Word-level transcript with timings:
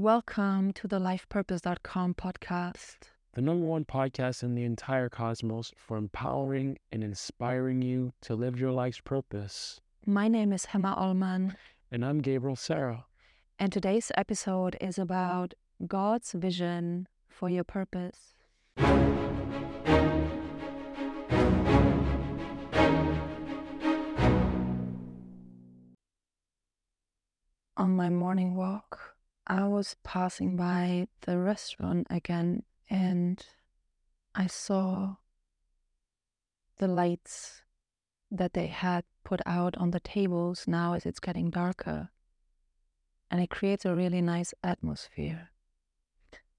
Welcome 0.00 0.74
to 0.74 0.86
the 0.86 0.98
lifepurpose.com 0.98 2.16
podcast. 2.16 2.96
the 3.32 3.40
number 3.40 3.64
one 3.64 3.86
podcast 3.86 4.42
in 4.42 4.54
the 4.54 4.62
entire 4.62 5.08
cosmos 5.08 5.72
for 5.74 5.96
empowering 5.96 6.76
and 6.92 7.02
inspiring 7.02 7.80
you 7.80 8.12
to 8.20 8.34
live 8.34 8.60
your 8.60 8.72
life's 8.72 9.00
purpose. 9.00 9.80
My 10.04 10.28
name 10.28 10.52
is 10.52 10.66
Hema 10.66 10.94
Ullman, 10.98 11.56
And 11.90 12.04
I'm 12.04 12.18
Gabriel 12.20 12.56
Sarah. 12.56 13.06
and 13.58 13.72
today's 13.72 14.12
episode 14.18 14.76
is 14.82 14.98
about 14.98 15.54
God's 15.86 16.32
vision 16.32 17.08
for 17.26 17.48
your 17.48 17.64
purpose. 17.64 18.34
On 27.76 27.94
my 27.94 28.08
morning 28.08 28.54
walk, 28.54 29.15
I 29.46 29.64
was 29.64 29.96
passing 30.02 30.56
by 30.56 31.06
the 31.22 31.38
restaurant 31.38 32.08
again 32.10 32.64
and 32.90 33.44
I 34.34 34.48
saw 34.48 35.16
the 36.78 36.88
lights 36.88 37.62
that 38.30 38.54
they 38.54 38.66
had 38.66 39.04
put 39.24 39.40
out 39.46 39.76
on 39.76 39.92
the 39.92 40.00
tables 40.00 40.64
now 40.66 40.94
as 40.94 41.06
it's 41.06 41.20
getting 41.20 41.50
darker. 41.50 42.10
And 43.30 43.40
it 43.40 43.50
creates 43.50 43.84
a 43.84 43.94
really 43.94 44.20
nice 44.20 44.52
atmosphere. 44.62 45.50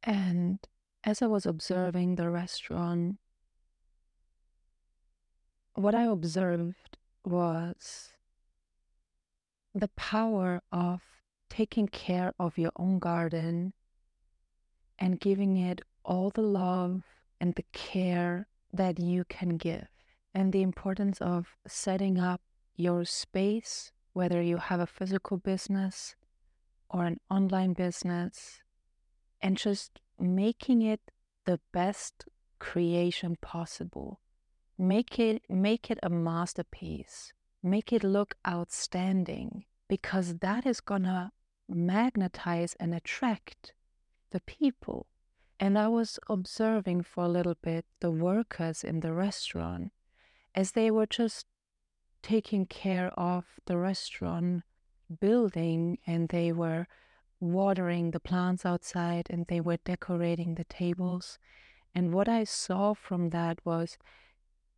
And 0.04 0.60
as 1.04 1.22
I 1.22 1.28
was 1.28 1.46
observing 1.46 2.16
the 2.16 2.30
restaurant, 2.30 3.18
what 5.76 5.94
I 5.94 6.04
observed 6.04 6.98
was 7.24 8.10
the 9.76 9.90
power 9.90 10.62
of 10.72 11.02
taking 11.50 11.88
care 11.88 12.34
of 12.40 12.58
your 12.58 12.72
own 12.78 13.00
garden 13.00 13.74
and 15.00 15.20
giving 15.20 15.58
it 15.58 15.82
all 16.04 16.30
the 16.30 16.42
love 16.42 17.04
and 17.40 17.56
the 17.56 17.66
care 17.72 18.48
that 18.74 19.00
you 19.00 19.24
can 19.26 19.58
give, 19.58 19.88
and 20.34 20.52
the 20.52 20.62
importance 20.62 21.22
of 21.22 21.56
setting 21.68 22.20
up 22.20 22.42
your 22.76 23.06
space, 23.06 23.92
whether 24.14 24.42
you 24.42 24.58
have 24.58 24.80
a 24.80 24.88
physical 24.88 25.38
business 25.38 26.16
or 26.90 27.06
an 27.06 27.20
online 27.30 27.74
business, 27.74 28.62
and 29.42 29.58
just 29.58 30.00
making 30.20 30.82
it 30.82 31.02
the 31.46 31.60
best 31.72 32.26
creation 32.60 33.38
possible. 33.42 34.20
Make 34.78 35.20
it 35.20 35.44
make 35.50 35.90
it 35.90 36.00
a 36.04 36.10
masterpiece. 36.10 37.34
Make 37.64 37.92
it 37.92 38.04
look 38.04 38.36
outstanding 38.48 39.66
because 39.88 40.38
that 40.38 40.66
is 40.66 40.82
gonna 40.82 41.32
magnetize 41.68 42.76
and 42.80 42.94
attract 42.94 43.74
the 44.32 44.40
people. 44.42 45.08
And 45.60 45.78
I 45.78 45.88
was 45.88 46.20
observing 46.30 47.04
for 47.04 47.24
a 47.24 47.30
little 47.30 47.56
bit 47.62 47.86
the 48.00 48.12
workers 48.12 48.84
in 48.84 49.00
the 49.00 49.14
restaurant 49.14 49.92
as 50.54 50.72
they 50.72 50.92
were 50.92 51.06
just 51.06 51.46
taking 52.22 52.66
care 52.66 53.08
of 53.18 53.46
the 53.66 53.78
restaurant 53.78 54.64
building 55.20 55.98
and 56.06 56.30
they 56.30 56.52
were 56.52 56.88
watering 57.40 58.12
the 58.12 58.20
plants 58.20 58.66
outside 58.66 59.28
and 59.30 59.46
they 59.48 59.62
were 59.62 59.78
decorating 59.78 60.56
the 60.56 60.64
tables. 60.66 61.40
And 61.94 62.14
what 62.14 62.28
I 62.28 62.44
saw 62.44 62.94
from 62.94 63.30
that 63.30 63.60
was 63.66 63.98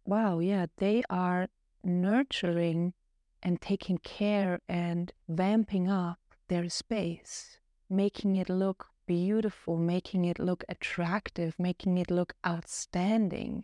wow, 0.06 0.40
yeah, 0.40 0.66
they 0.78 1.04
are 1.10 1.48
nurturing 1.84 2.94
and 3.44 3.62
taking 3.62 3.98
care 4.00 4.60
and 4.68 5.12
vamping 5.28 5.88
up 5.88 6.20
their 6.50 6.70
space, 6.70 7.58
making 7.90 8.36
it 8.36 8.50
look 8.50 8.88
beautiful, 9.06 9.78
making 9.78 10.26
it 10.26 10.38
look 10.38 10.64
attractive, 10.70 11.56
making 11.58 11.98
it 11.98 12.12
look 12.12 12.36
outstanding. 12.46 13.64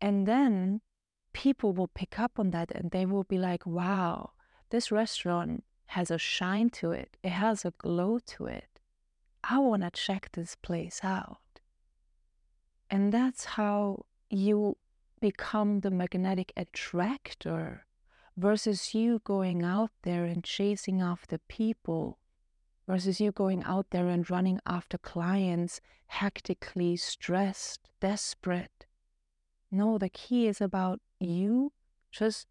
And 0.00 0.26
then 0.26 0.80
people 1.32 1.72
will 1.72 1.88
pick 1.88 2.18
up 2.18 2.38
on 2.38 2.50
that 2.50 2.70
and 2.72 2.90
they 2.90 3.06
will 3.06 3.24
be 3.24 3.38
like, 3.38 3.64
wow, 3.64 4.32
this 4.70 4.90
restaurant 4.90 5.64
has 5.86 6.10
a 6.10 6.18
shine 6.18 6.70
to 6.70 6.92
it, 6.92 7.16
it 7.22 7.30
has 7.30 7.64
a 7.64 7.72
glow 7.78 8.18
to 8.18 8.46
it. 8.46 8.80
I 9.42 9.58
want 9.58 9.82
to 9.82 9.90
check 9.90 10.30
this 10.32 10.54
place 10.54 11.00
out. 11.02 11.38
And 12.90 13.12
that's 13.12 13.44
how 13.56 14.04
you 14.28 14.76
become 15.20 15.80
the 15.80 15.90
magnetic 15.90 16.52
attractor 16.56 17.86
versus 18.40 18.94
you 18.94 19.20
going 19.22 19.62
out 19.62 19.90
there 20.02 20.24
and 20.24 20.42
chasing 20.42 21.02
after 21.02 21.36
people 21.46 22.18
versus 22.88 23.20
you 23.20 23.30
going 23.30 23.62
out 23.64 23.86
there 23.90 24.08
and 24.08 24.30
running 24.30 24.58
after 24.66 24.96
clients 24.96 25.80
hectically 26.06 26.96
stressed, 26.96 27.90
desperate. 28.00 28.86
No, 29.70 29.98
the 29.98 30.08
key 30.08 30.48
is 30.48 30.60
about 30.60 31.00
you 31.20 31.72
just 32.10 32.46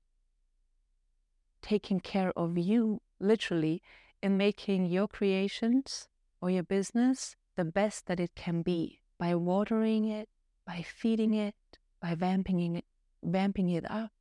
taking 1.61 1.99
care 1.99 2.31
of 2.37 2.57
you, 2.57 3.01
literally, 3.19 3.81
and 4.21 4.37
making 4.37 4.85
your 4.85 5.07
creations 5.07 6.07
or 6.39 6.51
your 6.51 6.63
business 6.63 7.35
the 7.55 7.65
best 7.65 8.05
that 8.05 8.19
it 8.19 8.35
can 8.35 8.61
be 8.61 9.01
by 9.17 9.33
watering 9.35 10.07
it, 10.07 10.29
by 10.65 10.83
feeding 10.83 11.33
it, 11.33 11.55
by 11.99 12.13
vamping 12.15 12.75
it, 12.75 12.85
vamping 13.23 13.69
it 13.69 13.89
up. 13.89 14.11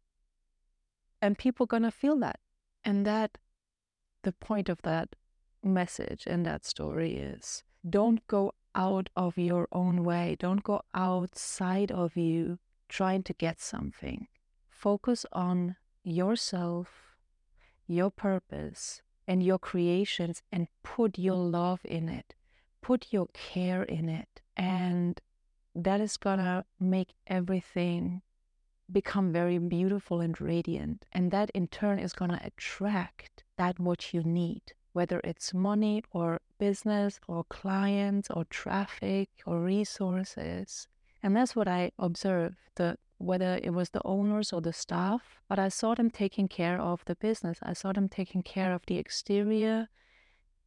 And 1.21 1.37
people 1.37 1.67
gonna 1.67 1.91
feel 1.91 2.19
that. 2.21 2.41
And 2.85 3.05
that 3.07 3.39
the 4.23 4.33
point 4.33 4.69
of 4.69 4.83
that 4.83 5.17
message 5.63 6.25
and 6.27 6.47
that 6.47 6.65
story 6.65 7.17
is 7.17 7.65
don't 7.89 8.27
go 8.27 8.53
out 8.75 9.11
of 9.17 9.37
your 9.37 9.69
own 9.73 10.05
way. 10.05 10.37
Don't 10.39 10.63
go 10.63 10.83
outside 10.95 11.91
of 11.91 12.17
you 12.17 12.59
trying 12.89 13.23
to 13.25 13.33
get 13.33 13.61
something. 13.61 14.29
Focus 14.71 15.27
on 15.33 15.77
yourself, 16.05 17.17
your 17.87 18.11
purpose, 18.11 19.03
and 19.27 19.43
your 19.43 19.59
creations 19.59 20.43
and 20.53 20.69
put 20.83 21.19
your 21.19 21.37
love 21.37 21.81
in 21.85 22.09
it. 22.09 22.35
Put 22.81 23.09
your 23.11 23.27
care 23.35 23.83
in 23.83 24.09
it. 24.09 24.41
And 24.57 25.21
that 25.75 26.01
is 26.01 26.17
gonna 26.17 26.65
make 26.81 27.15
everything 27.27 28.23
become 28.91 29.33
very 29.33 29.59
beautiful 29.59 30.21
and 30.21 30.41
radiant. 30.41 31.05
And 31.13 31.31
that 31.31 31.51
in 31.51 31.69
turn 31.69 31.99
is 31.99 32.13
gonna 32.13 32.41
attract 32.43 33.45
that 33.57 33.79
what 33.79 34.15
you 34.15 34.23
need, 34.23 34.63
whether 34.93 35.21
it's 35.25 35.53
money 35.53 36.03
or 36.13 36.41
business 36.59 37.21
or 37.29 37.45
clients 37.45 38.31
or 38.31 38.45
traffic 38.45 39.29
or 39.47 39.61
resources. 39.61 40.89
And 41.23 41.37
that's 41.37 41.55
what 41.55 41.69
I 41.69 41.93
observed, 41.99 42.57
the 42.77 42.97
whether 43.19 43.59
it 43.63 43.71
was 43.71 43.91
the 43.91 44.01
owners 44.05 44.53
or 44.53 44.61
the 44.61 44.73
staff, 44.73 45.41
but 45.49 45.59
I 45.59 45.69
saw 45.69 45.95
them 45.95 46.09
taking 46.09 46.47
care 46.47 46.81
of 46.81 47.05
the 47.07 47.17
business. 47.17 47.59
I 47.63 47.73
saw 47.73 47.93
them 47.93 48.09
taking 48.09 48.43
care 48.43 48.73
of 48.73 48.87
the 48.87 48.97
exterior 48.97 49.89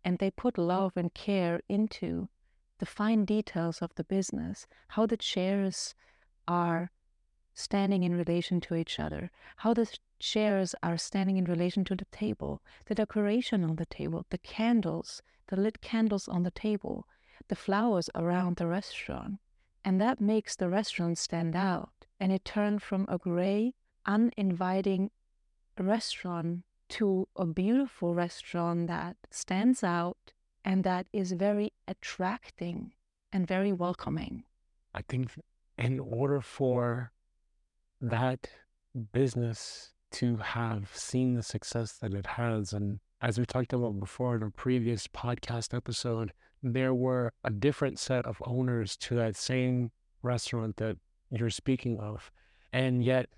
and 0.03 0.17
they 0.19 0.31
put 0.31 0.57
love 0.57 0.93
and 0.97 1.13
care 1.13 1.61
into 1.69 2.27
the 2.79 2.85
fine 2.85 3.23
details 3.23 3.81
of 3.81 3.95
the 3.95 4.03
business, 4.03 4.67
how 4.89 5.05
the 5.05 5.15
chairs 5.15 5.95
are 6.47 6.91
standing 7.53 8.03
in 8.03 8.16
relation 8.16 8.62
to 8.62 8.75
each 8.75 9.00
other, 9.00 9.31
how 9.57 9.73
the 9.73 9.88
chairs 10.19 10.75
are 10.81 10.97
standing 10.97 11.38
in 11.38 11.45
relation 11.45 11.84
to 11.85 11.95
the 11.95 12.06
table, 12.12 12.62
the 12.85 12.95
decoration 12.95 13.63
on 13.63 13.75
the 13.75 13.85
table, 13.85 14.25
the 14.29 14.38
candles, 14.38 15.22
the 15.47 15.56
lit 15.56 15.81
candles 15.81 16.28
on 16.28 16.44
the 16.44 16.51
table, 16.51 17.07
the 17.47 17.56
flowers 17.56 18.09
around 18.16 18.57
the 18.57 18.67
restaurant. 18.67 19.40
And 19.84 20.00
that 20.00 20.22
makes 20.22 20.56
the 20.56 20.69
restaurant 20.69 21.17
stand 21.17 21.56
out. 21.56 22.06
And 22.19 22.31
it 22.31 22.45
turned 22.45 22.84
from 22.84 23.06
a 23.09 23.17
gray, 23.17 23.73
uninviting 24.06 25.09
restaurant 25.78 26.63
to 26.90 27.28
a 27.35 27.45
beautiful 27.45 28.13
restaurant 28.13 28.88
that 28.88 29.16
stands 29.29 29.84
out 29.84 30.34
and 30.63 30.84
that 30.84 31.07
is 31.11 31.31
very 31.31 31.73
attracting 31.87 32.91
and 33.34 33.47
very 33.47 33.72
welcoming. 33.72 34.43
I 34.93 35.02
think 35.02 35.31
in 35.78 35.99
order 35.99 36.41
for 36.41 37.11
that 38.01 38.49
business 39.13 39.93
to 40.11 40.37
have 40.37 40.89
seen 40.93 41.35
the 41.35 41.43
success 41.43 41.93
that 41.93 42.13
it 42.13 42.25
has, 42.25 42.73
and 42.73 42.99
as 43.21 43.39
we 43.39 43.45
talked 43.45 43.71
about 43.71 43.99
before 43.99 44.35
in 44.35 44.43
a 44.43 44.49
previous 44.49 45.07
podcast 45.07 45.75
episode, 45.75 46.33
there 46.63 46.93
were 46.93 47.31
a 47.43 47.51
different 47.51 47.99
set 47.99 48.25
of 48.25 48.41
owners 48.45 48.97
to 48.97 49.15
that 49.15 49.35
same 49.35 49.91
restaurant 50.21 50.77
that 50.77 50.97
you're 51.29 51.49
speaking 51.49 51.99
of. 51.99 52.31
And 52.73 53.03
yet, 53.03 53.29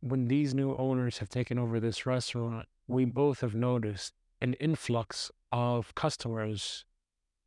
when 0.00 0.28
these 0.28 0.54
new 0.54 0.74
owners 0.76 1.18
have 1.18 1.28
taken 1.28 1.58
over 1.58 1.80
this 1.80 2.06
restaurant, 2.06 2.66
we 2.86 3.04
both 3.04 3.40
have 3.40 3.54
noticed 3.54 4.12
an 4.40 4.54
influx 4.54 5.30
of 5.52 5.94
customers 5.94 6.84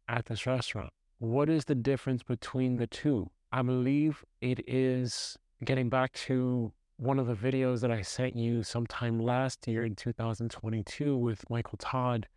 at 0.08 0.26
this 0.26 0.46
restaurant. 0.46 0.92
What 1.20 1.50
is 1.50 1.66
the 1.66 1.76
difference 1.76 2.24
between 2.24 2.78
the 2.78 2.88
two? 2.88 3.32
I 3.52 3.62
believe 3.62 4.24
it 4.42 4.68
is 4.68 5.38
getting 5.64 5.90
back 5.90 6.14
to 6.14 6.72
one 6.98 7.20
of 7.20 7.28
the 7.28 7.36
videos 7.36 7.82
that 7.82 7.92
I 7.92 8.02
sent 8.02 8.36
you 8.36 8.64
sometime 8.64 9.20
last 9.20 9.68
year 9.68 9.86
in 9.86 9.96
2022 9.96 11.16
with 11.16 11.50
Michael 11.50 11.78
Todd 11.78 12.28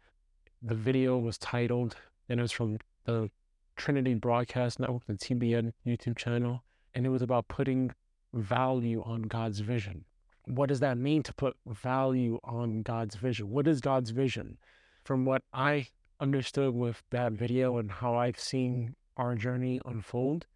the 0.63 0.75
video 0.75 1.17
was 1.19 1.39
titled, 1.39 1.97
and 2.29 2.39
it 2.39 2.43
was 2.43 2.53
from 2.53 2.79
the 3.05 3.31
Trinity 3.77 4.15
Broadcast 4.15 4.79
Network, 4.79 5.07
the 5.07 5.15
TBN 5.15 5.73
YouTube 5.87 6.17
channel, 6.17 6.63
and 6.95 7.07
it 7.07 7.09
was 7.09 7.23
about 7.23 7.49
putting 7.49 7.93
value 8.35 9.03
on 9.05 9.23
God's 9.23 9.61
vision. 9.61 10.05
What 10.45 10.69
does 10.69 10.81
that 10.81 10.99
mean 10.99 11.23
to 11.25 11.35
put 11.35 11.57
value 11.67 12.39
on 12.45 12.83
God's 12.83 13.15
vision? 13.15 13.51
What 13.51 13.67
is 13.67 13.81
God's 13.81 14.11
vision? 14.11 14.59
From 15.05 15.25
what 15.25 15.43
I 15.53 15.89
understood 16.21 16.75
with 16.75 17.03
that 17.11 17.33
video 17.33 17.79
and 17.79 17.91
how 17.91 18.17
I've 18.17 18.39
seen 18.39 18.95
our 19.17 19.35
journey 19.35 19.81
unfold, 19.87 20.47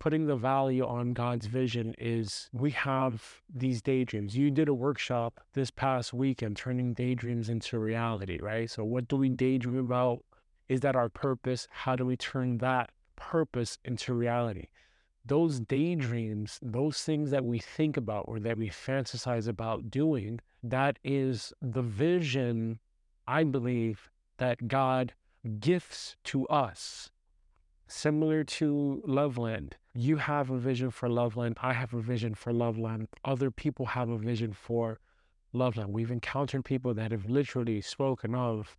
putting 0.00 0.26
the 0.26 0.34
value 0.34 0.84
on 0.84 1.12
God's 1.12 1.46
vision 1.46 1.94
is 1.98 2.48
we 2.52 2.70
have 2.70 3.42
these 3.54 3.82
daydreams. 3.82 4.36
You 4.36 4.50
did 4.50 4.68
a 4.68 4.74
workshop 4.74 5.40
this 5.52 5.70
past 5.70 6.12
weekend 6.12 6.56
turning 6.56 6.94
daydreams 6.94 7.50
into 7.50 7.78
reality, 7.78 8.40
right? 8.40 8.68
So, 8.68 8.82
what 8.82 9.06
do 9.06 9.16
we 9.16 9.28
daydream 9.28 9.78
about? 9.78 10.24
Is 10.68 10.80
that 10.80 10.96
our 10.96 11.10
purpose? 11.10 11.68
How 11.70 11.96
do 11.96 12.06
we 12.06 12.16
turn 12.16 12.58
that 12.58 12.90
purpose 13.14 13.78
into 13.84 14.14
reality? 14.14 14.68
Those 15.26 15.60
daydreams, 15.60 16.58
those 16.62 17.02
things 17.02 17.30
that 17.30 17.44
we 17.44 17.58
think 17.58 17.98
about 17.98 18.24
or 18.26 18.40
that 18.40 18.56
we 18.56 18.70
fantasize 18.70 19.46
about 19.46 19.90
doing, 19.90 20.40
that 20.62 20.98
is 21.04 21.52
the 21.60 21.82
vision, 21.82 22.78
I 23.28 23.44
believe, 23.44 24.08
that 24.38 24.66
God 24.66 25.12
gifts 25.58 26.16
to 26.24 26.46
us. 26.48 27.10
Similar 27.92 28.44
to 28.44 29.02
Loveland, 29.04 29.74
you 29.94 30.18
have 30.18 30.48
a 30.48 30.56
vision 30.56 30.92
for 30.92 31.08
Loveland. 31.08 31.56
I 31.60 31.72
have 31.72 31.92
a 31.92 32.00
vision 32.00 32.36
for 32.36 32.52
Loveland. 32.52 33.08
Other 33.24 33.50
people 33.50 33.84
have 33.86 34.08
a 34.08 34.16
vision 34.16 34.52
for 34.52 35.00
Loveland. 35.52 35.92
We've 35.92 36.12
encountered 36.12 36.64
people 36.64 36.94
that 36.94 37.10
have 37.10 37.28
literally 37.28 37.80
spoken 37.80 38.32
of 38.32 38.76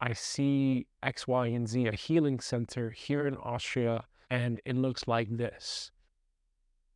I 0.00 0.12
see 0.12 0.88
X, 1.04 1.28
Y, 1.28 1.46
and 1.46 1.68
Z, 1.68 1.86
a 1.86 1.92
healing 1.92 2.40
center 2.40 2.90
here 2.90 3.28
in 3.28 3.36
Austria, 3.36 4.04
and 4.28 4.60
it 4.64 4.74
looks 4.74 5.06
like 5.06 5.36
this. 5.36 5.92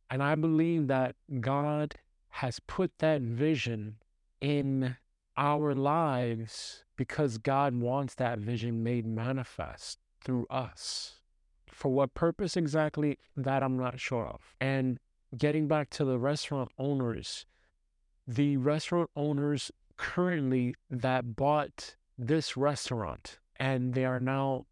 And 0.09 0.21
I 0.21 0.35
believe 0.35 0.87
that 0.87 1.15
God 1.39 1.95
has 2.27 2.59
put 2.59 2.91
that 2.99 3.21
vision 3.21 3.95
in 4.41 4.97
our 5.37 5.73
lives 5.73 6.83
because 6.97 7.37
God 7.37 7.73
wants 7.73 8.15
that 8.15 8.39
vision 8.39 8.83
made 8.83 9.05
manifest 9.05 9.99
through 10.21 10.45
us. 10.49 11.21
For 11.73 11.91
what 11.91 12.13
purpose 12.13 12.55
exactly, 12.55 13.17
that 13.35 13.63
I'm 13.63 13.77
not 13.77 13.99
sure 13.99 14.27
of. 14.27 14.55
And 14.61 14.99
getting 15.37 15.67
back 15.67 15.89
to 15.91 16.05
the 16.05 16.19
restaurant 16.19 16.69
owners, 16.77 17.45
the 18.27 18.57
restaurant 18.57 19.09
owners 19.15 19.71
currently 19.97 20.75
that 20.89 21.35
bought 21.35 21.95
this 22.17 22.55
restaurant 22.55 23.39
and 23.57 23.93
they 23.93 24.05
are 24.05 24.19
now 24.19 24.65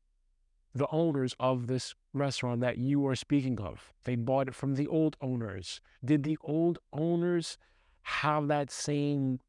the 0.74 0.88
owners 0.92 1.36
of 1.40 1.68
this 1.68 1.96
restaurant 2.14 2.62
that 2.62 2.78
you 2.78 3.06
are 3.08 3.16
speaking 3.16 3.60
of. 3.60 3.94
They 4.04 4.16
bought 4.16 4.48
it 4.48 4.56
from 4.56 4.76
the 4.76 4.88
old 4.88 5.18
owners. 5.22 5.82
Did 6.04 6.24
the 6.24 6.38
old 6.44 6.80
owners 6.94 7.58
have 8.04 8.48
that 8.48 8.72
same 8.72 9.40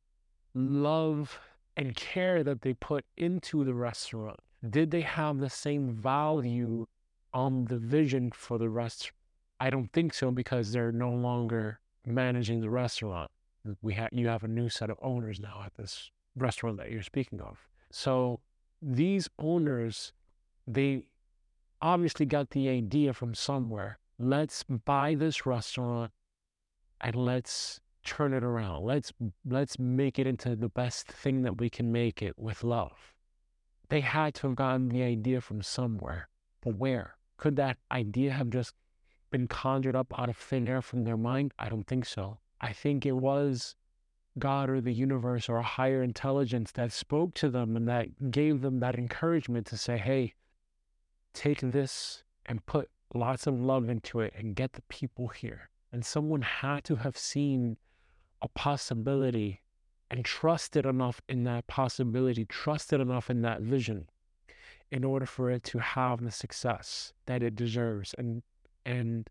love 0.54 1.38
and 1.76 1.94
care 1.94 2.42
that 2.42 2.62
they 2.62 2.74
put 2.74 3.04
into 3.16 3.64
the 3.64 3.74
restaurant? 3.74 4.40
Did 4.68 4.90
they 4.90 5.00
have 5.02 5.38
the 5.38 5.50
same 5.50 5.90
value 5.90 6.86
on 7.32 7.66
the 7.66 7.78
vision 7.78 8.30
for 8.32 8.58
the 8.58 8.68
restaurant? 8.68 9.16
I 9.60 9.70
don't 9.70 9.92
think 9.92 10.14
so 10.14 10.30
because 10.30 10.72
they're 10.72 10.92
no 10.92 11.10
longer 11.10 11.80
managing 12.04 12.60
the 12.60 12.70
restaurant. 12.70 13.30
We 13.80 13.94
have 13.94 14.08
you 14.12 14.28
have 14.28 14.42
a 14.42 14.48
new 14.48 14.68
set 14.68 14.90
of 14.90 14.98
owners 15.00 15.38
now 15.38 15.62
at 15.64 15.74
this 15.74 16.10
restaurant 16.36 16.78
that 16.78 16.90
you're 16.90 17.02
speaking 17.02 17.40
of. 17.40 17.68
So 17.90 18.40
these 18.80 19.28
owners, 19.38 20.12
they 20.66 21.04
obviously 21.80 22.26
got 22.26 22.50
the 22.50 22.68
idea 22.68 23.12
from 23.12 23.34
somewhere. 23.34 23.98
Let's 24.18 24.64
buy 24.64 25.14
this 25.14 25.46
restaurant 25.46 26.10
and 27.00 27.14
let's 27.14 27.80
turn 28.04 28.32
it 28.32 28.42
around. 28.42 28.84
Let's 28.84 29.12
let's 29.44 29.78
make 29.78 30.18
it 30.18 30.26
into 30.26 30.56
the 30.56 30.68
best 30.68 31.06
thing 31.06 31.42
that 31.42 31.58
we 31.58 31.70
can 31.70 31.92
make 31.92 32.22
it 32.22 32.38
with 32.38 32.64
love. 32.64 33.14
They 33.88 34.00
had 34.00 34.34
to 34.36 34.48
have 34.48 34.56
gotten 34.56 34.88
the 34.88 35.02
idea 35.02 35.40
from 35.40 35.62
somewhere. 35.62 36.28
But 36.62 36.76
where? 36.76 37.16
Could 37.42 37.56
that 37.56 37.78
idea 37.90 38.30
have 38.30 38.50
just 38.50 38.72
been 39.32 39.48
conjured 39.48 39.96
up 39.96 40.16
out 40.16 40.28
of 40.28 40.36
thin 40.36 40.68
air 40.68 40.80
from 40.80 41.02
their 41.02 41.16
mind? 41.16 41.52
I 41.58 41.68
don't 41.68 41.88
think 41.88 42.04
so. 42.04 42.38
I 42.60 42.72
think 42.72 43.04
it 43.04 43.16
was 43.16 43.74
God 44.38 44.70
or 44.70 44.80
the 44.80 44.92
universe 44.92 45.48
or 45.48 45.56
a 45.56 45.64
higher 45.64 46.04
intelligence 46.04 46.70
that 46.70 46.92
spoke 46.92 47.34
to 47.34 47.50
them 47.50 47.74
and 47.74 47.88
that 47.88 48.30
gave 48.30 48.60
them 48.60 48.78
that 48.78 48.94
encouragement 48.94 49.66
to 49.66 49.76
say, 49.76 49.98
hey, 49.98 50.34
take 51.34 51.58
this 51.58 52.22
and 52.46 52.64
put 52.64 52.88
lots 53.12 53.48
of 53.48 53.60
love 53.60 53.88
into 53.88 54.20
it 54.20 54.32
and 54.36 54.54
get 54.54 54.74
the 54.74 54.82
people 54.82 55.26
here. 55.26 55.68
And 55.90 56.04
someone 56.04 56.42
had 56.42 56.84
to 56.84 56.94
have 56.94 57.18
seen 57.18 57.76
a 58.40 58.46
possibility 58.46 59.62
and 60.12 60.24
trusted 60.24 60.86
enough 60.86 61.20
in 61.28 61.42
that 61.42 61.66
possibility, 61.66 62.44
trusted 62.44 63.00
enough 63.00 63.30
in 63.30 63.42
that 63.42 63.62
vision 63.62 64.06
in 64.92 65.04
order 65.04 65.24
for 65.24 65.50
it 65.50 65.64
to 65.64 65.78
have 65.78 66.22
the 66.22 66.30
success 66.30 67.14
that 67.24 67.42
it 67.42 67.56
deserves. 67.56 68.14
And 68.18 68.42
and 68.84 69.28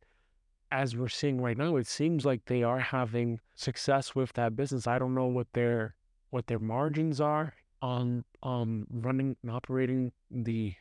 as 0.72 0.96
we're 0.96 1.08
seeing 1.08 1.40
right 1.40 1.58
now, 1.58 1.76
it 1.76 1.86
seems 1.86 2.26
like 2.26 2.46
they 2.46 2.64
are 2.64 2.80
having 2.80 3.40
success 3.56 4.16
with 4.16 4.34
that 4.34 4.56
business. 4.56 4.88
I 4.88 4.98
don't 4.98 5.14
know 5.14 5.28
what 5.28 5.48
their 5.54 5.96
what 6.32 6.48
their 6.48 6.60
margins 6.60 7.22
are 7.22 7.54
on 7.82 8.26
um 8.42 8.88
running 8.92 9.38
and 9.44 9.52
operating 9.52 10.12
the 10.32 10.74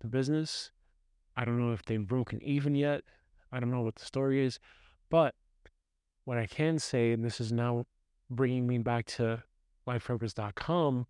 the 0.00 0.08
business. 0.08 0.72
I 1.36 1.44
don't 1.44 1.58
know 1.58 1.72
if 1.72 1.84
they've 1.84 2.06
broken 2.06 2.42
even 2.42 2.74
yet. 2.74 3.02
I 3.52 3.60
don't 3.60 3.70
know 3.70 3.82
what 3.82 3.94
the 3.94 4.04
story 4.04 4.44
is, 4.44 4.58
but 5.10 5.34
what 6.24 6.38
I 6.38 6.46
can 6.46 6.78
say, 6.80 7.12
and 7.12 7.24
this 7.24 7.40
is 7.40 7.52
now 7.52 7.86
bringing 8.30 8.66
me 8.66 8.78
back 8.78 9.06
to 9.06 9.44
lifepurpose.com, 9.86 11.06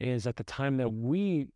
is 0.00 0.26
at 0.26 0.36
the 0.36 0.44
time 0.44 0.78
that 0.78 0.88
we 0.88 1.48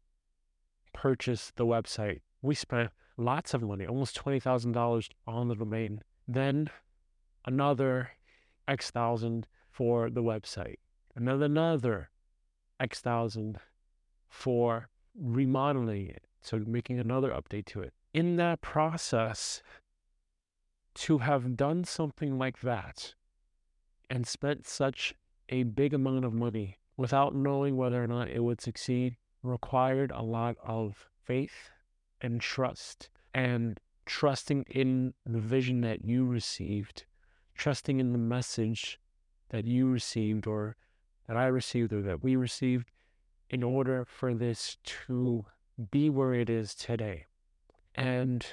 purchased 0.92 1.56
the 1.56 1.66
website, 1.66 2.20
we 2.42 2.54
spent 2.54 2.90
lots 3.16 3.54
of 3.54 3.62
money, 3.62 3.86
almost 3.86 4.22
$20,000 4.22 5.08
on 5.26 5.48
the 5.48 5.54
domain 5.54 6.02
then 6.32 6.70
another 7.44 8.10
X 8.68 8.90
thousand 8.90 9.46
for 9.68 10.10
the 10.10 10.22
website, 10.22 10.76
another 11.16 11.46
another 11.46 12.10
X 12.78 13.00
thousand 13.00 13.58
for 14.28 14.88
remodeling 15.18 16.08
it, 16.08 16.24
so 16.40 16.62
making 16.66 17.00
another 17.00 17.30
update 17.30 17.66
to 17.66 17.80
it. 17.80 17.92
In 18.14 18.36
that 18.36 18.60
process, 18.60 19.62
to 20.94 21.18
have 21.18 21.56
done 21.56 21.84
something 21.84 22.38
like 22.38 22.60
that 22.60 23.14
and 24.08 24.26
spent 24.26 24.66
such 24.66 25.14
a 25.48 25.64
big 25.64 25.94
amount 25.94 26.24
of 26.24 26.32
money 26.32 26.78
without 26.96 27.34
knowing 27.34 27.76
whether 27.76 28.02
or 28.02 28.06
not 28.06 28.28
it 28.28 28.40
would 28.40 28.60
succeed 28.60 29.16
required 29.42 30.10
a 30.10 30.22
lot 30.22 30.56
of 30.64 31.08
faith 31.24 31.70
and 32.20 32.40
trust 32.40 33.08
and 33.34 33.78
trusting 34.06 34.64
in 34.70 35.14
the 35.24 35.38
vision 35.38 35.80
that 35.82 36.04
you 36.04 36.24
received, 36.24 37.04
trusting 37.54 38.00
in 38.00 38.12
the 38.12 38.18
message 38.18 38.98
that 39.50 39.64
you 39.66 39.88
received 39.88 40.46
or 40.46 40.76
that 41.26 41.36
I 41.36 41.46
received 41.46 41.92
or 41.92 42.02
that 42.02 42.22
we 42.22 42.36
received 42.36 42.90
in 43.48 43.62
order 43.62 44.04
for 44.04 44.34
this 44.34 44.76
to 45.06 45.44
be 45.90 46.10
where 46.10 46.34
it 46.34 46.50
is 46.50 46.74
today. 46.74 47.26
And 47.94 48.46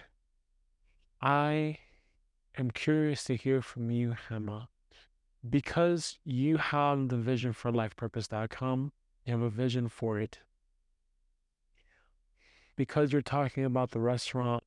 I 1.21 1.79
am 2.57 2.71
curious 2.71 3.23
to 3.25 3.35
hear 3.35 3.61
from 3.61 3.91
you, 3.91 4.15
Hema, 4.29 4.67
because 5.47 6.17
you 6.23 6.57
have 6.57 7.09
the 7.09 7.17
vision 7.17 7.53
for 7.53 7.71
lifepurpose.com, 7.71 8.91
you 9.25 9.33
have 9.33 9.41
a 9.41 9.49
vision 9.49 9.87
for 9.87 10.19
it. 10.19 10.39
Because 12.77 13.11
you're 13.11 13.21
talking 13.21 13.65
about 13.65 13.91
the 13.91 13.99
restaurant 13.99 14.63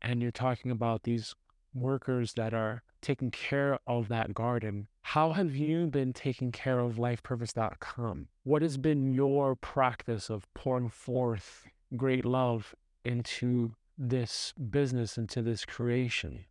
and 0.00 0.22
you're 0.22 0.30
talking 0.30 0.70
about 0.70 1.02
these 1.02 1.34
workers 1.74 2.32
that 2.34 2.54
are 2.54 2.82
taking 3.02 3.30
care 3.30 3.78
of 3.86 4.08
that 4.08 4.32
garden. 4.32 4.86
How 5.02 5.32
have 5.32 5.54
you 5.54 5.88
been 5.88 6.12
taking 6.12 6.52
care 6.52 6.78
of 6.78 6.96
lifepurpose.com? 6.96 8.28
What 8.44 8.62
has 8.62 8.78
been 8.78 9.12
your 9.12 9.56
practice 9.56 10.30
of 10.30 10.46
pouring 10.54 10.88
forth 10.88 11.66
great 11.96 12.24
love 12.24 12.74
into 13.04 13.74
this 13.98 14.54
business, 14.70 15.18
into 15.18 15.42
this 15.42 15.64
creation? 15.64 16.44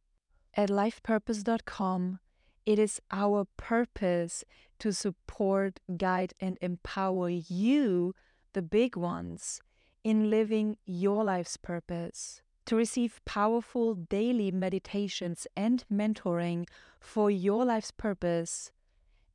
At 0.54 0.70
lifepurpose.com, 0.70 2.20
it 2.66 2.78
is 2.78 3.02
our 3.12 3.46
purpose 3.58 4.44
to 4.80 4.92
support, 4.92 5.80
guide, 5.98 6.34
and 6.40 6.58
empower 6.62 7.30
you, 7.30 8.14
the 8.54 8.62
big 8.62 8.98
ones, 8.98 9.62
in 10.04 10.30
living 10.30 10.78
your 10.86 11.24
life's 11.24 11.58
purpose 11.58 12.42
to 12.66 12.76
receive 12.76 13.22
powerful 13.26 13.96
daily 13.96 14.52
meditations 14.52 15.48
and 15.56 15.84
mentoring 15.92 16.68
for 17.00 17.32
your 17.32 17.66
life's 17.66 17.92
purpose, 17.92 18.72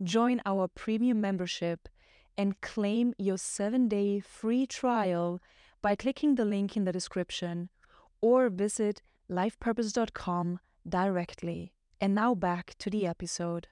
join 0.03 0.41
our 0.47 0.69
premium 0.69 1.21
membership 1.21 1.89
and 2.39 2.61
claim 2.61 3.15
your 3.19 3.39
seven 3.39 3.89
day 3.89 4.21
free 4.21 4.67
trial 4.67 5.41
by 5.83 5.95
clicking 5.95 6.35
the 6.35 6.45
link 6.45 6.77
in 6.77 6.85
the 6.85 6.93
description 6.93 7.69
or 8.21 8.49
visit 8.49 9.03
lifepurpose.com 9.31 10.61
directly. 10.89 11.73
And 12.01 12.15
now 12.15 12.35
back 12.35 12.75
to 12.79 12.91
the 12.91 13.07
episode. 13.07 13.69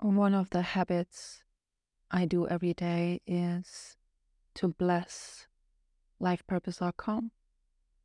One 0.00 0.34
of 0.34 0.50
the 0.50 0.62
habits 0.62 1.42
I 2.10 2.24
do 2.24 2.46
every 2.46 2.72
day 2.72 3.20
is 3.26 3.96
to 4.54 4.68
bless 4.68 5.47
lifepurpose.com, 6.20 7.30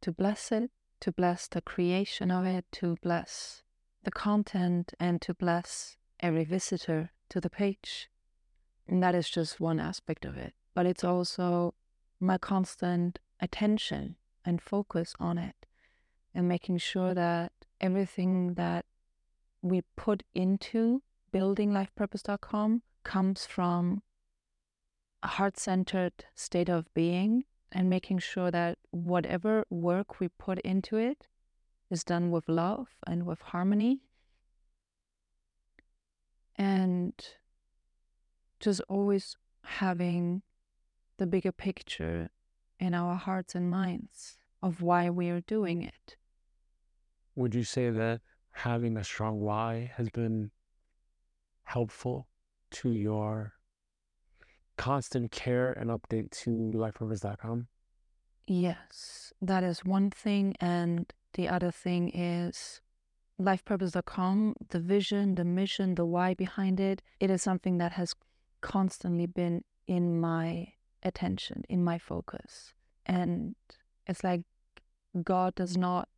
to 0.01 0.11
bless 0.11 0.51
it, 0.51 0.71
to 1.01 1.11
bless 1.11 1.47
the 1.47 1.61
creation 1.61 2.31
of 2.31 2.45
it, 2.45 2.65
to 2.73 2.97
bless 3.01 3.63
the 4.03 4.11
content, 4.11 4.93
and 4.99 5.21
to 5.21 5.33
bless 5.33 5.97
every 6.19 6.43
visitor 6.43 7.11
to 7.29 7.39
the 7.41 7.49
page. 7.49 8.09
And 8.87 9.01
that 9.01 9.15
is 9.15 9.29
just 9.29 9.59
one 9.59 9.79
aspect 9.79 10.25
of 10.25 10.37
it. 10.37 10.53
But 10.73 10.85
it's 10.85 11.03
also 11.03 11.73
my 12.19 12.37
constant 12.37 13.19
attention 13.39 14.15
and 14.45 14.61
focus 14.61 15.13
on 15.19 15.37
it 15.37 15.65
and 16.33 16.47
making 16.47 16.77
sure 16.77 17.13
that 17.13 17.51
everything 17.79 18.55
that 18.55 18.85
we 19.61 19.81
put 19.95 20.23
into 20.33 21.01
building 21.31 21.71
lifepurpose.com 21.71 22.81
comes 23.03 23.45
from 23.45 24.01
a 25.21 25.27
heart 25.27 25.57
centered 25.57 26.25
state 26.35 26.69
of 26.69 26.93
being 26.93 27.45
and 27.73 27.89
making 27.89 28.19
sure 28.19 28.51
that 28.51 28.77
whatever 28.91 29.65
work 29.69 30.19
we 30.19 30.27
put 30.27 30.59
into 30.59 30.95
it 30.95 31.27
is 31.89 32.03
done 32.03 32.29
with 32.31 32.47
love 32.47 32.87
and 33.05 33.25
with 33.25 33.41
harmony. 33.41 34.03
And 36.55 37.13
just 38.59 38.79
always 38.87 39.35
having 39.63 40.43
the 41.17 41.25
bigger 41.25 41.51
picture 41.51 42.29
in 42.79 42.93
our 42.93 43.15
hearts 43.15 43.55
and 43.55 43.69
minds 43.69 44.37
of 44.61 44.81
why 44.81 45.09
we 45.09 45.29
are 45.29 45.41
doing 45.41 45.81
it. 45.81 46.15
Would 47.35 47.55
you 47.55 47.63
say 47.63 47.89
that 47.89 48.21
having 48.51 48.97
a 48.97 49.03
strong 49.03 49.41
why 49.41 49.91
has 49.95 50.09
been 50.09 50.51
helpful 51.63 52.27
to 52.69 52.91
your 52.91 53.53
constant 54.77 55.31
care 55.31 55.71
and 55.71 55.89
update 55.89 56.31
to 56.43 56.49
lifepurpose.com? 56.73 57.67
Yes, 58.47 59.33
that 59.41 59.63
is 59.63 59.85
one 59.85 60.09
thing. 60.09 60.55
And 60.59 61.11
the 61.33 61.47
other 61.47 61.71
thing 61.71 62.09
is 62.09 62.81
lifepurpose.com, 63.41 64.55
the 64.69 64.79
vision, 64.79 65.35
the 65.35 65.45
mission, 65.45 65.95
the 65.95 66.05
why 66.05 66.33
behind 66.33 66.79
it. 66.79 67.01
It 67.19 67.29
is 67.29 67.41
something 67.41 67.77
that 67.77 67.93
has 67.93 68.13
constantly 68.61 69.25
been 69.25 69.63
in 69.87 70.19
my 70.19 70.73
attention, 71.01 71.63
in 71.69 71.83
my 71.83 71.97
focus. 71.97 72.73
And 73.05 73.55
it's 74.07 74.23
like 74.23 74.41
God 75.23 75.55
does 75.55 75.77
not 75.77 76.09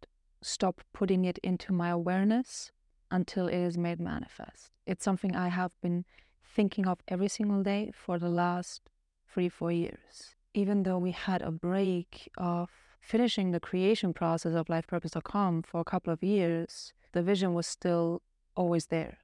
stop 0.41 0.81
putting 0.93 1.25
it 1.25 1.39
into 1.39 1.73
my 1.73 1.89
awareness 1.89 2.71
until 3.11 3.47
it 3.47 3.55
is 3.57 3.77
made 3.77 3.99
manifest. 3.99 4.71
It's 4.85 5.03
something 5.03 5.35
I 5.35 5.47
have 5.47 5.71
been 5.81 6.05
thinking 6.55 6.87
of 6.87 6.99
every 7.07 7.27
single 7.27 7.61
day 7.61 7.91
for 7.93 8.17
the 8.17 8.29
last 8.29 8.81
three, 9.31 9.49
four 9.49 9.71
years. 9.71 10.35
Even 10.53 10.83
though 10.83 10.97
we 10.97 11.11
had 11.11 11.41
a 11.41 11.51
break 11.51 12.31
of 12.37 12.69
finishing 13.01 13.51
the 13.51 13.59
creation 13.59 14.13
process 14.13 14.53
of 14.55 14.67
lifepurpose.com 14.67 15.63
for 15.63 15.81
a 15.81 15.83
couple 15.83 16.13
of 16.13 16.23
years, 16.23 16.93
the 17.11 17.21
vision 17.21 17.53
was 17.53 17.67
still 17.67 18.21
always 18.55 18.87
there. 18.87 19.17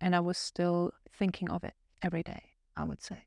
And 0.00 0.16
I 0.16 0.20
was 0.20 0.38
still 0.38 0.92
thinking 1.18 1.50
of 1.50 1.62
it 1.62 1.74
every 2.02 2.22
day, 2.22 2.42
I 2.76 2.84
would 2.84 3.02
say. 3.02 3.18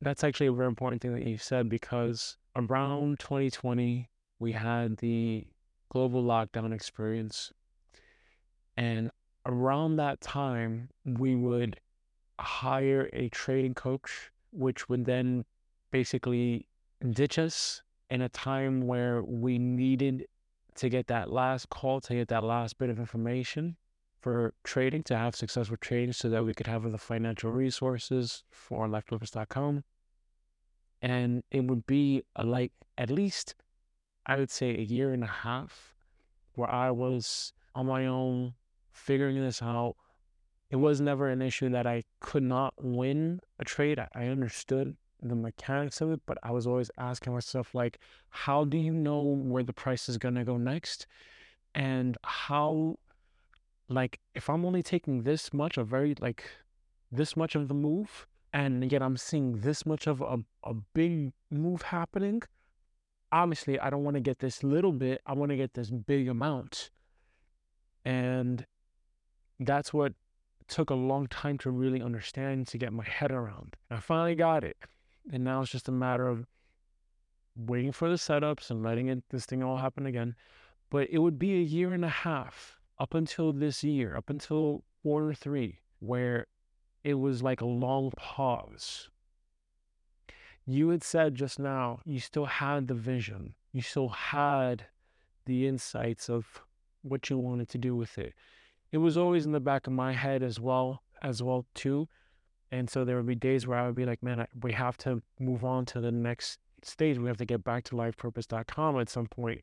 That's 0.00 0.24
actually 0.24 0.46
a 0.46 0.52
very 0.52 0.66
important 0.68 1.02
thing 1.02 1.14
that 1.14 1.26
you 1.26 1.38
said 1.38 1.68
because 1.68 2.36
around 2.56 3.20
2020, 3.20 4.08
we 4.38 4.52
had 4.52 4.96
the 4.98 5.46
global 5.90 6.22
lockdown 6.22 6.72
experience. 6.72 7.52
And 8.76 9.10
around 9.46 9.96
that 9.96 10.20
time, 10.20 10.88
we 11.04 11.36
would 11.36 11.78
hire 12.44 13.10
a 13.12 13.28
trading 13.30 13.74
coach, 13.74 14.30
which 14.52 14.88
would 14.88 15.04
then 15.04 15.44
basically 15.90 16.66
ditch 17.10 17.38
us 17.38 17.82
in 18.10 18.22
a 18.22 18.28
time 18.28 18.86
where 18.86 19.22
we 19.22 19.58
needed 19.58 20.26
to 20.76 20.88
get 20.88 21.06
that 21.08 21.32
last 21.32 21.70
call, 21.70 22.00
to 22.00 22.14
get 22.14 22.28
that 22.28 22.44
last 22.44 22.78
bit 22.78 22.90
of 22.90 22.98
information 22.98 23.76
for 24.20 24.54
trading, 24.64 25.02
to 25.04 25.16
have 25.16 25.36
success 25.36 25.70
with 25.70 25.80
trading 25.80 26.12
so 26.12 26.28
that 26.28 26.44
we 26.44 26.54
could 26.54 26.66
have 26.66 26.90
the 26.90 26.98
financial 26.98 27.50
resources 27.50 28.44
for 28.50 28.86
lifepurpose.com. 28.88 29.84
And 31.02 31.42
it 31.50 31.64
would 31.64 31.86
be 31.86 32.22
like 32.42 32.72
at 32.96 33.10
least, 33.10 33.54
I 34.26 34.36
would 34.36 34.50
say, 34.50 34.70
a 34.70 34.82
year 34.82 35.12
and 35.12 35.22
a 35.22 35.28
half 35.28 35.94
where 36.54 36.70
I 36.70 36.90
was 36.90 37.52
on 37.74 37.86
my 37.86 38.06
own 38.06 38.54
figuring 38.92 39.40
this 39.40 39.60
out. 39.60 39.96
It 40.74 40.80
was 40.80 41.00
never 41.00 41.28
an 41.28 41.40
issue 41.40 41.68
that 41.68 41.86
I 41.86 42.02
could 42.18 42.42
not 42.42 42.74
win 42.82 43.38
a 43.60 43.64
trade. 43.64 44.00
I 44.12 44.26
understood 44.26 44.96
the 45.22 45.36
mechanics 45.36 46.00
of 46.00 46.10
it, 46.10 46.20
but 46.26 46.36
I 46.42 46.50
was 46.50 46.66
always 46.66 46.90
asking 46.98 47.32
myself, 47.32 47.76
like, 47.76 48.00
how 48.30 48.64
do 48.64 48.76
you 48.76 48.92
know 48.92 49.20
where 49.22 49.62
the 49.62 49.72
price 49.72 50.08
is 50.08 50.18
going 50.18 50.34
to 50.34 50.42
go 50.42 50.56
next? 50.56 51.06
And 51.76 52.18
how, 52.24 52.98
like, 53.88 54.18
if 54.34 54.50
I'm 54.50 54.64
only 54.64 54.82
taking 54.82 55.22
this 55.22 55.52
much, 55.52 55.78
a 55.78 55.84
very, 55.84 56.16
like, 56.18 56.42
this 57.12 57.36
much 57.36 57.54
of 57.54 57.68
the 57.68 57.74
move, 57.74 58.26
and 58.52 58.90
yet 58.90 59.00
I'm 59.00 59.16
seeing 59.16 59.60
this 59.60 59.86
much 59.86 60.08
of 60.08 60.22
a, 60.22 60.38
a 60.64 60.74
big 60.92 61.34
move 61.52 61.82
happening, 61.82 62.42
obviously 63.30 63.78
I 63.78 63.90
don't 63.90 64.02
want 64.02 64.16
to 64.16 64.20
get 64.20 64.40
this 64.40 64.64
little 64.64 64.90
bit, 64.90 65.20
I 65.24 65.34
want 65.34 65.50
to 65.50 65.56
get 65.56 65.74
this 65.74 65.92
big 65.92 66.26
amount. 66.26 66.90
And 68.04 68.66
that's 69.60 69.94
what 69.94 70.14
took 70.68 70.90
a 70.90 70.94
long 70.94 71.26
time 71.26 71.58
to 71.58 71.70
really 71.70 72.02
understand 72.02 72.66
to 72.68 72.78
get 72.78 72.92
my 72.92 73.04
head 73.04 73.30
around. 73.30 73.76
I 73.90 74.00
finally 74.00 74.34
got 74.34 74.64
it. 74.64 74.76
And 75.32 75.44
now 75.44 75.62
it's 75.62 75.70
just 75.70 75.88
a 75.88 75.92
matter 75.92 76.26
of 76.26 76.46
waiting 77.56 77.92
for 77.92 78.08
the 78.08 78.16
setups 78.16 78.70
and 78.70 78.82
letting 78.82 79.08
it 79.08 79.22
this 79.30 79.46
thing 79.46 79.62
all 79.62 79.76
happen 79.76 80.06
again. 80.06 80.34
But 80.90 81.08
it 81.10 81.18
would 81.18 81.38
be 81.38 81.54
a 81.54 81.62
year 81.62 81.92
and 81.92 82.04
a 82.04 82.08
half 82.08 82.78
up 82.98 83.14
until 83.14 83.52
this 83.52 83.82
year, 83.82 84.16
up 84.16 84.30
until 84.30 84.84
quarter 85.02 85.34
three, 85.34 85.80
where 86.00 86.46
it 87.02 87.14
was 87.14 87.42
like 87.42 87.60
a 87.60 87.66
long 87.66 88.10
pause. 88.16 89.08
You 90.66 90.88
had 90.88 91.02
said 91.02 91.34
just 91.34 91.58
now 91.58 92.00
you 92.04 92.20
still 92.20 92.46
had 92.46 92.88
the 92.88 92.94
vision, 92.94 93.54
you 93.72 93.82
still 93.82 94.08
had 94.08 94.86
the 95.44 95.66
insights 95.66 96.30
of 96.30 96.62
what 97.02 97.28
you 97.28 97.36
wanted 97.36 97.68
to 97.70 97.78
do 97.78 97.94
with 97.94 98.16
it. 98.16 98.34
It 98.94 98.98
was 98.98 99.16
always 99.16 99.44
in 99.44 99.50
the 99.50 99.58
back 99.58 99.88
of 99.88 99.92
my 99.92 100.12
head 100.12 100.44
as 100.44 100.60
well, 100.60 101.02
as 101.20 101.42
well 101.42 101.66
too. 101.74 102.06
And 102.70 102.88
so 102.88 103.04
there 103.04 103.16
would 103.16 103.26
be 103.26 103.34
days 103.34 103.66
where 103.66 103.76
I 103.76 103.86
would 103.86 103.96
be 103.96 104.04
like, 104.04 104.22
man, 104.22 104.42
I, 104.42 104.46
we 104.62 104.70
have 104.70 104.96
to 104.98 105.20
move 105.40 105.64
on 105.64 105.84
to 105.86 106.00
the 106.00 106.12
next 106.12 106.60
stage. 106.84 107.18
We 107.18 107.26
have 107.26 107.36
to 107.38 107.44
get 107.44 107.64
back 107.64 107.82
to 107.86 107.96
lifepurpose.com 107.96 109.00
at 109.00 109.08
some 109.08 109.26
point. 109.26 109.62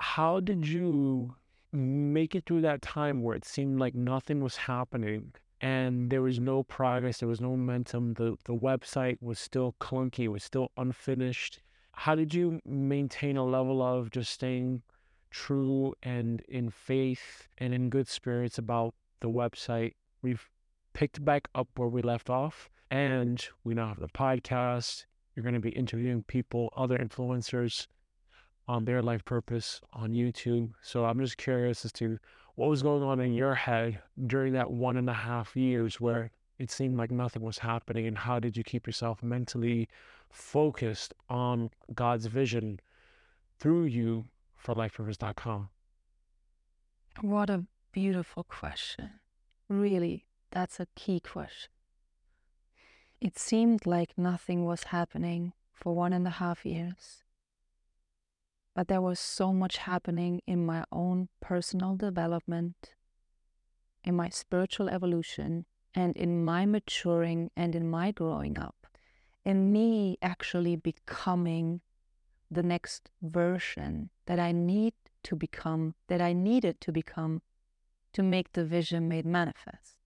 How 0.00 0.40
did 0.40 0.66
you 0.66 1.36
make 1.70 2.34
it 2.34 2.46
through 2.46 2.62
that 2.62 2.82
time 2.82 3.22
where 3.22 3.36
it 3.36 3.44
seemed 3.44 3.78
like 3.78 3.94
nothing 3.94 4.40
was 4.40 4.56
happening 4.56 5.32
and 5.60 6.10
there 6.10 6.22
was 6.22 6.40
no 6.40 6.64
progress, 6.64 7.18
there 7.18 7.28
was 7.28 7.40
no 7.40 7.50
momentum. 7.50 8.14
The 8.14 8.36
the 8.44 8.56
website 8.56 9.18
was 9.20 9.38
still 9.38 9.76
clunky, 9.80 10.24
it 10.24 10.28
was 10.28 10.42
still 10.42 10.72
unfinished. 10.76 11.62
How 11.92 12.16
did 12.16 12.34
you 12.34 12.60
maintain 12.64 13.36
a 13.36 13.44
level 13.44 13.80
of 13.80 14.10
just 14.10 14.32
staying 14.32 14.82
true 15.30 15.94
and 16.02 16.40
in 16.48 16.70
faith 16.70 17.48
and 17.58 17.72
in 17.74 17.90
good 17.90 18.08
spirits 18.08 18.58
about 18.58 18.94
the 19.20 19.28
website? 19.28 19.94
We've 20.22 20.48
picked 20.92 21.24
back 21.24 21.48
up 21.54 21.68
where 21.76 21.88
we 21.88 22.02
left 22.02 22.30
off, 22.30 22.68
and 22.90 23.46
we 23.64 23.74
now 23.74 23.88
have 23.88 24.00
the 24.00 24.08
podcast. 24.08 25.04
You're 25.34 25.44
going 25.44 25.54
to 25.54 25.60
be 25.60 25.70
interviewing 25.70 26.24
people, 26.24 26.72
other 26.76 26.98
influencers 26.98 27.86
on 28.68 28.84
their 28.84 29.02
life 29.02 29.24
purpose 29.24 29.80
on 29.92 30.12
YouTube. 30.12 30.72
So 30.82 31.04
I'm 31.04 31.18
just 31.20 31.36
curious 31.36 31.84
as 31.84 31.92
to 31.94 32.18
what 32.54 32.68
was 32.68 32.82
going 32.82 33.02
on 33.02 33.20
in 33.20 33.32
your 33.32 33.54
head 33.54 34.00
during 34.26 34.52
that 34.52 34.70
one 34.70 34.96
and 34.96 35.08
a 35.08 35.14
half 35.14 35.56
years 35.56 36.00
where 36.00 36.30
it 36.58 36.70
seemed 36.70 36.98
like 36.98 37.10
nothing 37.10 37.42
was 37.42 37.56
happening 37.58 38.06
and 38.06 38.18
how 38.18 38.38
did 38.38 38.56
you 38.56 38.62
keep 38.62 38.86
yourself 38.86 39.22
mentally 39.22 39.88
focused 40.28 41.14
on 41.30 41.70
god's 41.94 42.26
vision 42.26 42.78
through 43.58 43.84
you 43.84 44.26
for 44.60 44.74
lifepurpose.com 44.74 45.68
what 47.22 47.50
a 47.50 47.64
beautiful 47.92 48.44
question. 48.44 49.10
Really 49.68 50.26
that's 50.50 50.78
a 50.78 50.86
key 50.94 51.20
question. 51.20 51.70
It 53.20 53.38
seemed 53.38 53.86
like 53.86 54.16
nothing 54.16 54.64
was 54.64 54.84
happening 54.84 55.52
for 55.72 55.94
one 55.94 56.12
and 56.12 56.26
a 56.26 56.30
half 56.42 56.64
years 56.64 57.24
but 58.74 58.88
there 58.88 59.00
was 59.00 59.18
so 59.18 59.52
much 59.52 59.78
happening 59.78 60.40
in 60.46 60.64
my 60.64 60.84
own 60.92 61.28
personal 61.40 61.96
development, 61.96 62.94
in 64.04 64.14
my 64.14 64.28
spiritual 64.28 64.88
evolution, 64.88 65.66
and 65.92 66.16
in 66.16 66.44
my 66.44 66.64
maturing 66.64 67.50
and 67.56 67.74
in 67.74 67.90
my 67.90 68.12
growing 68.12 68.56
up 68.56 68.80
in 69.44 69.72
me 69.72 70.18
actually 70.22 70.76
becoming 70.76 71.80
the 72.50 72.62
next 72.62 73.10
version 73.22 74.10
that 74.26 74.40
I 74.40 74.52
need 74.52 74.94
to 75.24 75.36
become, 75.36 75.94
that 76.08 76.20
I 76.20 76.32
needed 76.32 76.80
to 76.82 76.92
become 76.92 77.42
to 78.12 78.22
make 78.22 78.52
the 78.52 78.64
vision 78.64 79.08
made 79.08 79.24
manifest. 79.24 79.96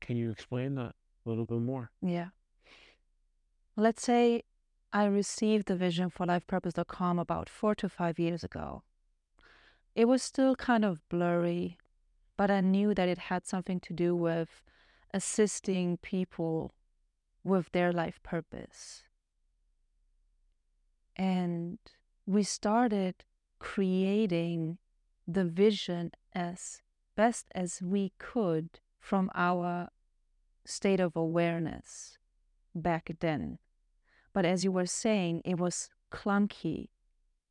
Can 0.00 0.16
you 0.16 0.30
explain 0.30 0.74
that 0.74 0.94
a 1.24 1.28
little 1.28 1.46
bit 1.46 1.60
more? 1.60 1.90
Yeah. 2.02 2.28
Let's 3.76 4.02
say 4.02 4.42
I 4.92 5.04
received 5.06 5.66
the 5.66 5.76
vision 5.76 6.10
for 6.10 6.26
lifepurpose.com 6.26 7.18
about 7.18 7.48
four 7.48 7.74
to 7.76 7.88
five 7.88 8.18
years 8.18 8.44
ago. 8.44 8.82
It 9.94 10.06
was 10.06 10.22
still 10.22 10.54
kind 10.56 10.84
of 10.84 11.06
blurry, 11.08 11.78
but 12.36 12.50
I 12.50 12.60
knew 12.60 12.94
that 12.94 13.08
it 13.08 13.18
had 13.18 13.46
something 13.46 13.80
to 13.80 13.92
do 13.92 14.14
with 14.14 14.62
assisting 15.14 15.96
people 15.98 16.74
with 17.42 17.72
their 17.72 17.92
life 17.92 18.20
purpose. 18.22 19.02
And 21.16 21.78
we 22.26 22.42
started 22.42 23.24
creating 23.58 24.78
the 25.26 25.44
vision 25.44 26.12
as 26.34 26.82
best 27.16 27.46
as 27.54 27.80
we 27.82 28.12
could 28.18 28.80
from 29.00 29.30
our 29.34 29.88
state 30.64 31.00
of 31.00 31.16
awareness 31.16 32.18
back 32.74 33.10
then. 33.20 33.58
But 34.32 34.44
as 34.44 34.64
you 34.64 34.72
were 34.72 34.86
saying, 34.86 35.42
it 35.44 35.58
was 35.58 35.88
clunky. 36.12 36.90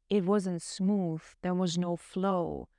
It 0.09 0.25
wasn't 0.25 0.61
smooth. 0.61 1.21
There 1.41 1.53
was 1.53 1.77
no 1.77 1.95
flow. 1.95 2.69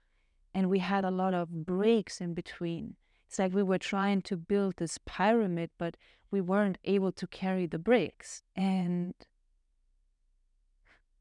And 0.54 0.70
we 0.70 0.78
had 0.78 1.04
a 1.04 1.10
lot 1.10 1.34
of 1.34 1.66
breaks 1.66 2.20
in 2.20 2.32
between. 2.32 2.94
It's 3.26 3.38
like 3.38 3.52
we 3.52 3.62
were 3.62 3.78
trying 3.78 4.22
to 4.22 4.36
build 4.36 4.74
this 4.76 4.98
pyramid, 5.04 5.70
but 5.76 5.96
we 6.30 6.40
weren't 6.40 6.78
able 6.84 7.12
to 7.12 7.26
carry 7.26 7.66
the 7.66 7.78
bricks. 7.78 8.42
And 8.54 9.14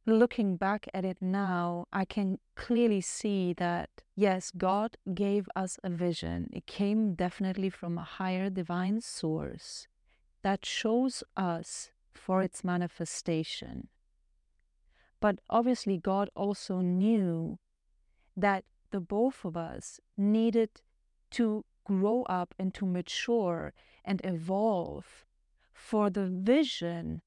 looking 0.06 0.56
back 0.58 0.88
at 0.94 1.06
it 1.06 1.18
now, 1.22 1.88
I 1.92 2.06
can 2.06 2.40
clearly 2.56 3.02
see 3.02 3.54
that 3.54 3.90
yes, 4.16 4.52
God 4.56 4.98
gave 5.14 5.48
us 5.56 5.80
a 5.84 5.90
vision. 5.90 6.50
It 6.54 6.66
came 6.68 7.16
definitely 7.16 7.70
from 7.70 7.98
a 7.98 8.04
higher 8.04 8.50
divine 8.50 9.02
source 9.02 9.88
that 10.44 10.66
shows 10.66 11.24
us 11.36 11.92
for 12.14 12.42
its 12.42 12.64
manifestation. 12.64 13.88
But 15.20 15.40
obviously, 15.50 15.98
God 15.98 16.30
also 16.36 16.82
knew 16.82 17.58
that 18.38 18.64
the 18.92 19.00
both 19.00 19.44
of 19.44 19.58
us 19.58 20.00
needed 20.18 20.70
to 21.32 21.66
grow 21.84 22.24
up 22.24 22.54
and 22.60 22.74
to 22.74 22.86
mature 22.86 23.74
and 24.04 24.22
evolve 24.24 25.26
for 25.74 26.10
the 26.10 26.28
vision 26.28 27.22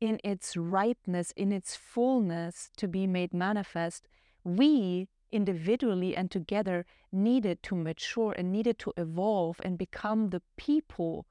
in 0.00 0.20
its 0.22 0.56
ripeness, 0.56 1.32
in 1.32 1.52
its 1.52 1.76
fullness 1.76 2.70
to 2.76 2.88
be 2.88 3.06
made 3.06 3.34
manifest, 3.34 4.08
we 4.44 5.08
individually 5.30 6.16
and 6.16 6.30
together 6.30 6.86
needed 7.12 7.62
to 7.62 7.74
mature 7.74 8.32
and 8.36 8.50
needed 8.52 8.78
to 8.78 8.92
evolve 8.96 9.60
and 9.62 9.76
become 9.76 10.30
the 10.30 10.42
people 10.56 11.26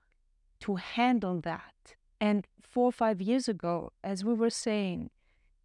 to 0.59 0.75
handle 0.75 1.39
that. 1.41 1.95
And 2.19 2.47
four 2.61 2.85
or 2.85 2.91
five 2.91 3.21
years 3.21 3.47
ago, 3.47 3.91
as 4.03 4.25
we 4.25 4.33
were 4.33 4.49
saying 4.49 5.09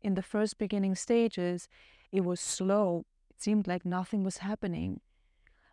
in 0.00 0.14
the 0.14 0.22
first 0.22 0.58
beginning 0.58 0.94
stages, 0.94 1.68
it 2.10 2.24
was 2.24 2.40
slow. 2.40 3.04
It 3.30 3.42
seemed 3.42 3.66
like 3.66 3.84
nothing 3.84 4.22
was 4.22 4.38
happening 4.38 5.00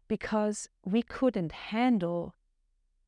because 0.08 0.70
we 0.86 1.02
couldn't 1.02 1.52
handle 1.52 2.34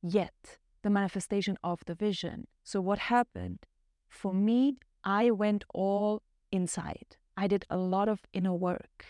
yet 0.01 0.57
the 0.83 0.89
manifestation 0.89 1.57
of 1.63 1.81
the 1.85 1.95
vision. 1.95 2.47
So, 2.63 2.81
what 2.81 2.99
happened? 2.99 3.65
For 4.11 4.33
me, 4.33 4.77
I 5.03 5.31
went 5.31 5.63
all 5.73 6.21
inside. 6.51 7.15
I 7.35 7.47
did 7.47 7.65
a 7.69 7.77
lot 7.77 8.09
of 8.09 8.27
inner 8.33 8.53
work 8.53 9.05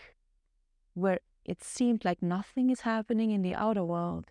where 0.94 1.18
it 1.44 1.62
seemed 1.62 2.04
like 2.04 2.22
nothing 2.22 2.70
is 2.70 2.82
happening 2.82 3.32
in 3.32 3.42
the 3.42 3.54
outer 3.54 3.84
world, 3.84 4.30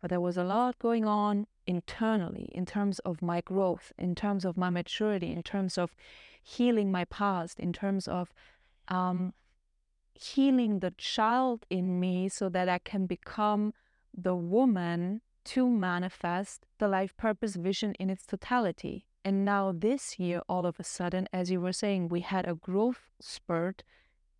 but 0.00 0.08
there 0.10 0.20
was 0.20 0.36
a 0.36 0.44
lot 0.44 0.78
going 0.78 1.04
on 1.04 1.46
internally 1.66 2.48
in 2.52 2.64
terms 2.64 3.00
of 3.00 3.20
my 3.20 3.40
growth, 3.40 3.92
in 3.98 4.14
terms 4.14 4.44
of 4.44 4.56
my 4.56 4.70
maturity, 4.70 5.32
in 5.32 5.42
terms 5.42 5.76
of 5.76 5.96
healing 6.42 6.92
my 6.92 7.04
past, 7.04 7.58
in 7.58 7.72
terms 7.72 8.06
of 8.06 8.32
um, 8.88 9.34
healing 10.14 10.78
the 10.78 10.92
child 10.92 11.66
in 11.68 11.98
me 11.98 12.28
so 12.28 12.48
that 12.48 12.68
I 12.68 12.78
can 12.78 13.06
become 13.06 13.74
the 14.16 14.36
woman 14.36 15.22
to 15.46 15.68
manifest 15.68 16.66
the 16.78 16.88
life 16.88 17.16
purpose 17.16 17.56
vision 17.56 17.94
in 17.94 18.08
its 18.10 18.24
totality. 18.24 19.06
And 19.24 19.44
now, 19.44 19.72
this 19.72 20.18
year, 20.18 20.42
all 20.48 20.66
of 20.66 20.78
a 20.78 20.84
sudden, 20.84 21.28
as 21.32 21.50
you 21.50 21.60
were 21.60 21.72
saying, 21.72 22.08
we 22.08 22.20
had 22.20 22.46
a 22.46 22.54
growth 22.54 23.08
spurt. 23.20 23.82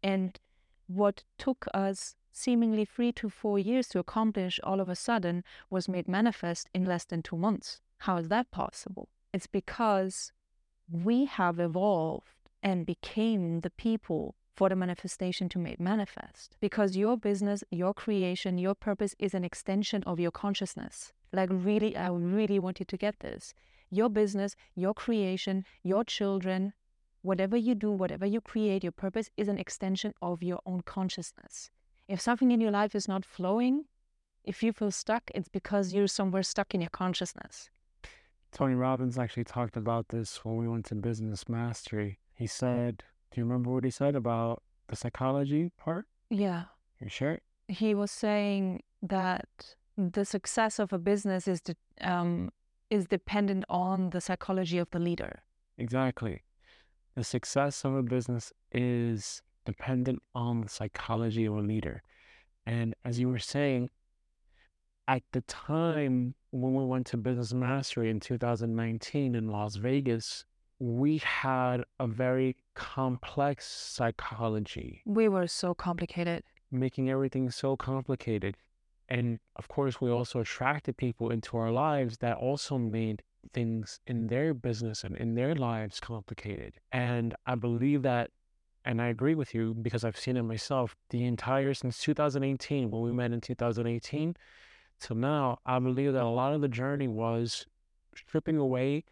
And 0.02 0.38
what 0.86 1.24
took 1.38 1.66
us 1.72 2.16
seemingly 2.32 2.84
three 2.84 3.12
to 3.12 3.30
four 3.30 3.58
years 3.58 3.88
to 3.88 3.98
accomplish 3.98 4.60
all 4.62 4.80
of 4.80 4.88
a 4.88 4.96
sudden 4.96 5.42
was 5.70 5.88
made 5.88 6.06
manifest 6.06 6.68
in 6.74 6.84
less 6.84 7.04
than 7.04 7.22
two 7.22 7.36
months. 7.36 7.80
How 7.98 8.18
is 8.18 8.28
that 8.28 8.50
possible? 8.50 9.08
It's 9.32 9.46
because 9.46 10.32
we 10.90 11.24
have 11.24 11.58
evolved 11.58 12.34
and 12.62 12.84
became 12.84 13.60
the 13.60 13.70
people 13.70 14.34
for 14.54 14.68
the 14.68 14.76
manifestation 14.76 15.48
to 15.48 15.58
make 15.58 15.80
manifest. 15.80 16.56
Because 16.60 16.96
your 16.96 17.16
business, 17.16 17.64
your 17.70 17.94
creation, 17.94 18.58
your 18.58 18.74
purpose 18.74 19.14
is 19.18 19.34
an 19.34 19.44
extension 19.44 20.02
of 20.04 20.20
your 20.20 20.30
consciousness. 20.30 21.12
Like, 21.32 21.48
really, 21.50 21.96
I 21.96 22.08
really 22.08 22.58
want 22.58 22.78
you 22.80 22.86
to 22.86 22.96
get 22.96 23.20
this 23.20 23.54
your 23.94 24.08
business, 24.08 24.56
your 24.74 24.94
creation, 24.94 25.64
your 25.82 26.04
children, 26.04 26.72
whatever 27.22 27.56
you 27.56 27.74
do, 27.74 27.90
whatever 27.90 28.26
you 28.26 28.40
create, 28.40 28.82
your 28.82 28.92
purpose 28.92 29.30
is 29.36 29.48
an 29.48 29.58
extension 29.58 30.12
of 30.20 30.42
your 30.42 30.60
own 30.66 30.82
consciousness. 30.82 31.70
If 32.08 32.20
something 32.20 32.50
in 32.50 32.60
your 32.60 32.70
life 32.70 32.94
is 32.94 33.08
not 33.08 33.24
flowing, 33.24 33.84
if 34.44 34.62
you 34.62 34.72
feel 34.72 34.90
stuck, 34.90 35.30
it's 35.34 35.48
because 35.48 35.94
you're 35.94 36.06
somewhere 36.06 36.42
stuck 36.42 36.74
in 36.74 36.80
your 36.82 36.90
consciousness. 36.90 37.70
Tony 38.52 38.74
Robbins 38.74 39.18
actually 39.18 39.44
talked 39.44 39.76
about 39.76 40.08
this 40.08 40.44
when 40.44 40.56
we 40.56 40.68
went 40.68 40.84
to 40.86 40.94
Business 40.94 41.48
Mastery. 41.48 42.18
He 42.34 42.46
said, 42.46 43.02
Do 43.30 43.40
you 43.40 43.44
remember 43.44 43.70
what 43.70 43.84
he 43.84 43.90
said 43.90 44.14
about 44.14 44.62
the 44.88 44.96
psychology 44.96 45.72
part? 45.78 46.06
Yeah. 46.30 46.64
You 47.00 47.08
sure? 47.08 47.40
He 47.68 47.94
was 47.94 48.10
saying 48.10 48.82
that 49.02 49.48
the 49.96 50.24
success 50.24 50.78
of 50.78 50.92
a 50.92 50.98
business 50.98 51.48
is 51.48 51.60
to, 51.62 51.74
um, 52.00 52.50
is 52.90 53.06
dependent 53.06 53.64
on 53.68 54.10
the 54.10 54.20
psychology 54.20 54.78
of 54.78 54.90
the 54.90 54.98
leader. 54.98 55.42
Exactly. 55.78 56.42
The 57.14 57.24
success 57.24 57.84
of 57.84 57.94
a 57.94 58.02
business 58.02 58.52
is 58.72 59.42
dependent 59.64 60.22
on 60.34 60.62
the 60.62 60.68
psychology 60.68 61.44
of 61.46 61.56
a 61.56 61.60
leader. 61.60 62.02
And 62.66 62.94
as 63.04 63.18
you 63.18 63.28
were 63.28 63.38
saying, 63.38 63.90
at 65.06 65.22
the 65.32 65.42
time 65.42 66.34
when 66.50 66.74
we 66.74 66.84
went 66.84 67.06
to 67.08 67.16
Business 67.16 67.52
Mastery 67.52 68.10
in 68.10 68.20
2019 68.20 69.34
in 69.34 69.48
Las 69.48 69.76
Vegas, 69.76 70.44
we 70.78 71.18
had 71.18 71.84
a 72.00 72.06
very 72.06 72.56
complex 72.74 73.66
psychology. 73.66 75.02
We 75.04 75.28
were 75.28 75.46
so 75.46 75.74
complicated. 75.74 76.42
Making 76.70 77.10
everything 77.10 77.50
so 77.50 77.76
complicated. 77.76 78.56
And 79.08 79.38
of 79.56 79.68
course, 79.68 80.00
we 80.00 80.10
also 80.10 80.40
attracted 80.40 80.96
people 80.96 81.30
into 81.30 81.56
our 81.56 81.70
lives 81.70 82.18
that 82.18 82.36
also 82.36 82.78
made 82.78 83.22
things 83.52 84.00
in 84.06 84.26
their 84.28 84.54
business 84.54 85.04
and 85.04 85.16
in 85.16 85.34
their 85.34 85.54
lives 85.54 86.00
complicated. 86.00 86.74
And 86.92 87.34
I 87.46 87.54
believe 87.54 88.02
that, 88.02 88.30
and 88.84 89.00
I 89.00 89.08
agree 89.08 89.34
with 89.34 89.54
you 89.54 89.74
because 89.74 90.04
I've 90.04 90.18
seen 90.18 90.36
it 90.36 90.42
myself, 90.42 90.96
the 91.10 91.24
entire 91.24 91.74
since 91.74 91.98
2018, 91.98 92.90
when 92.90 93.02
we 93.02 93.12
met 93.12 93.32
in 93.32 93.40
2018 93.40 94.36
till 95.00 95.16
now, 95.16 95.58
I 95.66 95.78
believe 95.78 96.12
that 96.14 96.22
a 96.22 96.28
lot 96.28 96.54
of 96.54 96.60
the 96.60 96.68
journey 96.68 97.08
was 97.08 97.66
stripping 98.14 98.56
away 98.56 99.04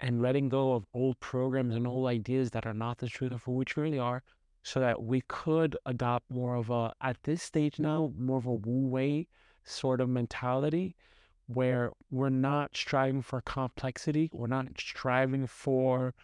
and 0.00 0.20
letting 0.20 0.48
go 0.48 0.72
of 0.74 0.84
old 0.94 1.18
programs 1.20 1.74
and 1.74 1.86
old 1.86 2.08
ideas 2.08 2.50
that 2.50 2.66
are 2.66 2.74
not 2.74 2.98
the 2.98 3.08
truth 3.08 3.32
of 3.32 3.42
who 3.44 3.52
we 3.52 3.64
truly 3.64 3.98
are 3.98 4.22
so 4.62 4.80
that 4.80 5.02
we 5.02 5.22
could 5.28 5.76
adopt 5.86 6.30
more 6.30 6.54
of 6.54 6.70
a, 6.70 6.92
at 7.00 7.22
this 7.24 7.42
stage 7.42 7.78
now, 7.78 8.12
more 8.16 8.38
of 8.38 8.46
a 8.46 8.54
Wu 8.54 8.88
Wei 8.88 9.26
sort 9.64 10.00
of 10.00 10.08
mentality 10.08 10.96
where 11.46 11.92
we're 12.10 12.28
not 12.28 12.76
striving 12.76 13.22
for 13.22 13.40
complexity, 13.40 14.30
we're 14.32 14.46
not 14.46 14.66
striving 14.78 15.46
for 15.46 16.14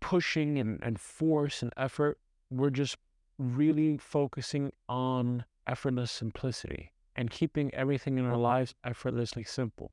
pushing 0.00 0.58
and, 0.58 0.80
and 0.82 1.00
force 1.00 1.62
and 1.62 1.72
effort. 1.76 2.18
We're 2.50 2.70
just 2.70 2.96
really 3.38 3.96
focusing 3.96 4.72
on 4.88 5.44
effortless 5.66 6.10
simplicity 6.10 6.92
and 7.16 7.30
keeping 7.30 7.72
everything 7.74 8.18
in 8.18 8.24
our 8.24 8.32
uh-huh. 8.32 8.40
lives 8.40 8.74
effortlessly 8.84 9.44
simple. 9.44 9.92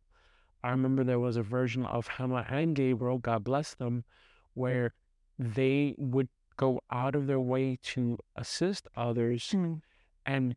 I 0.64 0.72
remember 0.72 1.04
there 1.04 1.20
was 1.20 1.38
a 1.38 1.44
version 1.44 1.86
of 1.86 2.10
Hema 2.10 2.52
and 2.52 2.76
Gabriel, 2.76 3.20
God 3.20 3.44
bless 3.44 3.76
them, 3.76 4.00
mm. 4.00 4.04
where 4.54 4.94
they 5.38 5.94
would 5.98 6.30
go 6.58 6.82
out 6.92 7.16
of 7.16 7.28
their 7.28 7.40
way 7.40 7.78
to 7.82 8.18
assist 8.36 8.88
others 8.96 9.52
mm. 9.54 9.80
and 10.26 10.56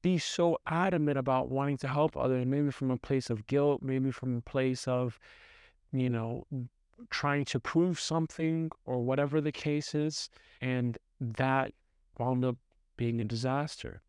be 0.00 0.16
so 0.16 0.56
adamant 0.66 1.18
about 1.18 1.50
wanting 1.50 1.76
to 1.78 1.88
help 1.88 2.16
others, 2.16 2.46
maybe 2.46 2.70
from 2.70 2.90
a 2.90 2.96
place 2.96 3.28
of 3.28 3.46
guilt, 3.46 3.82
maybe 3.82 4.10
from 4.10 4.38
a 4.38 4.40
place 4.40 4.88
of, 4.88 5.18
you 5.92 6.08
know, 6.08 6.46
trying 7.10 7.44
to 7.44 7.60
prove 7.60 7.98
something 8.00 8.70
or 8.86 9.02
whatever 9.02 9.40
the 9.40 9.52
case 9.52 9.94
is. 9.94 10.30
And 10.60 10.96
that 11.20 11.72
wound 12.18 12.44
up 12.44 12.56
being 12.96 13.20
a 13.20 13.24
disaster. 13.24 14.00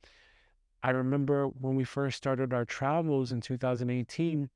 I 0.84 0.92
remember 0.92 1.48
when 1.48 1.76
we 1.76 1.84
first 1.84 2.18
started 2.18 2.54
our 2.54 2.66
travels 2.66 3.32
in 3.32 3.42
2018, 3.42 4.50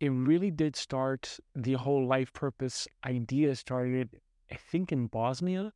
it 0.00 0.08
really 0.08 0.50
did 0.50 0.74
start 0.74 1.38
the 1.54 1.74
whole 1.74 2.06
life 2.06 2.32
purpose 2.32 2.88
idea 3.04 3.54
started, 3.54 4.10
I 4.50 4.56
think, 4.56 4.92
in 4.92 5.06
Bosnia 5.06 5.72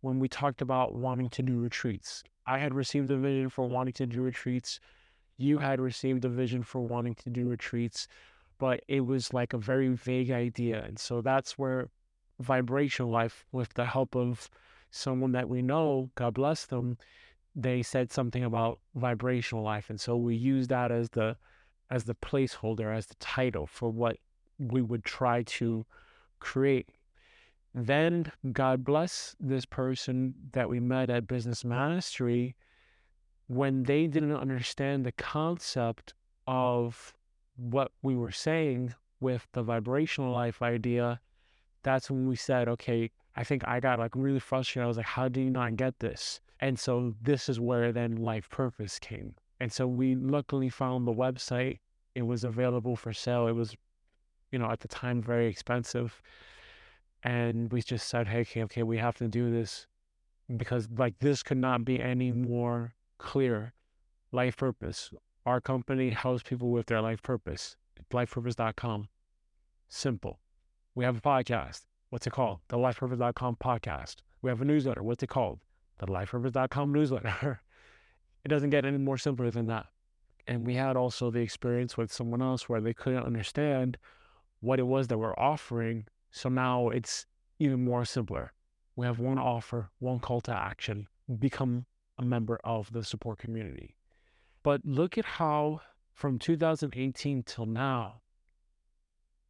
when 0.00 0.18
we 0.18 0.28
talked 0.28 0.62
about 0.62 0.94
wanting 0.94 1.28
to 1.30 1.42
do 1.42 1.58
retreats. 1.58 2.22
I 2.46 2.58
had 2.58 2.74
received 2.74 3.10
a 3.10 3.16
vision 3.16 3.48
for 3.48 3.68
wanting 3.68 3.94
to 3.94 4.06
do 4.06 4.22
retreats. 4.22 4.80
You 5.36 5.58
had 5.58 5.80
received 5.80 6.24
a 6.24 6.28
vision 6.28 6.62
for 6.62 6.80
wanting 6.80 7.14
to 7.16 7.30
do 7.30 7.48
retreats, 7.48 8.08
but 8.58 8.82
it 8.88 9.00
was 9.00 9.32
like 9.32 9.52
a 9.52 9.58
very 9.58 9.88
vague 9.88 10.30
idea. 10.30 10.82
And 10.82 10.98
so 10.98 11.20
that's 11.20 11.58
where 11.58 11.90
Vibration 12.40 13.10
Life, 13.10 13.44
with 13.52 13.74
the 13.74 13.84
help 13.84 14.16
of 14.16 14.48
someone 14.90 15.32
that 15.32 15.48
we 15.48 15.62
know, 15.62 16.10
God 16.14 16.34
bless 16.34 16.66
them, 16.66 16.96
they 17.54 17.82
said 17.82 18.12
something 18.12 18.44
about 18.44 18.78
vibrational 18.94 19.64
life. 19.64 19.90
And 19.90 20.00
so 20.00 20.16
we 20.16 20.36
used 20.36 20.70
that 20.70 20.90
as 20.90 21.10
the 21.10 21.36
as 21.90 22.04
the 22.04 22.14
placeholder, 22.14 22.94
as 22.94 23.06
the 23.06 23.14
title 23.16 23.66
for 23.66 23.90
what 23.90 24.18
we 24.58 24.82
would 24.82 25.04
try 25.04 25.42
to 25.42 25.86
create. 26.38 26.88
Then, 27.86 28.32
God 28.52 28.82
bless 28.82 29.36
this 29.38 29.64
person 29.64 30.34
that 30.52 30.68
we 30.68 30.80
met 30.80 31.10
at 31.10 31.28
Business 31.28 31.64
Mastery 31.64 32.56
when 33.46 33.84
they 33.84 34.08
didn't 34.08 34.34
understand 34.34 35.06
the 35.06 35.12
concept 35.12 36.14
of 36.48 37.14
what 37.54 37.92
we 38.02 38.16
were 38.16 38.32
saying 38.32 38.94
with 39.20 39.46
the 39.52 39.62
vibrational 39.62 40.32
life 40.32 40.60
idea. 40.60 41.20
That's 41.84 42.10
when 42.10 42.26
we 42.26 42.34
said, 42.34 42.68
okay, 42.68 43.12
I 43.36 43.44
think 43.44 43.62
I 43.66 43.78
got 43.78 44.00
like 44.00 44.16
really 44.16 44.40
frustrated. 44.40 44.84
I 44.84 44.88
was 44.88 44.96
like, 44.96 45.06
how 45.06 45.28
do 45.28 45.40
you 45.40 45.50
not 45.50 45.76
get 45.76 46.00
this? 46.00 46.40
And 46.58 46.76
so 46.76 47.14
this 47.22 47.48
is 47.48 47.60
where 47.60 47.92
then 47.92 48.16
life 48.16 48.50
purpose 48.50 48.98
came. 48.98 49.36
And 49.60 49.72
so 49.72 49.86
we 49.86 50.16
luckily 50.16 50.68
found 50.68 51.06
the 51.06 51.14
website. 51.14 51.78
It 52.16 52.22
was 52.22 52.42
available 52.42 52.96
for 52.96 53.12
sale. 53.12 53.46
It 53.46 53.52
was, 53.52 53.76
you 54.50 54.58
know, 54.58 54.68
at 54.68 54.80
the 54.80 54.88
time 54.88 55.22
very 55.22 55.46
expensive. 55.46 56.20
And 57.22 57.72
we 57.72 57.82
just 57.82 58.08
said, 58.08 58.28
hey, 58.28 58.40
okay, 58.40 58.62
okay, 58.64 58.82
we 58.82 58.98
have 58.98 59.16
to 59.16 59.28
do 59.28 59.50
this 59.50 59.86
because 60.56 60.88
like 60.96 61.18
this 61.18 61.42
could 61.42 61.58
not 61.58 61.84
be 61.84 62.00
any 62.00 62.30
mm-hmm. 62.30 62.50
more 62.50 62.94
clear. 63.18 63.74
Life 64.30 64.56
purpose. 64.56 65.10
Our 65.46 65.60
company 65.60 66.10
helps 66.10 66.42
people 66.42 66.70
with 66.70 66.86
their 66.86 67.00
life 67.00 67.22
purpose. 67.22 67.76
Lifepurpose.com. 68.12 69.08
Simple. 69.88 70.38
We 70.94 71.04
have 71.04 71.16
a 71.16 71.20
podcast. 71.20 71.82
What's 72.10 72.26
it 72.26 72.32
called? 72.32 72.60
The 72.68 72.76
lifepurpose.com 72.76 73.56
podcast. 73.56 74.16
We 74.42 74.50
have 74.50 74.60
a 74.60 74.64
newsletter. 74.64 75.02
What's 75.02 75.22
it 75.22 75.28
called? 75.28 75.60
The 75.98 76.06
lifepurpose.com 76.06 76.92
newsletter. 76.92 77.60
it 78.44 78.48
doesn't 78.48 78.70
get 78.70 78.84
any 78.84 78.98
more 78.98 79.18
simpler 79.18 79.50
than 79.50 79.66
that. 79.66 79.86
And 80.46 80.66
we 80.66 80.74
had 80.74 80.96
also 80.96 81.30
the 81.30 81.40
experience 81.40 81.96
with 81.96 82.12
someone 82.12 82.40
else 82.40 82.68
where 82.68 82.80
they 82.80 82.94
couldn't 82.94 83.24
understand 83.24 83.98
what 84.60 84.78
it 84.78 84.86
was 84.86 85.08
that 85.08 85.18
we're 85.18 85.38
offering. 85.38 86.06
So 86.30 86.48
now 86.48 86.88
it's 86.88 87.26
even 87.58 87.84
more 87.84 88.04
simpler. 88.04 88.52
We 88.96 89.06
have 89.06 89.18
one 89.18 89.38
offer, 89.38 89.90
one 89.98 90.20
call 90.20 90.40
to 90.42 90.52
action, 90.52 91.06
become 91.38 91.86
a 92.18 92.24
member 92.24 92.58
of 92.64 92.92
the 92.92 93.04
support 93.04 93.38
community. 93.38 93.96
But 94.62 94.84
look 94.84 95.16
at 95.16 95.24
how 95.24 95.80
from 96.12 96.38
2018 96.38 97.42
till 97.44 97.66
now, 97.66 98.22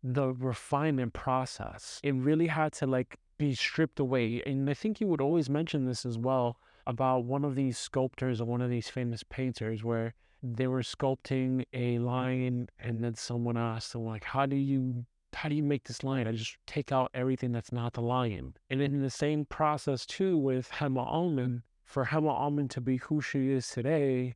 the 0.03 0.33
refinement 0.33 1.13
process, 1.13 1.99
it 2.03 2.15
really 2.15 2.47
had 2.47 2.73
to 2.75 2.87
like 2.87 3.19
be 3.39 3.55
stripped 3.55 4.01
away. 4.01 4.43
And 4.45 4.69
I 4.69 4.75
think 4.75 5.01
you 5.01 5.07
would 5.07 5.21
always 5.21 5.49
mention 5.49 5.87
this 5.87 6.05
as 6.05 6.19
well 6.19 6.59
about 6.87 7.25
one 7.25 7.45
of 7.45 7.55
these 7.55 7.79
sculptors 7.79 8.41
or 8.41 8.45
one 8.45 8.61
of 8.61 8.71
these 8.71 8.89
famous 8.89 9.23
painters 9.23 9.83
where 9.83 10.15
they 10.43 10.67
were 10.67 10.83
sculpting 10.83 11.65
a 11.73 11.99
lion 11.99 12.69
and 12.79 13.03
then 13.03 13.15
someone 13.15 13.57
asked 13.57 13.93
them 13.93 14.05
like 14.05 14.25
how 14.25 14.47
do 14.47 14.57
you 14.57 15.05
how 15.39 15.49
do 15.49 15.55
you 15.55 15.63
make 15.63 15.85
this 15.85 16.03
lion? 16.03 16.27
I 16.27 16.33
just 16.33 16.57
take 16.67 16.91
out 16.91 17.11
everything 17.15 17.53
that's 17.53 17.73
not 17.73 17.93
the 17.93 18.03
lion. 18.03 18.55
And 18.71 18.83
in 18.83 19.01
the 19.01 19.11
same 19.11 19.45
process 19.45 20.05
too 20.05 20.37
with 20.37 20.71
Hema 20.71 21.07
Almond, 21.07 21.63
for 21.85 22.05
Hema 22.05 22.31
Almond 22.31 22.71
to 22.73 22.81
be 22.81 22.97
who 22.97 23.21
she 23.21 23.53
is 23.53 23.69
today, 23.69 24.35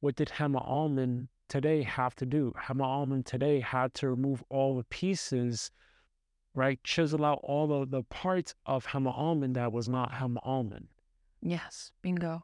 what 0.00 0.16
did 0.16 0.28
Hema 0.28 0.66
Almond 0.66 1.28
today 1.48 1.82
have 1.82 2.16
to 2.16 2.26
do? 2.26 2.54
Hema 2.58 2.84
Almond 2.84 3.26
today 3.26 3.60
had 3.60 3.92
to 3.94 4.08
remove 4.08 4.42
all 4.48 4.76
the 4.76 4.84
pieces 4.84 5.70
right? 6.54 6.82
Chisel 6.84 7.24
out 7.24 7.40
all 7.42 7.72
of 7.72 7.90
the 7.90 8.02
parts 8.04 8.54
of 8.66 8.86
Hema 8.86 9.16
Almond 9.16 9.56
that 9.56 9.72
was 9.72 9.88
not 9.88 10.12
Hema 10.12 10.38
Almond. 10.42 10.88
Yes, 11.42 11.92
bingo. 12.02 12.42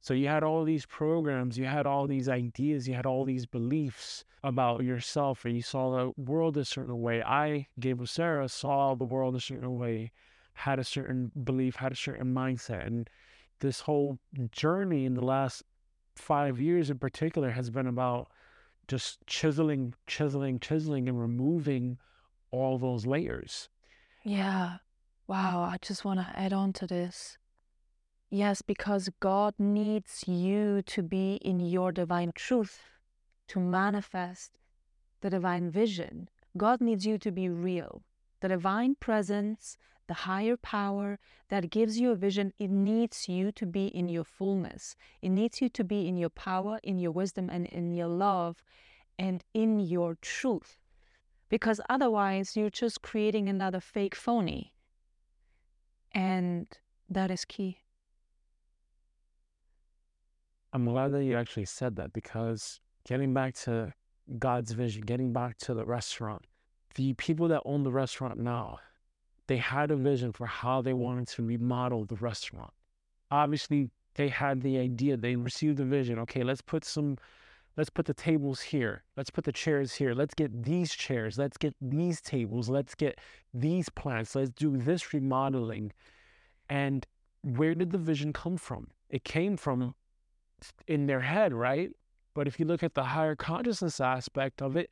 So 0.00 0.14
you 0.14 0.28
had 0.28 0.44
all 0.44 0.64
these 0.64 0.86
programs, 0.86 1.58
you 1.58 1.64
had 1.64 1.86
all 1.86 2.06
these 2.06 2.28
ideas, 2.28 2.86
you 2.86 2.94
had 2.94 3.06
all 3.06 3.24
these 3.24 3.46
beliefs 3.46 4.24
about 4.44 4.84
yourself, 4.84 5.44
and 5.44 5.56
you 5.56 5.62
saw 5.62 5.90
the 5.90 6.12
world 6.20 6.56
a 6.56 6.64
certain 6.64 7.00
way. 7.00 7.22
I, 7.22 7.66
Gabriel 7.80 8.06
Sarah, 8.06 8.48
saw 8.48 8.94
the 8.94 9.04
world 9.04 9.34
a 9.34 9.40
certain 9.40 9.76
way, 9.76 10.12
had 10.54 10.78
a 10.78 10.84
certain 10.84 11.32
belief, 11.44 11.76
had 11.76 11.92
a 11.92 11.96
certain 11.96 12.32
mindset. 12.32 12.86
And 12.86 13.10
this 13.60 13.80
whole 13.80 14.18
journey 14.52 15.04
in 15.04 15.14
the 15.14 15.24
last 15.24 15.62
five 16.14 16.60
years 16.60 16.90
in 16.90 16.98
particular 16.98 17.50
has 17.50 17.70
been 17.70 17.86
about 17.86 18.30
just 18.86 19.18
chiseling, 19.26 19.94
chiseling, 20.06 20.58
chiseling, 20.60 21.08
and 21.08 21.20
removing 21.20 21.98
all 22.50 22.78
those 22.78 23.04
layers. 23.04 23.68
Yeah. 24.24 24.78
Wow. 25.26 25.62
I 25.62 25.76
just 25.82 26.04
want 26.04 26.20
to 26.20 26.32
add 26.38 26.52
on 26.52 26.72
to 26.74 26.86
this. 26.86 27.36
Yes, 28.30 28.62
because 28.62 29.08
God 29.20 29.54
needs 29.58 30.24
you 30.26 30.82
to 30.82 31.02
be 31.02 31.36
in 31.36 31.60
your 31.60 31.92
divine 31.92 32.32
truth 32.34 32.82
to 33.48 33.58
manifest 33.58 34.58
the 35.20 35.30
divine 35.30 35.70
vision. 35.70 36.28
God 36.56 36.80
needs 36.80 37.06
you 37.06 37.18
to 37.18 37.30
be 37.30 37.48
real. 37.48 38.02
The 38.40 38.48
divine 38.48 38.96
presence, 38.96 39.78
the 40.06 40.14
higher 40.14 40.56
power 40.56 41.18
that 41.48 41.70
gives 41.70 41.98
you 41.98 42.10
a 42.10 42.16
vision, 42.16 42.52
it 42.58 42.70
needs 42.70 43.28
you 43.28 43.50
to 43.52 43.66
be 43.66 43.86
in 43.86 44.08
your 44.08 44.24
fullness. 44.24 44.94
It 45.22 45.30
needs 45.30 45.62
you 45.62 45.68
to 45.70 45.84
be 45.84 46.06
in 46.06 46.16
your 46.16 46.30
power, 46.30 46.78
in 46.82 46.98
your 46.98 47.12
wisdom, 47.12 47.48
and 47.50 47.66
in 47.66 47.94
your 47.94 48.08
love, 48.08 48.62
and 49.18 49.42
in 49.54 49.80
your 49.80 50.16
truth 50.20 50.78
because 51.48 51.80
otherwise 51.88 52.56
you're 52.56 52.70
just 52.70 53.02
creating 53.02 53.48
another 53.48 53.80
fake 53.80 54.14
phony. 54.14 54.72
And 56.12 56.66
that 57.08 57.30
is 57.30 57.44
key. 57.44 57.78
I'm 60.72 60.84
glad 60.84 61.12
that 61.12 61.24
you 61.24 61.36
actually 61.36 61.64
said 61.64 61.96
that 61.96 62.12
because 62.12 62.80
getting 63.06 63.32
back 63.32 63.54
to 63.54 63.92
God's 64.38 64.72
vision, 64.72 65.02
getting 65.02 65.32
back 65.32 65.56
to 65.58 65.74
the 65.74 65.84
restaurant, 65.84 66.44
the 66.94 67.14
people 67.14 67.48
that 67.48 67.62
own 67.64 67.82
the 67.82 67.92
restaurant 67.92 68.38
now, 68.38 68.78
they 69.46 69.56
had 69.56 69.90
a 69.90 69.96
vision 69.96 70.32
for 70.32 70.46
how 70.46 70.82
they 70.82 70.92
wanted 70.92 71.26
to 71.28 71.42
remodel 71.42 72.04
the 72.04 72.16
restaurant. 72.16 72.72
Obviously, 73.30 73.90
they 74.14 74.28
had 74.28 74.60
the 74.60 74.78
idea, 74.78 75.16
they 75.16 75.36
received 75.36 75.78
the 75.78 75.84
vision. 75.84 76.18
Okay, 76.18 76.42
let's 76.42 76.60
put 76.60 76.84
some 76.84 77.16
let's 77.78 77.88
put 77.88 78.04
the 78.04 78.14
tables 78.14 78.60
here. 78.60 79.04
Let's 79.16 79.30
put 79.30 79.44
the 79.44 79.52
chairs 79.52 79.94
here. 79.94 80.12
Let's 80.12 80.34
get 80.34 80.64
these 80.64 80.92
chairs. 80.92 81.38
Let's 81.38 81.56
get 81.56 81.74
these 81.80 82.20
tables. 82.20 82.68
Let's 82.68 82.94
get 82.94 83.18
these 83.54 83.88
plants. 83.88 84.34
Let's 84.34 84.50
do 84.50 84.76
this 84.76 85.14
remodeling. 85.14 85.92
And 86.68 87.06
where 87.42 87.74
did 87.74 87.92
the 87.92 87.98
vision 87.98 88.32
come 88.32 88.56
from? 88.56 88.88
It 89.08 89.24
came 89.24 89.56
from 89.56 89.94
in 90.86 91.06
their 91.06 91.20
head, 91.20 91.52
right? 91.52 91.90
But 92.34 92.46
if 92.46 92.60
you 92.60 92.66
look 92.66 92.82
at 92.82 92.94
the 92.94 93.04
higher 93.04 93.34
consciousness 93.34 94.00
aspect 94.00 94.62
of 94.62 94.76
it, 94.76 94.90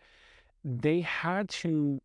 they 0.65 1.01
had 1.01 1.49
to 1.49 2.01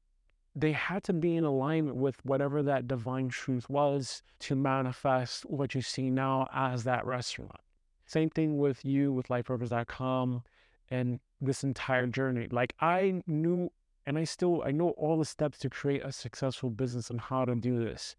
they 0.55 0.73
had 0.73 1.03
to 1.05 1.13
be 1.13 1.35
in 1.37 1.45
alignment 1.45 1.95
with 1.95 2.23
whatever 2.25 2.61
that 2.61 2.87
divine 2.87 3.29
truth 3.29 3.69
was 3.69 4.21
to 4.39 4.53
manifest 4.53 5.43
what 5.49 5.73
you 5.73 5.81
see 5.81 6.09
now 6.09 6.45
as 6.53 6.83
that 6.83 7.05
restaurant. 7.05 7.61
Same 8.05 8.29
thing 8.29 8.57
with 8.57 8.83
you 8.83 9.13
with 9.13 9.29
lifepurpose.com 9.29 10.43
and 10.89 11.19
this 11.39 11.63
entire 11.63 12.05
journey. 12.05 12.49
Like 12.51 12.73
I 12.81 13.23
knew 13.25 13.71
and 14.05 14.17
I 14.17 14.25
still 14.25 14.61
I 14.65 14.71
know 14.71 14.89
all 14.91 15.17
the 15.17 15.25
steps 15.25 15.57
to 15.59 15.69
create 15.69 16.03
a 16.03 16.11
successful 16.11 16.69
business 16.69 17.09
and 17.09 17.21
how 17.21 17.45
to 17.45 17.55
do 17.55 17.83
this. 17.83 18.15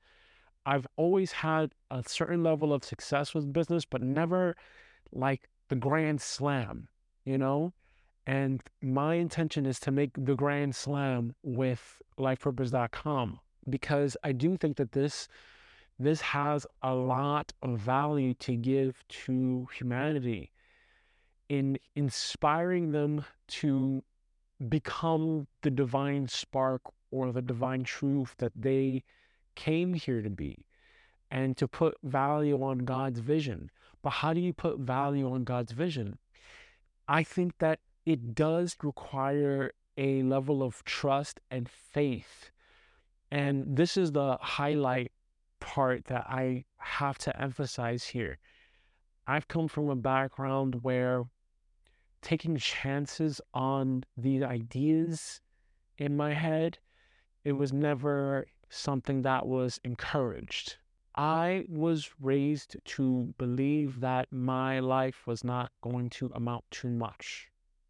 I've 0.65 0.87
always 0.97 1.33
had 1.33 1.75
a 1.91 2.03
certain 2.07 2.43
level 2.43 2.73
of 2.73 2.85
success 2.85 3.35
with 3.35 3.53
business, 3.53 3.85
but 3.85 4.01
never 4.01 4.57
like 5.13 5.49
the 5.69 5.77
grand 5.77 6.21
slam, 6.21 6.89
you 7.25 7.39
know? 7.39 7.73
And 8.27 8.63
my 8.81 9.15
intention 9.15 9.67
is 9.67 9.81
to 9.81 9.91
make 9.91 10.11
the 10.17 10.35
grand 10.35 10.75
slam 10.75 11.35
with 11.43 12.01
lifepurpose.com 12.19 13.41
because 13.69 14.17
I 14.23 14.33
do 14.33 14.57
think 14.57 14.77
that 14.77 14.93
this 14.93 15.29
this 15.99 16.21
has 16.21 16.67
a 16.83 16.95
lot 16.95 17.53
of 17.63 17.79
value 17.79 18.35
to 18.35 18.57
give 18.57 19.05
to 19.09 19.69
humanity 19.77 20.51
in 21.49 21.79
inspiring 21.95 22.93
them 22.93 23.25
to 23.47 24.03
become 24.69 25.47
the 25.63 25.71
divine 25.71 26.27
spark 26.29 26.83
or 27.11 27.31
the 27.31 27.43
divine 27.43 27.85
truth 27.85 28.35
that 28.39 28.53
they 28.57 29.05
came 29.55 29.95
here 29.95 30.23
to 30.23 30.31
be 30.31 30.67
and 31.31 31.57
to 31.57 31.69
put 31.69 31.97
value 32.03 32.63
on 32.63 32.79
God's 32.79 33.21
vision. 33.21 33.71
But 34.03 34.11
how 34.11 34.33
do 34.33 34.41
you 34.41 34.53
put 34.53 34.81
value 34.81 35.31
on 35.33 35.45
God's 35.45 35.73
vision? 35.73 36.19
I 37.09 37.23
think 37.23 37.59
that 37.59 37.81
it 38.05 38.35
does 38.35 38.77
require 38.83 39.73
a 39.97 40.23
level 40.23 40.63
of 40.63 40.85
trust 40.85 41.41
and 41.51 41.69
faith. 41.69 42.51
And 43.31 43.77
this 43.77 43.97
is 43.97 44.13
the 44.13 44.39
highlight 44.41 45.13
part 45.61 46.07
that 46.07 46.27
I 46.29 46.65
have 46.79 47.19
to 47.19 47.41
emphasize 47.41 48.05
here. 48.05 48.39
I've 49.27 49.47
come 49.47 49.69
from 49.69 49.89
a 49.89 49.97
background 49.97 50.81
where 50.83 51.25
taking 52.23 52.57
chances 52.57 53.41
on 53.55 54.05
these 54.17 54.43
ideas 54.43 55.41
in 55.99 56.17
my 56.17 56.33
head, 56.33 56.79
it 57.45 57.53
was 57.53 57.73
never 57.73 58.47
something 58.69 59.23
that 59.23 59.47
was 59.47 59.81
encouraged. 59.85 60.77
Oh. 61.17 61.23
I 61.23 61.65
was 61.69 62.11
raised 62.21 62.77
to 62.85 63.35
believe 63.39 64.01
that 64.01 64.33
my 64.33 64.81
life 64.81 65.27
was 65.27 65.45
not 65.45 65.71
going 65.83 66.11
to 66.11 66.31
amount 66.35 66.65
to 66.73 66.89
much. 66.89 67.49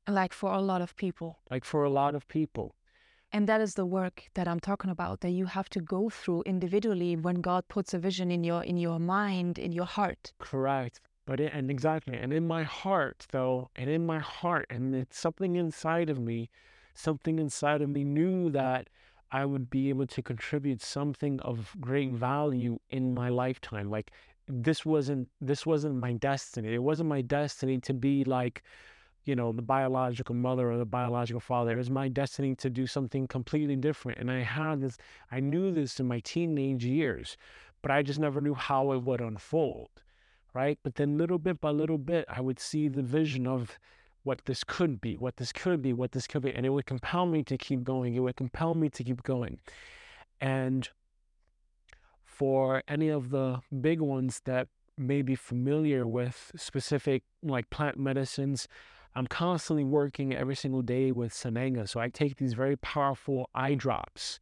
Like 0.08 0.32
for 0.32 0.52
a 0.52 0.60
lot 0.60 0.82
of 0.82 0.96
people. 0.96 1.38
Like 1.50 1.64
for 1.64 1.84
a 1.84 1.90
lot 1.90 2.14
of 2.14 2.26
people. 2.26 2.74
And 3.34 3.48
that 3.48 3.60
is 3.62 3.74
the 3.74 3.86
work 3.86 4.28
that 4.34 4.46
I'm 4.46 4.60
talking 4.60 4.90
about 4.90 5.20
that 5.20 5.30
you 5.30 5.46
have 5.46 5.70
to 5.70 5.80
go 5.80 6.10
through 6.10 6.42
individually 6.44 7.16
when 7.16 7.36
God 7.36 7.66
puts 7.68 7.94
a 7.94 7.98
vision 7.98 8.30
in 8.30 8.44
your 8.44 8.62
in 8.62 8.76
your 8.76 8.98
mind, 8.98 9.58
in 9.58 9.72
your 9.72 9.86
heart. 9.86 10.32
Correct. 10.38 11.00
But 11.24 11.40
it, 11.40 11.52
and 11.54 11.70
exactly, 11.70 12.14
and 12.14 12.32
in 12.32 12.46
my 12.46 12.64
heart 12.64 13.26
though, 13.30 13.70
and 13.76 13.88
in 13.88 14.04
my 14.04 14.18
heart, 14.18 14.66
and 14.68 14.94
it's 14.94 15.18
something 15.18 15.56
inside 15.56 16.10
of 16.10 16.18
me, 16.18 16.50
something 16.94 17.38
inside 17.38 17.80
of 17.80 17.88
me 17.88 18.04
knew 18.04 18.50
that 18.50 18.88
I 19.32 19.46
would 19.46 19.70
be 19.70 19.88
able 19.88 20.06
to 20.08 20.22
contribute 20.22 20.82
something 20.82 21.40
of 21.40 21.74
great 21.80 22.08
mm-hmm. 22.08 22.18
value 22.18 22.78
in 22.90 23.14
my 23.14 23.30
lifetime. 23.30 23.90
Like 23.90 24.10
this 24.46 24.84
wasn't 24.84 25.28
this 25.40 25.64
wasn't 25.64 25.96
my 25.96 26.12
destiny. 26.12 26.74
It 26.74 26.82
wasn't 26.82 27.08
my 27.08 27.22
destiny 27.22 27.78
to 27.80 27.94
be 27.94 28.24
like, 28.24 28.62
you 29.24 29.34
know, 29.34 29.52
the 29.52 29.62
biological 29.62 30.34
mother 30.34 30.70
or 30.70 30.76
the 30.76 30.84
biological 30.84 31.40
father. 31.40 31.72
It 31.72 31.78
was 31.78 31.90
my 31.90 32.08
destiny 32.08 32.54
to 32.56 32.68
do 32.68 32.86
something 32.86 33.26
completely 33.26 33.76
different. 33.76 34.18
And 34.18 34.30
I 34.30 34.40
had 34.40 34.82
this 34.82 34.98
I 35.30 35.40
knew 35.40 35.72
this 35.72 35.98
in 35.98 36.06
my 36.06 36.20
teenage 36.20 36.84
years, 36.84 37.38
but 37.80 37.90
I 37.90 38.02
just 38.02 38.20
never 38.20 38.40
knew 38.42 38.54
how 38.54 38.92
it 38.92 39.02
would 39.02 39.22
unfold. 39.22 39.88
Right. 40.52 40.78
But 40.82 40.96
then 40.96 41.16
little 41.16 41.38
bit 41.38 41.58
by 41.58 41.70
little 41.70 41.98
bit 41.98 42.26
I 42.28 42.42
would 42.42 42.60
see 42.60 42.88
the 42.88 43.02
vision 43.02 43.46
of 43.46 43.78
what 44.24 44.44
this 44.44 44.64
could 44.64 45.00
be, 45.00 45.16
what 45.16 45.36
this 45.36 45.52
could 45.52 45.82
be, 45.82 45.92
what 45.92 46.12
this 46.12 46.26
could 46.26 46.42
be. 46.42 46.52
And 46.52 46.64
it 46.64 46.70
would 46.70 46.86
compel 46.86 47.26
me 47.26 47.42
to 47.44 47.58
keep 47.58 47.82
going. 47.82 48.14
It 48.14 48.20
would 48.20 48.36
compel 48.36 48.74
me 48.74 48.88
to 48.90 49.04
keep 49.04 49.22
going. 49.22 49.58
And 50.40 50.88
for 52.24 52.82
any 52.88 53.08
of 53.08 53.30
the 53.30 53.60
big 53.80 54.00
ones 54.00 54.40
that 54.44 54.68
may 54.96 55.22
be 55.22 55.34
familiar 55.34 56.06
with 56.06 56.52
specific 56.56 57.22
like 57.42 57.70
plant 57.70 57.98
medicines, 57.98 58.68
I'm 59.14 59.26
constantly 59.26 59.84
working 59.84 60.34
every 60.34 60.56
single 60.56 60.82
day 60.82 61.12
with 61.12 61.32
Sananga. 61.32 61.88
So 61.88 62.00
I 62.00 62.08
take 62.08 62.36
these 62.36 62.54
very 62.54 62.76
powerful 62.76 63.50
eye 63.54 63.74
drops, 63.74 64.40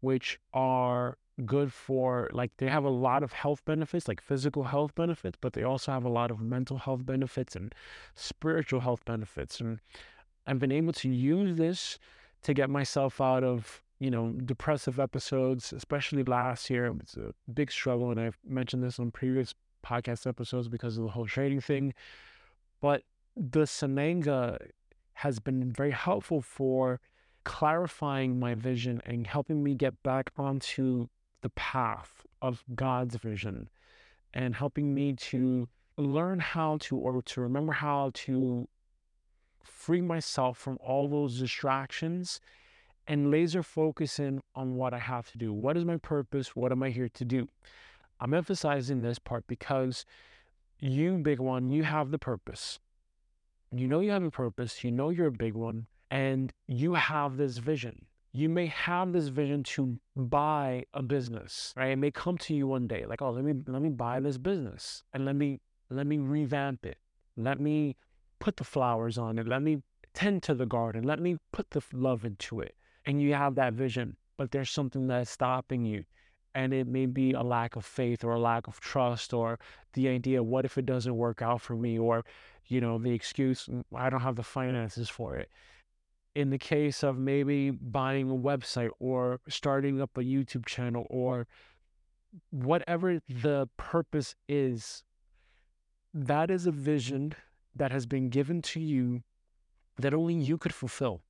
which 0.00 0.38
are 0.52 1.18
good 1.44 1.72
for 1.72 2.30
like 2.32 2.52
they 2.58 2.68
have 2.68 2.84
a 2.84 2.90
lot 2.90 3.22
of 3.22 3.32
health 3.32 3.64
benefits 3.64 4.06
like 4.06 4.20
physical 4.20 4.64
health 4.64 4.94
benefits 4.94 5.36
but 5.40 5.52
they 5.52 5.64
also 5.64 5.90
have 5.90 6.04
a 6.04 6.08
lot 6.08 6.30
of 6.30 6.40
mental 6.40 6.78
health 6.78 7.04
benefits 7.04 7.56
and 7.56 7.74
spiritual 8.14 8.80
health 8.80 9.04
benefits 9.04 9.60
and 9.60 9.80
i've 10.46 10.60
been 10.60 10.70
able 10.70 10.92
to 10.92 11.08
use 11.08 11.56
this 11.56 11.98
to 12.42 12.54
get 12.54 12.70
myself 12.70 13.20
out 13.20 13.42
of 13.42 13.82
you 13.98 14.10
know 14.10 14.30
depressive 14.44 15.00
episodes 15.00 15.72
especially 15.72 16.22
last 16.22 16.70
year 16.70 16.86
it 16.86 16.92
was 16.92 17.16
a 17.16 17.34
big 17.52 17.70
struggle 17.70 18.12
and 18.12 18.20
i've 18.20 18.38
mentioned 18.46 18.82
this 18.82 19.00
on 19.00 19.10
previous 19.10 19.54
podcast 19.84 20.28
episodes 20.28 20.68
because 20.68 20.96
of 20.96 21.04
the 21.04 21.10
whole 21.10 21.26
trading 21.26 21.60
thing 21.60 21.92
but 22.80 23.02
the 23.36 23.62
sananga 23.62 24.56
has 25.14 25.40
been 25.40 25.72
very 25.72 25.90
helpful 25.90 26.40
for 26.40 27.00
clarifying 27.44 28.38
my 28.38 28.54
vision 28.54 29.02
and 29.04 29.26
helping 29.26 29.62
me 29.62 29.74
get 29.74 30.02
back 30.02 30.30
onto 30.36 31.08
the 31.44 31.50
path 31.50 32.26
of 32.40 32.64
God's 32.74 33.16
vision 33.16 33.68
and 34.32 34.56
helping 34.56 34.94
me 34.94 35.12
to 35.12 35.68
learn 35.98 36.40
how 36.40 36.78
to, 36.80 36.96
or 36.96 37.20
to 37.20 37.40
remember 37.42 37.74
how 37.74 38.10
to 38.14 38.66
free 39.62 40.00
myself 40.00 40.56
from 40.56 40.78
all 40.80 41.06
those 41.06 41.38
distractions 41.38 42.40
and 43.06 43.30
laser 43.30 43.62
focus 43.62 44.18
in 44.18 44.40
on 44.54 44.76
what 44.76 44.94
I 44.94 44.98
have 44.98 45.30
to 45.32 45.38
do. 45.38 45.52
What 45.52 45.76
is 45.76 45.84
my 45.84 45.98
purpose? 45.98 46.56
What 46.56 46.72
am 46.72 46.82
I 46.82 46.88
here 46.88 47.10
to 47.10 47.24
do? 47.26 47.46
I'm 48.18 48.32
emphasizing 48.32 49.02
this 49.02 49.18
part 49.18 49.46
because 49.46 50.06
you, 50.78 51.18
big 51.18 51.40
one, 51.40 51.68
you 51.68 51.82
have 51.82 52.10
the 52.10 52.18
purpose. 52.18 52.78
You 53.70 53.86
know 53.86 54.00
you 54.00 54.12
have 54.12 54.22
a 54.22 54.30
purpose, 54.30 54.82
you 54.82 54.90
know 54.90 55.10
you're 55.10 55.26
a 55.26 55.32
big 55.32 55.52
one, 55.52 55.88
and 56.10 56.54
you 56.66 56.94
have 56.94 57.36
this 57.36 57.58
vision 57.58 58.06
you 58.36 58.48
may 58.48 58.66
have 58.66 59.12
this 59.12 59.28
vision 59.28 59.62
to 59.62 59.96
buy 60.16 60.84
a 60.92 61.02
business, 61.02 61.72
right? 61.76 61.92
It 61.92 61.98
may 61.98 62.10
come 62.10 62.36
to 62.38 62.52
you 62.52 62.66
one 62.66 62.88
day, 62.88 63.06
like, 63.06 63.22
oh, 63.22 63.30
let 63.30 63.44
me 63.44 63.54
let 63.68 63.80
me 63.80 63.90
buy 63.90 64.18
this 64.18 64.38
business 64.38 65.04
and 65.12 65.24
let 65.24 65.36
me 65.36 65.60
let 65.88 66.08
me 66.08 66.18
revamp 66.18 66.84
it. 66.84 66.98
Let 67.36 67.60
me 67.60 67.96
put 68.40 68.56
the 68.56 68.64
flowers 68.64 69.18
on 69.18 69.38
it. 69.38 69.46
Let 69.46 69.62
me 69.62 69.82
tend 70.14 70.42
to 70.44 70.54
the 70.54 70.66
garden. 70.66 71.04
Let 71.04 71.20
me 71.20 71.36
put 71.52 71.70
the 71.70 71.82
love 71.92 72.24
into 72.24 72.58
it. 72.58 72.74
And 73.06 73.22
you 73.22 73.34
have 73.34 73.54
that 73.54 73.74
vision, 73.74 74.16
but 74.36 74.50
there's 74.50 74.70
something 74.70 75.06
that's 75.06 75.30
stopping 75.30 75.84
you. 75.84 76.04
And 76.56 76.74
it 76.74 76.88
may 76.88 77.06
be 77.06 77.32
a 77.32 77.42
lack 77.42 77.76
of 77.76 77.84
faith 77.84 78.24
or 78.24 78.32
a 78.32 78.40
lack 78.40 78.66
of 78.66 78.80
trust 78.80 79.32
or 79.32 79.60
the 79.92 80.08
idea, 80.08 80.42
what 80.42 80.64
if 80.64 80.76
it 80.76 80.86
doesn't 80.86 81.16
work 81.16 81.40
out 81.42 81.60
for 81.60 81.76
me? 81.76 81.98
Or, 81.98 82.24
you 82.66 82.80
know, 82.80 82.98
the 82.98 83.12
excuse, 83.12 83.66
mm, 83.66 83.84
I 83.94 84.10
don't 84.10 84.20
have 84.20 84.36
the 84.36 84.42
finances 84.42 85.08
for 85.08 85.36
it 85.36 85.50
in 86.34 86.50
the 86.50 86.58
case 86.58 87.02
of 87.02 87.16
maybe 87.16 87.70
buying 87.70 88.30
a 88.30 88.34
website 88.34 88.90
or 88.98 89.40
starting 89.48 90.00
up 90.00 90.16
a 90.16 90.20
YouTube 90.20 90.66
channel 90.66 91.06
or 91.08 91.46
whatever 92.50 93.20
the 93.28 93.68
purpose 93.76 94.34
is, 94.48 95.04
that 96.12 96.50
is 96.50 96.66
a 96.66 96.72
vision 96.72 97.34
that 97.76 97.92
has 97.92 98.06
been 98.06 98.28
given 98.28 98.62
to 98.62 98.80
you 98.80 99.22
that 99.98 100.14
only 100.14 100.34
you 100.34 100.58
could 100.58 100.74
fulfill. 100.74 101.22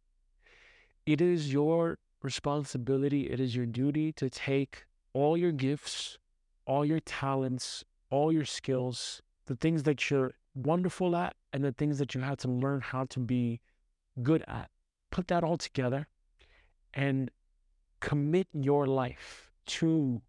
It 1.04 1.20
is 1.20 1.52
your 1.52 1.98
responsibility, 2.22 3.30
it 3.30 3.38
is 3.40 3.54
your 3.54 3.66
duty 3.66 4.12
to 4.12 4.30
take 4.30 4.86
all 5.12 5.36
your 5.36 5.52
gifts, 5.52 6.16
all 6.66 6.84
your 6.84 7.00
talents, 7.00 7.84
all 8.08 8.32
your 8.32 8.46
skills, 8.46 9.20
the 9.46 9.56
things 9.56 9.82
that 9.82 10.08
you're 10.08 10.32
wonderful 10.54 11.14
at, 11.14 11.34
and 11.52 11.62
the 11.62 11.72
things 11.72 11.98
that 11.98 12.14
you 12.14 12.22
have 12.22 12.38
to 12.38 12.48
learn 12.48 12.80
how 12.80 13.04
to 13.04 13.20
be 13.20 13.60
good 14.22 14.42
at 14.48 14.70
put 15.14 15.28
that 15.28 15.44
all 15.44 15.56
together 15.56 16.08
and 16.92 17.30
commit 18.00 18.48
your 18.52 18.84
life 18.84 19.52
to 19.64 20.20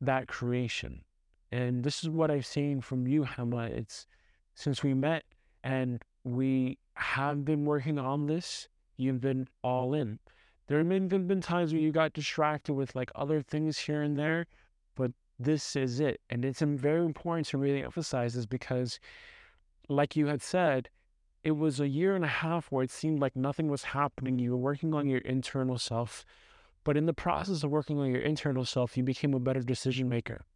that 0.00 0.26
creation. 0.26 1.04
And 1.52 1.84
this 1.84 2.02
is 2.02 2.10
what 2.10 2.32
I've 2.32 2.44
seen 2.44 2.80
from 2.80 3.06
you, 3.06 3.22
Hema. 3.22 3.70
It's 3.70 4.08
since 4.56 4.82
we 4.82 4.92
met 4.92 5.22
and 5.62 6.02
we 6.24 6.78
have 6.94 7.44
been 7.44 7.64
working 7.64 7.96
on 7.96 8.26
this, 8.26 8.68
you've 8.96 9.20
been 9.20 9.46
all 9.62 9.94
in. 9.94 10.18
There 10.66 10.78
have 10.78 10.88
been, 10.88 11.28
been 11.28 11.40
times 11.40 11.72
where 11.72 11.80
you 11.80 11.92
got 11.92 12.12
distracted 12.12 12.74
with 12.74 12.96
like 12.96 13.12
other 13.14 13.40
things 13.40 13.78
here 13.78 14.02
and 14.02 14.18
there, 14.18 14.46
but 14.96 15.12
this 15.38 15.76
is 15.76 16.00
it. 16.00 16.20
And 16.28 16.44
it's 16.44 16.60
very 16.60 17.04
important 17.04 17.46
to 17.48 17.58
really 17.58 17.84
emphasize 17.84 18.34
this 18.34 18.46
because, 18.46 18.98
like 19.88 20.16
you 20.16 20.26
had 20.26 20.42
said, 20.42 20.88
it 21.44 21.58
was 21.58 21.78
a 21.78 21.88
year 21.88 22.16
and 22.16 22.24
a 22.24 22.28
half 22.28 22.72
where 22.72 22.82
it 22.82 22.90
seemed 22.90 23.20
like 23.20 23.36
nothing 23.36 23.68
was 23.68 23.84
happening. 23.84 24.38
You 24.38 24.52
were 24.52 24.56
working 24.56 24.94
on 24.94 25.06
your 25.06 25.20
internal 25.20 25.78
self, 25.78 26.24
but 26.84 26.96
in 26.96 27.04
the 27.04 27.12
process 27.12 27.62
of 27.62 27.70
working 27.70 27.98
on 28.00 28.10
your 28.10 28.22
internal 28.22 28.64
self, 28.64 28.96
you 28.96 29.04
became 29.04 29.34
a 29.34 29.38
better 29.38 29.60
decision 29.60 30.08
maker. 30.08 30.46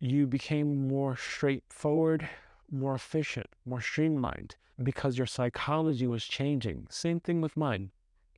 You 0.00 0.26
became 0.26 0.88
more 0.88 1.16
straightforward, 1.18 2.26
more 2.70 2.94
efficient, 2.94 3.48
more 3.66 3.82
streamlined 3.82 4.56
because 4.82 5.18
your 5.18 5.26
psychology 5.26 6.06
was 6.06 6.24
changing. 6.24 6.86
Same 6.88 7.20
thing 7.20 7.42
with 7.42 7.56
mine. 7.56 7.90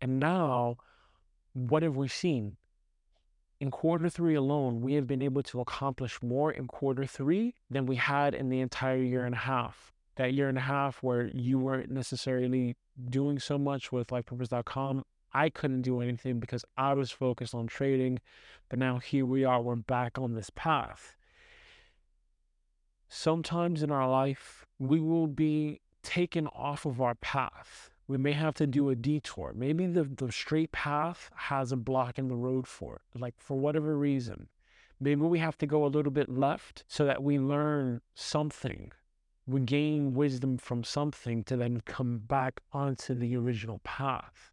And 0.02 0.18
now, 0.18 0.78
what 1.52 1.84
have 1.84 1.96
we 1.96 2.08
seen? 2.08 2.56
In 3.60 3.70
quarter 3.70 4.08
three 4.08 4.34
alone, 4.34 4.80
we 4.80 4.94
have 4.94 5.06
been 5.06 5.22
able 5.22 5.44
to 5.44 5.60
accomplish 5.60 6.20
more 6.22 6.50
in 6.50 6.66
quarter 6.66 7.06
three 7.06 7.54
than 7.70 7.86
we 7.86 7.96
had 7.96 8.34
in 8.34 8.48
the 8.48 8.60
entire 8.60 9.02
year 9.02 9.24
and 9.24 9.34
a 9.34 9.38
half 9.38 9.92
that 10.20 10.34
year 10.34 10.50
and 10.50 10.58
a 10.58 10.60
half 10.60 11.02
where 11.02 11.30
you 11.32 11.58
weren't 11.58 11.90
necessarily 11.90 12.76
doing 13.08 13.38
so 13.38 13.56
much 13.56 13.90
with 13.90 14.08
lifepurpose.com, 14.08 15.02
I 15.32 15.48
couldn't 15.48 15.80
do 15.80 16.02
anything 16.02 16.40
because 16.40 16.62
I 16.76 16.92
was 16.92 17.10
focused 17.10 17.54
on 17.54 17.66
trading. 17.66 18.18
But 18.68 18.78
now 18.78 18.98
here 18.98 19.24
we 19.24 19.44
are, 19.44 19.62
we're 19.62 19.76
back 19.76 20.18
on 20.18 20.34
this 20.34 20.50
path. 20.50 21.16
Sometimes 23.08 23.82
in 23.82 23.90
our 23.90 24.08
life, 24.08 24.66
we 24.78 25.00
will 25.00 25.26
be 25.26 25.80
taken 26.02 26.46
off 26.48 26.84
of 26.84 27.00
our 27.00 27.14
path. 27.14 27.88
we 28.06 28.18
may 28.18 28.32
have 28.32 28.54
to 28.56 28.66
do 28.66 28.90
a 28.90 28.94
detour. 28.94 29.52
Maybe 29.56 29.86
the, 29.86 30.04
the 30.04 30.30
straight 30.30 30.72
path 30.72 31.30
has 31.34 31.72
a 31.72 31.76
block 31.76 32.18
in 32.18 32.28
the 32.28 32.36
road 32.36 32.66
for 32.66 32.96
it, 32.96 33.20
like 33.20 33.34
for 33.38 33.58
whatever 33.58 33.96
reason. 33.96 34.48
Maybe 35.00 35.22
we 35.22 35.38
have 35.38 35.56
to 35.58 35.66
go 35.66 35.86
a 35.86 35.94
little 35.94 36.12
bit 36.12 36.28
left 36.28 36.84
so 36.88 37.06
that 37.06 37.22
we 37.22 37.38
learn 37.38 38.02
something. 38.14 38.92
We 39.50 39.60
gain 39.62 40.14
wisdom 40.14 40.58
from 40.58 40.84
something 40.84 41.42
to 41.44 41.56
then 41.56 41.80
come 41.80 42.18
back 42.18 42.60
onto 42.72 43.14
the 43.14 43.34
original 43.36 43.80
path. 43.82 44.52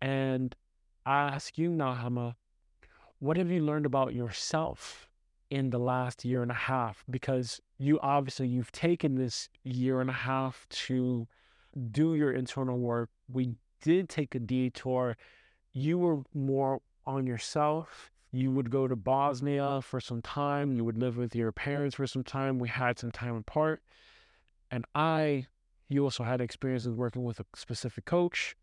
And 0.00 0.56
I 1.04 1.28
ask 1.28 1.58
you, 1.58 1.68
Nahama, 1.68 2.36
what 3.18 3.36
have 3.36 3.50
you 3.50 3.60
learned 3.60 3.84
about 3.84 4.14
yourself 4.14 5.10
in 5.50 5.68
the 5.68 5.78
last 5.78 6.24
year 6.24 6.40
and 6.40 6.50
a 6.50 6.54
half? 6.54 7.04
Because 7.10 7.60
you 7.76 8.00
obviously 8.00 8.48
you've 8.48 8.72
taken 8.72 9.16
this 9.16 9.50
year 9.62 10.00
and 10.00 10.08
a 10.08 10.14
half 10.14 10.66
to 10.70 11.28
do 11.90 12.14
your 12.14 12.32
internal 12.32 12.78
work. 12.78 13.10
We 13.30 13.56
did 13.82 14.08
take 14.08 14.34
a 14.34 14.38
detour. 14.38 15.18
You 15.74 15.98
were 15.98 16.22
more 16.32 16.80
on 17.06 17.26
yourself. 17.26 18.10
You 18.32 18.50
would 18.50 18.70
go 18.70 18.88
to 18.88 18.96
Bosnia 18.96 19.80
for 19.82 20.00
some 20.00 20.22
time. 20.22 20.72
You 20.72 20.84
would 20.84 20.98
live 20.98 21.16
with 21.18 21.36
your 21.36 21.52
parents 21.52 21.96
for 21.96 22.06
some 22.06 22.24
time. 22.24 22.58
We 22.58 22.68
had 22.68 22.98
some 22.98 23.12
time 23.12 23.36
apart. 23.36 23.82
And 24.70 24.86
I, 24.94 25.46
you 25.88 26.02
also 26.04 26.24
had 26.24 26.40
experiences 26.40 26.94
working 26.94 27.24
with 27.24 27.40
a 27.40 27.44
specific 27.54 28.06
coach. 28.06 28.56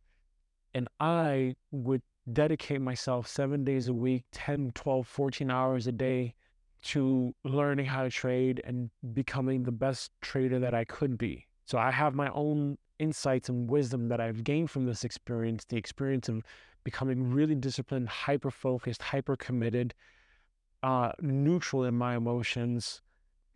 And 0.73 0.87
I 0.99 1.55
would 1.71 2.01
dedicate 2.33 2.81
myself 2.81 3.27
seven 3.27 3.63
days 3.63 3.87
a 3.87 3.93
week, 3.93 4.23
10, 4.31 4.71
12, 4.73 5.07
14 5.07 5.51
hours 5.51 5.85
a 5.85 5.91
day 5.91 6.33
to 6.81 7.35
learning 7.43 7.85
how 7.85 8.03
to 8.03 8.09
trade 8.09 8.61
and 8.63 8.89
becoming 9.13 9.63
the 9.63 9.71
best 9.71 10.11
trader 10.21 10.59
that 10.59 10.73
I 10.73 10.83
could 10.85 11.17
be. 11.17 11.45
So 11.65 11.77
I 11.77 11.91
have 11.91 12.15
my 12.15 12.29
own 12.29 12.77
insights 12.97 13.49
and 13.49 13.69
wisdom 13.69 14.07
that 14.09 14.19
I've 14.19 14.43
gained 14.43 14.71
from 14.71 14.85
this 14.85 15.03
experience, 15.03 15.65
the 15.65 15.77
experience 15.77 16.29
of 16.29 16.43
becoming 16.89 17.31
really 17.31 17.53
disciplined, 17.53 18.09
hyper 18.09 18.49
focused, 18.49 19.01
hyper 19.13 19.35
committed, 19.35 19.93
uh, 20.81 21.11
neutral 21.21 21.83
in 21.83 21.93
my 21.93 22.15
emotions, 22.15 23.01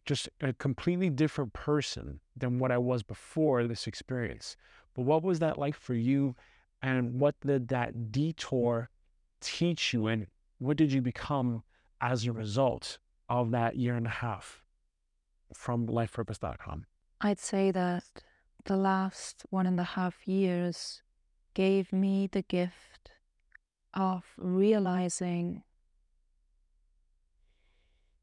just 0.06 0.30
a 0.41 0.54
completely 0.54 1.10
different 1.10 1.52
person 1.54 2.19
than 2.38 2.60
what 2.60 2.72
I 2.72 2.78
was 2.78 3.02
before 3.02 3.65
this 3.65 3.88
experience. 3.88 4.56
But 4.93 5.06
what 5.06 5.24
was 5.24 5.39
that 5.39 5.58
like 5.58 5.74
for 5.74 5.96
you? 5.96 6.36
And 6.84 7.19
what 7.19 7.34
did 7.41 7.69
that 7.69 8.12
detour 8.12 8.91
teach 9.41 9.93
you? 9.93 10.06
And 10.06 10.28
what 10.60 10.78
did 10.78 10.91
you 10.91 11.02
become 11.02 11.63
as 12.02 12.28
a 12.28 12.32
result 12.32 13.00
of 13.30 13.50
that 13.50 13.78
year 13.78 13.96
and 13.96 14.06
a 14.06 14.17
half 14.26 14.63
from 15.54 15.88
lifepurpose.com? 15.88 16.86
I'd 17.19 17.39
say 17.39 17.72
that 17.72 18.04
the 18.65 18.78
last 18.78 19.43
one 19.50 19.65
and 19.65 19.80
a 19.80 19.89
half 19.98 20.28
years 20.28 21.02
gave 21.56 21.91
me 21.93 22.28
the 22.32 22.43
gift 22.43 22.92
of 23.93 24.23
realizing 24.38 25.63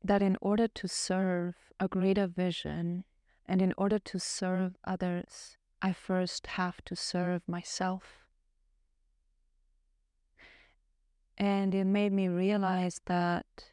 that 0.03 0.23
in 0.23 0.37
order 0.41 0.67
to 0.69 0.89
serve 0.89 1.55
a 1.79 1.89
greater 1.89 2.27
vision 2.27 3.05
and 3.47 3.61
in 3.61 3.75
order 3.77 3.99
to 3.99 4.19
serve 4.19 4.77
others, 4.85 5.57
I 5.83 5.93
first 5.93 6.47
have 6.47 6.83
to 6.85 6.97
serve 6.97 7.43
myself. 7.47 8.25
And 11.37 11.75
it 11.75 11.85
made 11.85 12.13
me 12.13 12.29
realize 12.29 13.01
that 13.07 13.73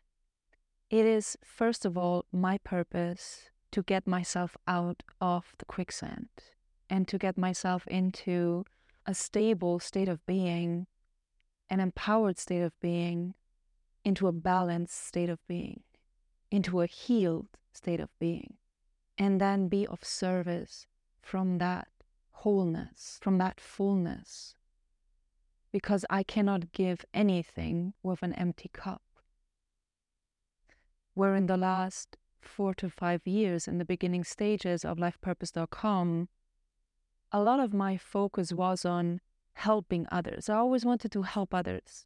it 0.90 1.06
is, 1.06 1.38
first 1.44 1.86
of 1.86 1.98
all, 1.98 2.26
my 2.32 2.58
purpose 2.60 3.50
to 3.72 3.84
get 3.84 4.08
myself 4.08 4.56
out 4.68 5.04
of 5.20 5.54
the 5.58 5.66
quicksand 5.66 6.30
and 6.90 7.08
to 7.10 7.18
get 7.18 7.38
myself 7.38 7.86
into 7.88 8.64
a 9.06 9.14
stable 9.14 9.80
state 9.80 10.08
of 10.08 10.26
being, 10.26 10.88
an 11.70 11.80
empowered 11.80 12.38
state 12.40 12.62
of 12.62 12.80
being, 12.80 13.34
into 14.04 14.28
a 14.28 14.32
balanced 14.32 15.06
state 15.06 15.30
of 15.30 15.46
being, 15.48 15.84
into 16.50 16.82
a 16.82 16.88
healed 16.88 17.58
state 17.74 18.00
of 18.00 18.10
being, 18.20 18.56
and 19.18 19.42
then 19.42 19.68
be 19.68 19.86
of 19.88 20.04
service 20.04 20.88
from 21.22 21.58
that 21.58 21.90
wholeness, 22.32 23.20
from 23.22 23.38
that 23.38 23.60
fullness. 23.60 24.56
Because 25.72 26.06
I 26.10 26.24
cannot 26.24 26.72
give 26.72 27.04
anything 27.14 27.94
with 28.02 28.24
an 28.24 28.34
empty 28.34 28.70
cup. 28.72 29.02
Where 31.14 31.36
in 31.36 31.48
the 31.48 31.58
last 31.58 32.18
four 32.40 32.74
to 32.76 32.90
five 32.90 33.26
years, 33.26 33.68
in 33.68 33.78
the 33.78 33.86
beginning 33.86 34.24
stages 34.24 34.86
of 34.86 34.98
lifepurpose.com, 34.98 36.30
a 37.32 37.42
lot 37.42 37.60
of 37.60 37.74
my 37.74 37.98
focus 37.98 38.54
was 38.54 38.86
on 38.86 39.20
helping 39.58 40.06
others. 40.12 40.50
I 40.50 40.56
always 40.56 40.86
wanted 40.86 41.12
to 41.14 41.24
help 41.24 41.54
others 41.54 42.06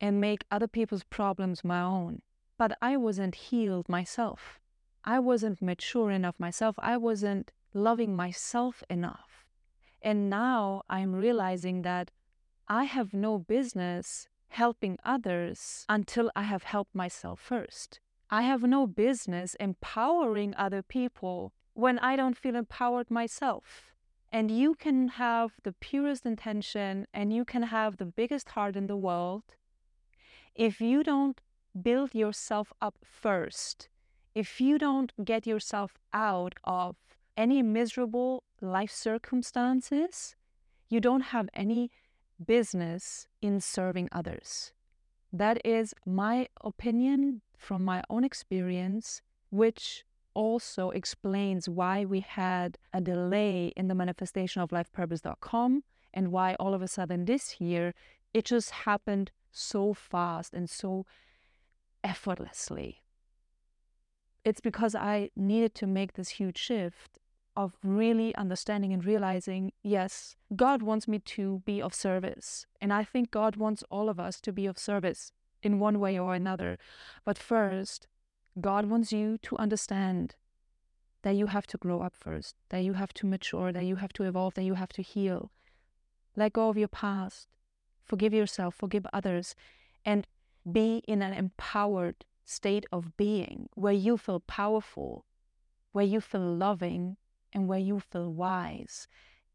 and 0.00 0.20
make 0.20 0.44
other 0.50 0.66
people's 0.66 1.04
problems 1.04 1.64
my 1.64 1.80
own. 1.80 2.22
But 2.56 2.76
I 2.82 2.96
wasn't 2.96 3.34
healed 3.34 3.88
myself. 3.88 4.60
I 5.04 5.20
wasn't 5.20 5.62
mature 5.62 6.10
enough 6.10 6.34
myself. 6.38 6.74
I 6.78 6.96
wasn't 6.96 7.52
loving 7.72 8.16
myself 8.16 8.82
enough. 8.90 9.46
And 10.02 10.28
now 10.28 10.82
I'm 10.90 11.14
realizing 11.14 11.82
that 11.82 12.10
I 12.68 12.84
have 12.84 13.14
no 13.14 13.38
business 13.38 14.28
helping 14.48 14.98
others 15.04 15.84
until 15.88 16.30
I 16.34 16.42
have 16.42 16.64
helped 16.64 16.94
myself 16.94 17.38
first. 17.40 18.00
I 18.30 18.42
have 18.42 18.62
no 18.62 18.86
business 18.86 19.54
empowering 19.60 20.54
other 20.56 20.82
people 20.82 21.52
when 21.74 21.98
I 22.00 22.16
don't 22.16 22.36
feel 22.36 22.56
empowered 22.56 23.10
myself. 23.10 23.94
And 24.30 24.50
you 24.50 24.74
can 24.74 25.08
have 25.08 25.52
the 25.62 25.72
purest 25.72 26.26
intention 26.26 27.06
and 27.14 27.32
you 27.32 27.44
can 27.44 27.62
have 27.62 27.96
the 27.96 28.04
biggest 28.04 28.50
heart 28.50 28.76
in 28.76 28.86
the 28.86 28.96
world. 28.96 29.42
If 30.54 30.80
you 30.80 31.02
don't 31.02 31.40
build 31.80 32.14
yourself 32.14 32.72
up 32.80 32.96
first, 33.02 33.88
if 34.34 34.60
you 34.60 34.78
don't 34.78 35.12
get 35.24 35.46
yourself 35.46 35.94
out 36.12 36.54
of 36.64 36.96
any 37.36 37.62
miserable 37.62 38.42
life 38.60 38.90
circumstances, 38.90 40.36
you 40.88 41.00
don't 41.00 41.32
have 41.34 41.48
any 41.54 41.90
business 42.44 43.28
in 43.40 43.60
serving 43.60 44.08
others. 44.12 44.72
That 45.32 45.60
is 45.64 45.94
my 46.06 46.48
opinion 46.62 47.42
from 47.56 47.84
my 47.84 48.02
own 48.08 48.24
experience, 48.24 49.22
which 49.50 50.04
also 50.34 50.90
explains 50.90 51.68
why 51.68 52.04
we 52.04 52.20
had 52.20 52.78
a 52.92 53.00
delay 53.00 53.72
in 53.76 53.88
the 53.88 53.94
manifestation 53.94 54.62
of 54.62 54.70
lifepurpose.com 54.70 55.82
and 56.14 56.32
why 56.32 56.54
all 56.54 56.74
of 56.74 56.82
a 56.82 56.88
sudden 56.88 57.24
this 57.24 57.60
year 57.60 57.94
it 58.34 58.44
just 58.44 58.70
happened 58.70 59.30
so 59.50 59.94
fast 59.94 60.54
and 60.54 60.68
so 60.68 61.06
effortlessly. 62.04 63.02
It's 64.44 64.60
because 64.60 64.94
I 64.94 65.30
needed 65.36 65.74
to 65.76 65.86
make 65.86 66.14
this 66.14 66.30
huge 66.30 66.58
shift 66.58 67.18
of 67.56 67.76
really 67.82 68.34
understanding 68.36 68.92
and 68.92 69.04
realizing 69.04 69.72
yes, 69.82 70.36
God 70.54 70.80
wants 70.80 71.08
me 71.08 71.18
to 71.18 71.62
be 71.66 71.82
of 71.82 71.92
service. 71.92 72.66
And 72.80 72.92
I 72.92 73.02
think 73.02 73.32
God 73.32 73.56
wants 73.56 73.82
all 73.90 74.08
of 74.08 74.20
us 74.20 74.40
to 74.42 74.52
be 74.52 74.66
of 74.66 74.78
service 74.78 75.32
in 75.62 75.80
one 75.80 75.98
way 75.98 76.18
or 76.18 76.34
another. 76.34 76.78
But 77.24 77.36
first, 77.36 78.06
God 78.60 78.86
wants 78.86 79.12
you 79.12 79.38
to 79.38 79.56
understand 79.56 80.36
that 81.22 81.36
you 81.36 81.46
have 81.46 81.66
to 81.68 81.76
grow 81.76 82.00
up 82.00 82.14
first, 82.14 82.54
that 82.70 82.84
you 82.84 82.94
have 82.94 83.12
to 83.14 83.26
mature, 83.26 83.72
that 83.72 83.84
you 83.84 83.96
have 83.96 84.12
to 84.14 84.24
evolve, 84.24 84.54
that 84.54 84.64
you 84.64 84.74
have 84.74 84.90
to 84.90 85.02
heal. 85.02 85.50
Let 86.36 86.52
go 86.52 86.68
of 86.68 86.78
your 86.78 86.88
past. 86.88 87.48
Forgive 88.04 88.32
yourself, 88.32 88.74
forgive 88.74 89.06
others, 89.12 89.54
and 90.04 90.26
be 90.70 91.02
in 91.06 91.20
an 91.22 91.34
empowered 91.34 92.24
state 92.44 92.86
of 92.90 93.16
being 93.16 93.68
where 93.74 93.92
you 93.92 94.16
feel 94.16 94.40
powerful, 94.40 95.26
where 95.92 96.04
you 96.04 96.20
feel 96.20 96.54
loving, 96.54 97.16
and 97.52 97.68
where 97.68 97.78
you 97.78 98.00
feel 98.00 98.32
wise. 98.32 99.08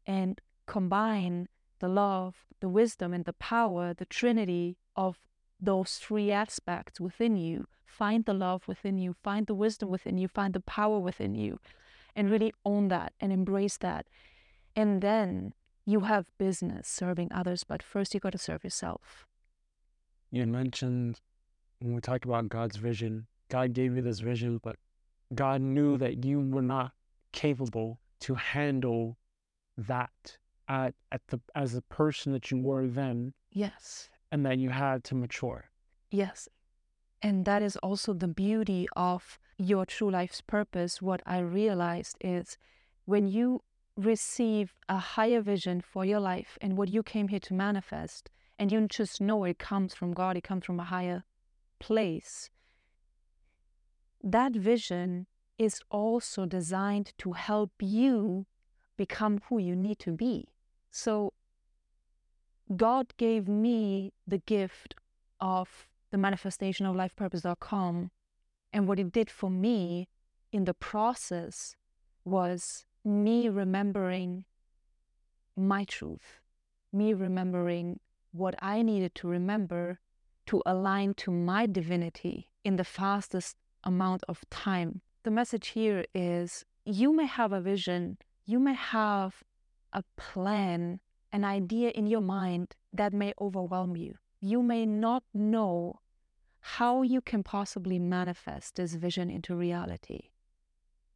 And 0.06 0.40
combine 0.66 1.48
the 1.80 1.88
love, 1.88 2.46
the 2.60 2.68
wisdom, 2.68 3.12
and 3.12 3.24
the 3.24 3.32
power, 3.32 3.94
the 3.94 4.04
trinity 4.04 4.76
of 4.94 5.18
those 5.64 5.96
three 5.96 6.30
aspects 6.30 7.00
within 7.00 7.36
you 7.36 7.66
find 7.94 8.24
the 8.24 8.34
love 8.34 8.66
within 8.66 8.98
you, 8.98 9.14
find 9.22 9.46
the 9.46 9.54
wisdom 9.54 9.88
within 9.88 10.18
you, 10.18 10.26
find 10.28 10.52
the 10.52 10.60
power 10.60 10.98
within 10.98 11.34
you, 11.34 11.60
and 12.16 12.30
really 12.30 12.52
own 12.64 12.88
that 12.88 13.12
and 13.20 13.32
embrace 13.32 13.76
that. 13.78 14.06
And 14.74 15.00
then 15.00 15.54
you 15.86 16.00
have 16.00 16.26
business 16.38 16.88
serving 16.88 17.30
others, 17.32 17.62
but 17.64 17.82
first 17.82 18.12
you 18.12 18.20
got 18.20 18.32
to 18.32 18.38
serve 18.38 18.64
yourself. 18.64 19.26
You 20.30 20.46
mentioned 20.46 21.20
when 21.78 21.94
we 21.94 22.00
talked 22.00 22.24
about 22.24 22.48
God's 22.48 22.76
vision, 22.76 23.26
God 23.48 23.72
gave 23.72 23.94
you 23.94 24.02
this 24.02 24.20
vision, 24.20 24.60
but 24.62 24.76
God 25.34 25.60
knew 25.60 25.96
that 25.98 26.24
you 26.24 26.40
were 26.40 26.62
not 26.62 26.92
capable 27.32 28.00
to 28.20 28.34
handle 28.34 29.16
that 29.76 30.38
at, 30.68 30.94
at 31.12 31.20
the 31.28 31.40
as 31.54 31.72
the 31.72 31.82
person 31.82 32.32
that 32.32 32.50
you 32.50 32.58
were 32.58 32.86
then. 32.86 33.34
Yes. 33.52 34.08
And 34.34 34.44
that 34.44 34.58
you 34.58 34.70
had 34.70 35.04
to 35.04 35.14
mature. 35.14 35.70
Yes. 36.10 36.48
And 37.22 37.44
that 37.44 37.62
is 37.62 37.76
also 37.76 38.12
the 38.12 38.26
beauty 38.26 38.88
of 38.96 39.38
your 39.58 39.86
true 39.86 40.10
life's 40.10 40.40
purpose. 40.40 41.00
What 41.00 41.22
I 41.24 41.38
realized 41.38 42.16
is 42.20 42.58
when 43.04 43.28
you 43.28 43.62
receive 43.96 44.74
a 44.88 44.98
higher 44.98 45.40
vision 45.40 45.80
for 45.80 46.04
your 46.04 46.18
life 46.18 46.58
and 46.60 46.76
what 46.76 46.92
you 46.92 47.04
came 47.04 47.28
here 47.28 47.38
to 47.38 47.54
manifest, 47.54 48.28
and 48.58 48.72
you 48.72 48.88
just 48.88 49.20
know 49.20 49.44
it 49.44 49.60
comes 49.60 49.94
from 49.94 50.12
God, 50.12 50.36
it 50.36 50.42
comes 50.42 50.64
from 50.64 50.80
a 50.80 50.90
higher 50.96 51.22
place, 51.78 52.50
that 54.20 54.52
vision 54.56 55.28
is 55.58 55.80
also 55.90 56.44
designed 56.44 57.12
to 57.18 57.32
help 57.32 57.70
you 57.80 58.46
become 58.96 59.40
who 59.48 59.58
you 59.58 59.76
need 59.76 60.00
to 60.00 60.10
be. 60.10 60.48
So, 60.90 61.34
God 62.74 63.14
gave 63.16 63.48
me 63.48 64.12
the 64.26 64.38
gift 64.38 64.94
of 65.40 65.88
the 66.10 66.18
manifestation 66.18 66.86
of 66.86 66.96
lifepurpose.com. 66.96 68.10
And 68.72 68.88
what 68.88 68.98
it 68.98 69.12
did 69.12 69.30
for 69.30 69.50
me 69.50 70.08
in 70.52 70.64
the 70.64 70.74
process 70.74 71.76
was 72.24 72.84
me 73.04 73.48
remembering 73.48 74.44
my 75.56 75.84
truth, 75.84 76.40
me 76.92 77.12
remembering 77.12 78.00
what 78.32 78.54
I 78.60 78.82
needed 78.82 79.14
to 79.16 79.28
remember 79.28 80.00
to 80.46 80.62
align 80.66 81.14
to 81.14 81.30
my 81.30 81.66
divinity 81.66 82.50
in 82.64 82.76
the 82.76 82.84
fastest 82.84 83.56
amount 83.84 84.24
of 84.28 84.48
time. 84.50 85.02
The 85.22 85.30
message 85.30 85.68
here 85.68 86.04
is 86.14 86.64
you 86.84 87.14
may 87.14 87.26
have 87.26 87.52
a 87.52 87.60
vision, 87.60 88.18
you 88.44 88.58
may 88.58 88.74
have 88.74 89.42
a 89.92 90.02
plan, 90.16 91.00
an 91.34 91.44
idea 91.44 91.90
in 91.90 92.06
your 92.06 92.20
mind 92.20 92.76
that 92.92 93.12
may 93.12 93.34
overwhelm 93.40 93.96
you. 93.96 94.14
You 94.40 94.62
may 94.62 94.86
not 94.86 95.24
know 95.34 95.98
how 96.60 97.02
you 97.02 97.20
can 97.20 97.42
possibly 97.42 97.98
manifest 97.98 98.76
this 98.76 98.94
vision 98.94 99.28
into 99.28 99.56
reality 99.56 100.30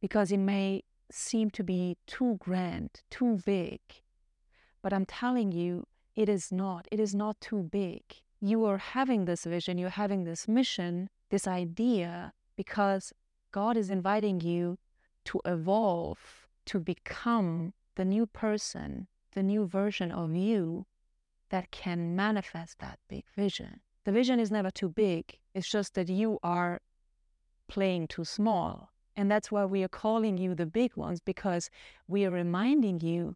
because 0.01 0.29
it 0.33 0.39
may 0.39 0.83
seem 1.09 1.49
to 1.51 1.63
be 1.63 1.95
too 2.05 2.35
grand, 2.39 3.01
too 3.09 3.39
big. 3.45 3.79
But 4.81 4.91
I'm 4.91 5.05
telling 5.05 5.53
you, 5.53 5.87
it 6.17 6.27
is 6.27 6.51
not. 6.51 6.85
It 6.91 6.99
is 6.99 7.15
not 7.15 7.39
too 7.39 7.63
big. 7.63 8.01
You 8.41 8.65
are 8.65 8.77
having 8.77 9.23
this 9.23 9.45
vision, 9.45 9.77
you're 9.77 9.89
having 10.03 10.25
this 10.25 10.49
mission, 10.49 11.09
this 11.29 11.47
idea, 11.47 12.33
because 12.57 13.13
God 13.53 13.77
is 13.77 13.89
inviting 13.89 14.41
you 14.41 14.77
to 15.25 15.39
evolve, 15.45 16.19
to 16.65 16.79
become 16.79 17.73
the 17.95 18.03
new 18.03 18.25
person, 18.25 19.07
the 19.31 19.43
new 19.43 19.65
version 19.65 20.11
of 20.11 20.35
you 20.35 20.85
that 21.49 21.71
can 21.71 22.15
manifest 22.15 22.79
that 22.79 22.99
big 23.07 23.25
vision. 23.35 23.81
The 24.05 24.11
vision 24.11 24.39
is 24.39 24.51
never 24.51 24.71
too 24.71 24.89
big, 24.89 25.37
it's 25.53 25.69
just 25.69 25.93
that 25.95 26.09
you 26.09 26.39
are 26.43 26.81
playing 27.67 28.07
too 28.07 28.25
small. 28.25 28.91
And 29.15 29.29
that's 29.29 29.51
why 29.51 29.65
we 29.65 29.83
are 29.83 29.89
calling 29.89 30.37
you 30.37 30.55
the 30.55 30.65
big 30.65 30.95
ones 30.95 31.19
because 31.19 31.69
we 32.07 32.25
are 32.25 32.31
reminding 32.31 33.01
you 33.01 33.35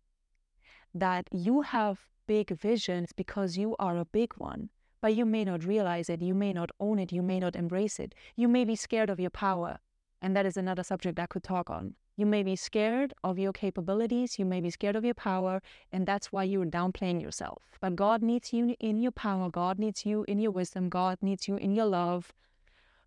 that 0.94 1.28
you 1.32 1.62
have 1.62 2.00
big 2.26 2.50
visions 2.52 3.12
because 3.14 3.58
you 3.58 3.76
are 3.80 3.98
a 3.98 4.06
big 4.06 4.34
one, 4.38 4.70
but 5.02 5.16
you 5.16 5.26
may 5.26 5.44
not 5.44 5.66
realize 5.66 6.10
it, 6.10 6.22
you 6.22 6.34
may 6.34 6.54
not 6.54 6.72
own 6.80 7.00
it, 7.00 7.12
you 7.12 7.22
may 7.22 7.40
not 7.40 7.56
embrace 7.56 8.00
it. 8.00 8.16
You 8.36 8.48
may 8.48 8.64
be 8.64 8.76
scared 8.76 9.10
of 9.10 9.20
your 9.20 9.30
power, 9.30 9.80
and 10.22 10.36
that 10.36 10.46
is 10.46 10.56
another 10.56 10.84
subject 10.84 11.20
I 11.20 11.26
could 11.26 11.44
talk 11.44 11.70
on. 11.70 11.96
You 12.16 12.28
may 12.28 12.44
be 12.44 12.56
scared 12.56 13.14
of 13.24 13.40
your 13.40 13.52
capabilities, 13.54 14.38
you 14.38 14.46
may 14.46 14.62
be 14.62 14.70
scared 14.70 14.96
of 14.96 15.04
your 15.04 15.16
power, 15.16 15.62
and 15.92 16.06
that's 16.06 16.32
why 16.32 16.44
you're 16.44 16.66
downplaying 16.66 17.22
yourself. 17.22 17.64
But 17.82 17.96
God 17.96 18.22
needs 18.22 18.54
you 18.54 18.76
in 18.80 19.00
your 19.00 19.12
power, 19.12 19.50
God 19.50 19.80
needs 19.80 20.06
you 20.06 20.24
in 20.28 20.40
your 20.40 20.52
wisdom, 20.52 20.90
God 20.90 21.18
needs 21.22 21.48
you 21.48 21.56
in 21.56 21.74
your 21.74 21.86
love 21.88 22.32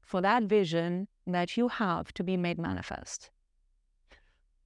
for 0.03 0.21
that 0.21 0.45
vision 0.45 1.09
that 1.27 1.57
you 1.57 1.69
have 1.69 2.13
to 2.15 2.25
be 2.25 2.37
made 2.37 2.59
manifest. 2.59 3.31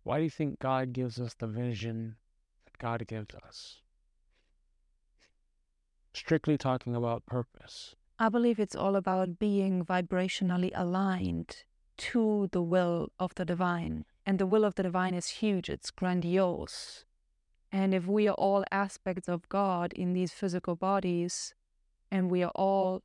Why 0.04 0.18
do 0.18 0.24
you 0.24 0.30
think 0.30 0.58
God 0.58 0.94
gives 0.94 1.20
us 1.20 1.34
the 1.34 1.46
vision 1.46 2.16
that 2.64 2.78
God 2.78 3.06
gives 3.06 3.34
us? 3.34 3.82
Strictly 6.14 6.56
talking 6.56 6.96
about 6.96 7.26
purpose. 7.26 7.94
I 8.18 8.30
believe 8.30 8.58
it's 8.58 8.74
all 8.74 8.96
about 8.96 9.38
being 9.38 9.84
vibrationally 9.84 10.72
aligned 10.74 11.64
to 11.98 12.48
the 12.52 12.62
will 12.62 13.12
of 13.18 13.34
the 13.34 13.44
divine. 13.44 14.04
And 14.26 14.38
the 14.38 14.46
will 14.46 14.64
of 14.64 14.74
the 14.74 14.82
divine 14.82 15.14
is 15.14 15.28
huge, 15.28 15.68
it's 15.68 15.90
grandiose. 15.90 17.04
And 17.72 17.94
if 17.94 18.06
we 18.06 18.28
are 18.28 18.34
all 18.34 18.64
aspects 18.70 19.28
of 19.28 19.48
God 19.48 19.92
in 19.92 20.12
these 20.12 20.32
physical 20.32 20.76
bodies, 20.76 21.54
and 22.10 22.30
we 22.30 22.42
are 22.42 22.52
all 22.54 23.02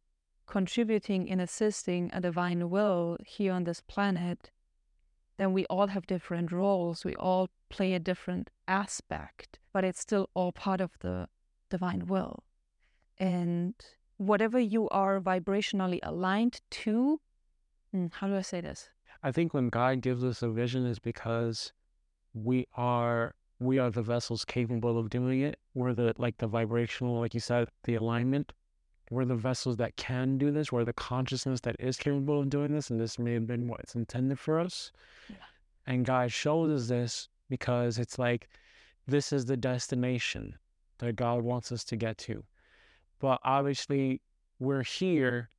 contributing 0.48 1.30
and 1.30 1.42
assisting 1.42 2.10
a 2.14 2.22
divine 2.22 2.70
will 2.70 3.18
here 3.26 3.54
on 3.54 3.64
this 3.64 3.82
planet, 3.82 4.52
then 5.38 5.54
we 5.54 5.66
all 5.66 5.88
have 5.88 6.08
different 6.08 6.52
roles. 6.52 7.04
We 7.04 7.16
all 7.16 7.50
play 7.70 7.94
a 7.94 8.00
different 8.00 8.50
aspect, 8.68 9.60
but 9.74 9.84
it's 9.84 10.00
still 10.00 10.30
all 10.34 10.52
part 10.52 10.82
of 10.82 10.92
the 11.02 11.28
divine 11.70 12.08
will. 12.08 12.44
And 13.18 13.74
whatever 14.18 14.60
you 14.60 14.90
are 14.90 15.20
vibrationally 15.20 16.00
aligned 16.04 16.62
to, 16.70 17.20
hmm, 17.92 18.08
how 18.12 18.28
do 18.28 18.36
I 18.36 18.42
say 18.42 18.62
this? 18.62 18.90
I 19.24 19.32
think 19.32 19.54
when 19.54 19.70
God 19.70 20.02
gives 20.02 20.24
us 20.24 20.42
a 20.42 20.50
vision 20.50 20.86
is 20.86 21.00
because 21.00 21.74
we 22.34 22.68
are 22.76 23.34
we 23.60 23.80
are 23.80 23.90
the 23.90 24.02
vessels 24.02 24.44
capable 24.44 25.00
of 25.00 25.10
doing 25.10 25.42
it. 25.42 25.58
We're 25.74 25.94
the 25.94 26.14
like 26.18 26.38
the 26.38 26.48
vibrational, 26.48 27.20
like 27.20 27.34
you 27.34 27.40
said, 27.40 27.70
the 27.84 27.96
alignment. 27.96 28.52
We're 29.10 29.26
the 29.26 29.36
vessels 29.36 29.78
that 29.78 29.96
can 29.98 30.38
do 30.38 30.52
this. 30.52 30.72
We're 30.72 30.84
the 30.84 30.94
consciousness 30.94 31.62
that 31.62 31.76
is 31.80 31.98
capable 31.98 32.42
of 32.42 32.50
doing 32.50 32.74
this, 32.74 32.90
and 32.90 33.00
this 33.00 33.20
may 33.20 33.34
have 33.34 33.48
been 33.48 33.68
what's 33.68 33.96
intended 33.96 34.40
for 34.40 34.60
us. 34.60 34.92
Yeah. 35.30 35.36
And 35.86 36.06
God 36.06 36.32
shows 36.32 36.72
us 36.72 36.90
this 36.90 37.30
because 37.50 38.00
it's 38.00 38.18
like 38.18 38.50
this 39.08 39.32
is 39.32 39.46
the 39.46 39.58
destination 39.58 40.56
that 40.98 41.16
God 41.16 41.44
wants 41.44 41.72
us 41.72 41.84
to 41.86 41.96
get 41.96 42.18
to. 42.20 42.44
But 43.20 43.40
obviously, 43.44 44.22
we're 44.60 44.84
here, 44.84 45.50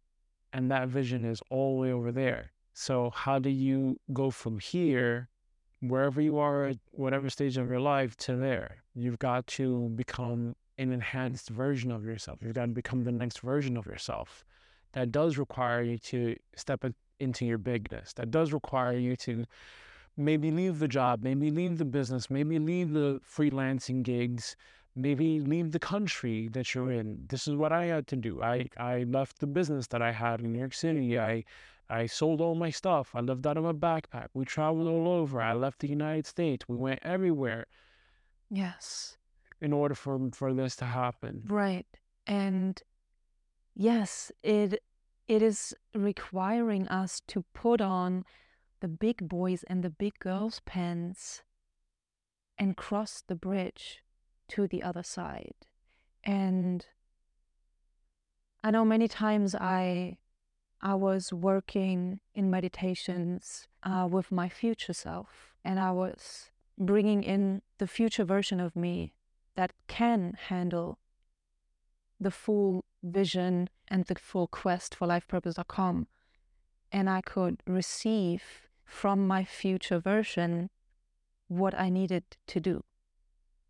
and 0.53 0.71
that 0.71 0.89
vision 0.89 1.25
is 1.25 1.41
all 1.51 1.77
the 1.77 1.83
way 1.83 1.93
over 1.93 2.13
there. 2.13 2.51
So, 2.79 3.09
how 3.09 3.39
do 3.39 3.49
you 3.49 3.99
go 4.13 4.31
from 4.31 4.59
here, 4.59 5.31
wherever 5.81 6.21
you 6.21 6.37
are 6.37 6.67
at 6.67 6.77
whatever 6.91 7.31
stage 7.31 7.57
of 7.57 7.71
your 7.71 7.81
life, 7.81 8.19
to 8.19 8.37
there? 8.37 8.83
You've 8.95 9.19
got 9.19 9.47
to 9.59 9.89
become 9.97 10.55
an 10.77 10.93
enhanced 10.93 11.49
version 11.49 11.91
of 11.91 12.05
yourself. 12.05 12.41
You've 12.43 12.53
got 12.53 12.67
to 12.67 12.73
become 12.73 13.05
the 13.05 13.13
next 13.13 13.39
version 13.39 13.79
of 13.79 13.87
yourself. 13.87 14.45
That 14.93 15.11
does 15.11 15.39
require 15.39 15.81
you 15.81 15.97
to 16.11 16.37
step 16.55 16.85
into 17.19 17.47
your 17.47 17.57
bigness. 17.57 18.13
That 18.13 18.31
does 18.31 18.53
require 18.53 18.93
you 18.93 19.17
to 19.17 19.47
maybe 20.19 20.51
leave 20.51 20.79
the 20.79 20.89
job, 20.89 21.23
maybe 21.23 21.51
leave 21.51 21.79
the 21.79 21.87
business, 21.87 22.29
maybe 22.29 22.59
leave 22.59 22.93
the 22.93 23.23
freelancing 23.27 24.03
gigs, 24.03 24.55
maybe 24.95 25.41
leave 25.41 25.73
the 25.73 25.79
country 25.79 26.49
that 26.49 26.75
you're 26.75 26.93
in. 26.93 27.25
This 27.29 27.49
is 27.49 27.55
what 27.55 27.73
I 27.73 27.87
had 27.87 28.07
to 28.09 28.17
do. 28.17 28.43
I, 28.43 28.69
I 28.77 29.05
left 29.05 29.39
the 29.39 29.47
business 29.47 29.87
that 29.87 30.03
I 30.03 30.13
had 30.13 30.41
in 30.41 30.53
New 30.53 30.59
York 30.59 30.75
City. 30.75 31.19
I 31.19 31.45
I 31.89 32.07
sold 32.07 32.41
all 32.41 32.55
my 32.55 32.71
stuff. 32.71 33.15
I 33.15 33.21
lived 33.21 33.47
out 33.47 33.57
of 33.57 33.65
a 33.65 33.75
backpack. 33.75 34.29
We 34.35 34.45
traveled 34.45 34.89
all 34.89 35.09
over. 35.09 35.41
I 35.41 35.53
left 35.53 35.81
the 35.81 35.89
United 35.89 36.27
States. 36.27 36.69
We 36.69 36.77
went 36.77 37.01
everywhere. 37.03 37.67
Yes. 38.51 39.17
In 39.61 39.73
order 39.73 39.95
for 39.95 40.31
for 40.33 40.53
this 40.53 40.77
to 40.77 40.85
happen. 40.85 41.43
Right. 41.47 41.87
And 42.27 42.83
yes, 43.75 44.33
it 44.43 44.83
it 45.29 45.43
is 45.43 45.75
requiring 45.95 46.89
us 46.89 47.21
to 47.29 47.45
put 47.55 47.81
on 47.81 48.25
the 48.81 48.89
big 48.89 49.29
boys 49.29 49.65
and 49.65 49.83
the 49.83 49.91
big 49.91 50.19
girls 50.19 50.61
pants 50.67 51.43
and 52.59 52.77
cross 52.77 53.23
the 53.27 53.35
bridge 53.35 54.03
to 54.49 54.67
the 54.67 54.83
other 54.83 55.03
side. 55.03 55.55
And 56.25 56.87
I 58.63 58.71
know 58.71 58.85
many 58.85 59.09
times 59.09 59.55
I 59.55 60.19
I 60.81 60.95
was 60.95 61.33
working 61.33 62.21
in 62.35 62.51
meditations 62.51 63.67
uh, 63.83 64.07
with 64.11 64.31
my 64.31 64.49
future 64.49 64.93
self, 64.93 65.55
and 65.65 65.81
I 65.81 65.91
was 65.91 66.51
bringing 66.79 67.23
in 67.23 67.63
the 67.79 67.87
future 67.87 68.25
version 68.25 68.61
of 68.61 68.77
me 68.77 69.15
that 69.57 69.73
can 69.89 70.35
handle 70.49 70.99
the 72.21 72.31
full 72.31 72.85
vision 73.03 73.69
and 73.89 74.05
the 74.05 74.15
full 74.17 74.47
quest 74.47 74.95
for 74.95 75.09
lifepurpose.com. 75.09 76.07
And 76.93 77.11
I 77.11 77.21
could 77.21 77.63
receive 77.67 78.43
from 78.85 79.27
my 79.27 79.45
future 79.45 79.99
version 79.99 80.71
what 81.49 81.75
I 81.75 81.89
needed 81.89 82.25
to 82.49 82.61
do. 82.61 82.85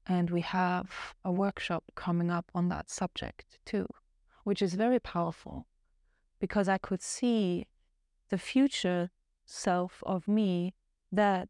And 0.07 0.31
we 0.31 0.41
have 0.41 1.15
a 1.25 1.33
workshop 1.33 1.85
coming 1.95 2.31
up 2.31 2.51
on 2.55 2.69
that 2.69 2.91
subject 2.91 3.59
too, 3.65 3.87
which 4.45 4.63
is 4.63 4.75
very 4.75 5.01
powerful 5.01 5.67
because 6.39 6.69
I 6.69 6.79
could 6.79 7.03
see 7.03 7.67
the 8.29 8.39
future 8.39 9.11
self 9.45 10.03
of 10.05 10.27
me 10.29 10.75
that 11.13 11.49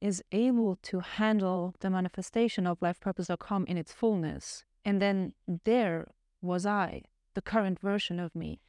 is 0.00 0.22
able 0.32 0.76
to 0.82 1.00
handle 1.00 1.74
the 1.80 1.90
manifestation 1.90 2.66
of 2.66 2.80
lifepurpose.com 2.80 3.66
in 3.66 3.76
its 3.76 3.92
fullness. 3.92 4.64
And 4.84 5.00
then 5.00 5.34
there 5.64 6.08
was 6.42 6.66
I, 6.66 7.02
the 7.34 7.42
current 7.42 7.80
version 7.80 8.20
of 8.20 8.34
me. 8.34 8.60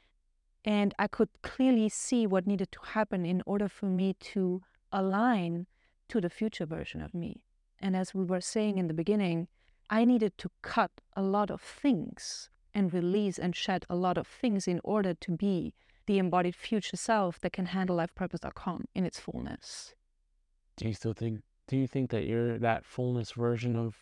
And 0.64 0.94
I 0.98 1.08
could 1.08 1.30
clearly 1.42 1.90
see 1.90 2.26
what 2.26 2.48
needed 2.48 2.72
to 2.72 2.80
happen 2.82 3.26
in 3.26 3.44
order 3.46 3.68
for 3.68 3.86
me 3.86 4.16
to 4.34 4.62
align 4.92 5.68
to 6.10 6.22
the 6.22 6.30
future 6.30 6.66
version 6.66 7.02
of 7.02 7.14
me. 7.14 7.44
And 7.80 7.96
as 7.96 8.14
we 8.14 8.24
were 8.24 8.42
saying 8.42 8.78
in 8.78 8.88
the 8.88 8.94
beginning, 8.94 9.48
I 9.90 10.06
needed 10.06 10.38
to 10.40 10.50
cut 10.62 11.02
a 11.16 11.22
lot 11.22 11.52
of 11.52 11.62
things 11.62 12.50
and 12.76 12.94
release 12.94 13.40
and 13.40 13.56
shed 13.56 13.86
a 13.90 13.96
lot 13.96 14.18
of 14.18 14.28
things 14.28 14.68
in 14.68 14.82
order 14.84 15.14
to 15.14 15.32
be 15.32 15.74
the 16.06 16.20
embodied 16.20 16.56
future 16.56 16.98
self 16.98 17.40
that 17.40 17.54
can 17.54 17.68
handle 17.68 17.98
lifepurpose.com 17.98 18.86
in 18.94 19.06
its 19.06 19.20
fullness. 19.20 19.96
Do 20.78 20.88
you 20.88 20.94
still 20.94 21.14
think 21.14 21.42
do 21.68 21.78
you 21.78 21.88
think 21.88 22.12
that 22.12 22.26
you're 22.26 22.60
that 22.60 22.86
fullness 22.86 23.32
version 23.32 23.76
of 23.76 23.96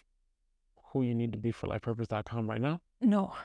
who 0.92 1.04
you 1.04 1.16
need 1.16 1.32
to 1.32 1.38
be 1.38 1.52
for 1.52 1.68
lifepurpose.com 1.68 2.50
right 2.50 2.60
now? 2.60 2.82
No. 3.00 3.36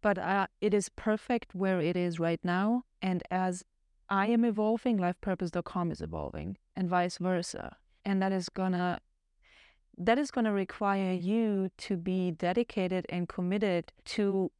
But 0.00 0.16
uh, 0.16 0.46
it 0.60 0.72
is 0.72 0.88
perfect 0.88 1.54
where 1.54 1.80
it 1.80 1.96
is 1.96 2.18
right 2.18 2.40
now. 2.42 2.84
And 3.02 3.22
as 3.30 3.64
I 4.08 4.28
am 4.28 4.44
evolving, 4.44 4.98
lifepurpose.com 4.98 5.90
is 5.90 6.00
evolving, 6.00 6.56
and 6.74 6.88
vice 6.88 7.18
versa. 7.18 7.76
And 8.04 8.22
that 8.22 8.32
is 8.32 8.48
gonna 8.48 9.00
that 9.98 10.18
is 10.18 10.30
gonna 10.30 10.52
require 10.52 11.12
you 11.12 11.70
to 11.78 11.96
be 11.96 12.30
dedicated 12.30 13.04
and 13.08 13.28
committed 13.28 13.92
to 14.04 14.50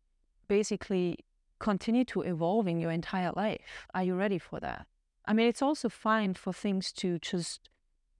basically 0.49 1.18
continue 1.59 2.05
to 2.05 2.22
evolve 2.22 2.66
in 2.66 2.78
your 2.78 2.91
entire 2.91 3.32
life. 3.34 3.86
Are 3.95 4.03
you 4.03 4.14
ready 4.14 4.39
for 4.39 4.61
that? 4.61 4.86
I 5.26 5.32
mean, 5.32 5.47
it's 5.47 5.62
also 5.62 5.89
fine 5.89 6.34
for 6.34 6.53
things 6.53 6.93
to 6.93 7.18
just 7.18 7.68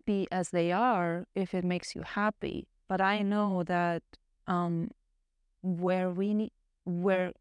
be 0.05 0.29
as 0.31 0.51
they 0.51 0.73
are 0.73 1.27
if 1.35 1.55
it 1.55 1.65
makes 1.65 1.95
you 1.95 2.03
happy. 2.03 2.69
But 2.89 3.01
I 3.01 3.23
know 3.23 3.63
that 3.65 4.03
um, 4.47 4.91
where 5.63 6.11
we 6.11 6.35
need, 6.35 6.53
where 6.85 7.33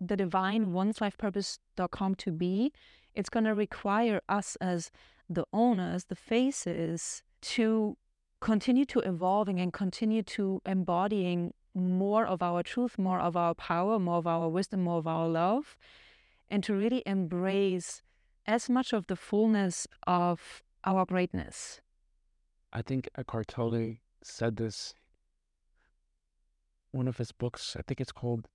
the 0.00 0.16
divine 0.16 0.72
wants 0.72 0.98
lifepurpose.com 0.98 2.14
to 2.16 2.32
be, 2.32 2.72
it's 3.14 3.30
going 3.30 3.44
to 3.44 3.54
require 3.54 4.20
us 4.28 4.56
as 4.60 4.90
the 5.28 5.44
owners, 5.52 6.04
the 6.04 6.16
faces, 6.16 7.22
to 7.42 7.96
continue 8.42 8.84
to 8.84 8.98
evolving 9.00 9.60
and 9.60 9.72
continue 9.72 10.22
to 10.22 10.60
embodying 10.66 11.54
more 11.74 12.26
of 12.26 12.42
our 12.42 12.62
truth, 12.62 12.98
more 12.98 13.20
of 13.20 13.36
our 13.36 13.54
power, 13.54 13.98
more 13.98 14.18
of 14.18 14.26
our 14.26 14.48
wisdom, 14.48 14.82
more 14.82 14.98
of 14.98 15.06
our 15.06 15.28
love, 15.28 15.78
and 16.50 16.62
to 16.64 16.74
really 16.74 17.02
embrace 17.06 18.02
as 18.44 18.68
much 18.68 18.92
of 18.92 19.06
the 19.06 19.16
fullness 19.16 19.86
of 20.06 20.62
our 20.84 21.06
greatness. 21.06 21.80
I 22.72 22.82
think 22.82 23.08
Eckhart 23.16 23.48
Tolle 23.48 23.96
said 24.22 24.56
this. 24.56 24.94
One 26.90 27.08
of 27.08 27.18
his 27.18 27.32
books, 27.32 27.76
I 27.78 27.82
think 27.82 28.00
it's 28.00 28.12
called 28.12 28.48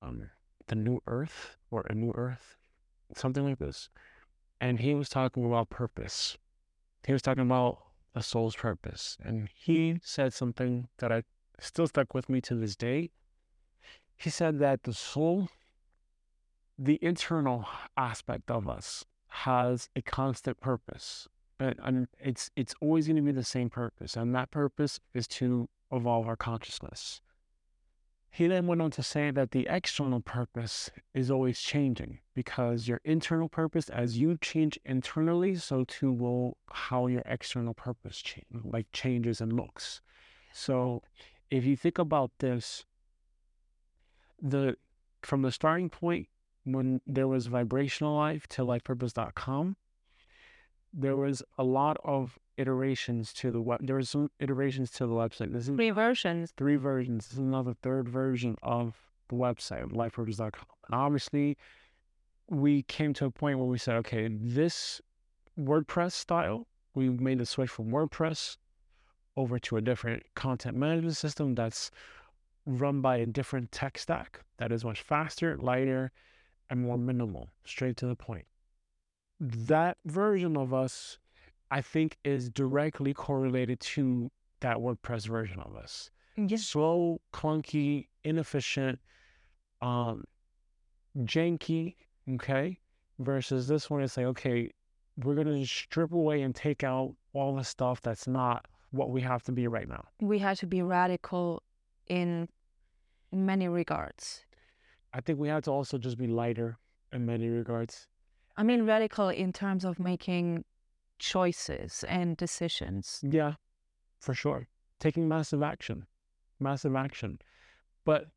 um, 0.00 0.30
"The 0.68 0.76
New 0.76 1.00
Earth" 1.06 1.56
or 1.70 1.84
"A 1.90 1.94
New 1.94 2.12
Earth," 2.14 2.56
something 3.14 3.44
like 3.44 3.58
this. 3.58 3.90
And 4.60 4.80
he 4.80 4.94
was 4.94 5.08
talking 5.08 5.44
about 5.44 5.68
purpose. 5.68 6.38
He 7.06 7.12
was 7.12 7.22
talking 7.22 7.42
about 7.42 7.85
a 8.16 8.22
soul's 8.22 8.56
purpose, 8.56 9.18
and 9.22 9.50
he 9.54 10.00
said 10.02 10.32
something 10.32 10.88
that 10.98 11.12
I 11.12 11.22
still 11.60 11.86
stuck 11.86 12.14
with 12.14 12.28
me 12.30 12.40
to 12.40 12.54
this 12.54 12.74
day. 12.74 13.10
He 14.16 14.30
said 14.30 14.58
that 14.58 14.84
the 14.84 14.94
soul, 14.94 15.50
the 16.78 16.98
internal 17.02 17.66
aspect 17.96 18.50
of 18.50 18.68
us, 18.68 19.04
has 19.28 19.90
a 19.94 20.00
constant 20.00 20.60
purpose. 20.60 21.28
And 21.58 22.08
it's 22.18 22.50
it's 22.56 22.74
always 22.80 23.06
going 23.06 23.16
to 23.16 23.22
be 23.22 23.32
the 23.32 23.44
same 23.44 23.70
purpose, 23.70 24.16
and 24.16 24.34
that 24.34 24.50
purpose 24.50 25.00
is 25.14 25.26
to 25.28 25.68
evolve 25.90 26.26
our 26.26 26.36
consciousness. 26.36 27.20
He 28.36 28.48
then 28.48 28.66
went 28.66 28.82
on 28.82 28.90
to 28.90 29.02
say 29.02 29.30
that 29.30 29.52
the 29.52 29.66
external 29.70 30.20
purpose 30.20 30.90
is 31.14 31.30
always 31.30 31.58
changing 31.58 32.18
because 32.34 32.86
your 32.86 33.00
internal 33.02 33.48
purpose, 33.48 33.88
as 33.88 34.18
you 34.18 34.36
change 34.36 34.78
internally, 34.84 35.54
so 35.54 35.84
too 35.84 36.12
will 36.12 36.58
how 36.70 37.06
your 37.06 37.22
external 37.24 37.72
purpose 37.72 38.18
change, 38.18 38.44
like 38.62 38.92
changes 38.92 39.40
and 39.40 39.54
looks. 39.54 40.02
So 40.52 41.02
if 41.50 41.64
you 41.64 41.76
think 41.76 41.96
about 41.96 42.30
this, 42.40 42.84
the 44.42 44.76
from 45.22 45.40
the 45.40 45.50
starting 45.50 45.88
point 45.88 46.28
when 46.64 47.00
there 47.06 47.28
was 47.28 47.46
vibrational 47.46 48.16
life 48.16 48.46
to 48.48 48.66
lifepurpose.com, 48.66 49.76
there 50.92 51.16
was 51.16 51.42
a 51.56 51.64
lot 51.64 51.96
of 52.04 52.38
iterations 52.56 53.32
to 53.34 53.50
the 53.50 53.60
web. 53.60 53.80
There 53.82 53.96
was 53.96 54.10
some 54.10 54.30
iterations 54.40 54.90
to 54.92 55.06
the 55.06 55.14
website. 55.14 55.52
This 55.52 55.68
is 55.68 55.74
three 55.76 55.90
versions. 55.90 56.52
Three 56.56 56.76
versions. 56.76 57.26
This 57.26 57.34
is 57.34 57.38
another 57.38 57.74
third 57.82 58.08
version 58.08 58.56
of 58.62 58.94
the 59.28 59.36
website, 59.36 59.90
lifepurpose.com. 59.92 60.66
And 60.88 60.94
obviously, 60.94 61.56
we 62.48 62.82
came 62.82 63.12
to 63.14 63.26
a 63.26 63.30
point 63.30 63.58
where 63.58 63.68
we 63.68 63.78
said, 63.78 63.96
okay, 63.96 64.28
this 64.30 65.00
WordPress 65.58 66.12
style, 66.12 66.66
we 66.94 67.08
made 67.08 67.38
the 67.38 67.46
switch 67.46 67.70
from 67.70 67.90
WordPress 67.90 68.56
over 69.36 69.58
to 69.58 69.76
a 69.76 69.80
different 69.80 70.22
content 70.34 70.76
management 70.76 71.16
system 71.16 71.54
that's 71.54 71.90
run 72.64 73.00
by 73.00 73.16
a 73.16 73.26
different 73.26 73.70
tech 73.70 73.98
stack 73.98 74.40
that 74.58 74.72
is 74.72 74.84
much 74.84 75.02
faster, 75.02 75.56
lighter, 75.58 76.10
and 76.70 76.82
more 76.82 76.98
minimal, 76.98 77.48
straight 77.64 77.96
to 77.98 78.06
the 78.06 78.16
point. 78.16 78.46
That 79.38 79.98
version 80.04 80.56
of 80.56 80.72
us, 80.72 81.18
I 81.70 81.80
think, 81.80 82.16
is 82.24 82.48
directly 82.50 83.12
correlated 83.14 83.80
to 83.80 84.30
that 84.60 84.76
WordPress 84.76 85.26
version 85.26 85.60
of 85.60 85.76
us. 85.76 86.10
Yes. 86.36 86.62
Slow, 86.64 87.20
clunky, 87.32 88.08
inefficient, 88.24 88.98
um, 89.80 90.24
janky, 91.20 91.96
okay? 92.34 92.78
Versus 93.18 93.66
this 93.66 93.88
one 93.88 94.02
is 94.02 94.16
like, 94.16 94.26
okay, 94.26 94.70
we're 95.22 95.34
going 95.34 95.46
to 95.46 95.66
strip 95.66 96.12
away 96.12 96.42
and 96.42 96.54
take 96.54 96.84
out 96.84 97.14
all 97.32 97.56
the 97.56 97.64
stuff 97.64 98.00
that's 98.02 98.26
not 98.26 98.66
what 98.90 99.10
we 99.10 99.20
have 99.22 99.42
to 99.44 99.52
be 99.52 99.66
right 99.66 99.88
now. 99.88 100.04
We 100.20 100.38
have 100.40 100.58
to 100.58 100.66
be 100.66 100.82
radical 100.82 101.62
in 102.06 102.48
many 103.32 103.68
regards. 103.68 104.44
I 105.12 105.20
think 105.20 105.38
we 105.38 105.48
have 105.48 105.62
to 105.64 105.70
also 105.70 105.98
just 105.98 106.18
be 106.18 106.26
lighter 106.26 106.78
in 107.12 107.24
many 107.24 107.48
regards. 107.48 108.08
I 108.56 108.62
mean, 108.62 108.84
radical 108.84 109.28
in 109.28 109.52
terms 109.52 109.84
of 109.84 109.98
making 109.98 110.64
choices 111.18 112.04
and 112.08 112.36
decisions. 112.36 113.20
Yeah, 113.22 113.54
for 114.20 114.34
sure. 114.34 114.68
Taking 114.98 115.28
massive 115.28 115.62
action, 115.62 116.06
massive 116.60 116.96
action. 116.96 117.38
But 118.04 118.28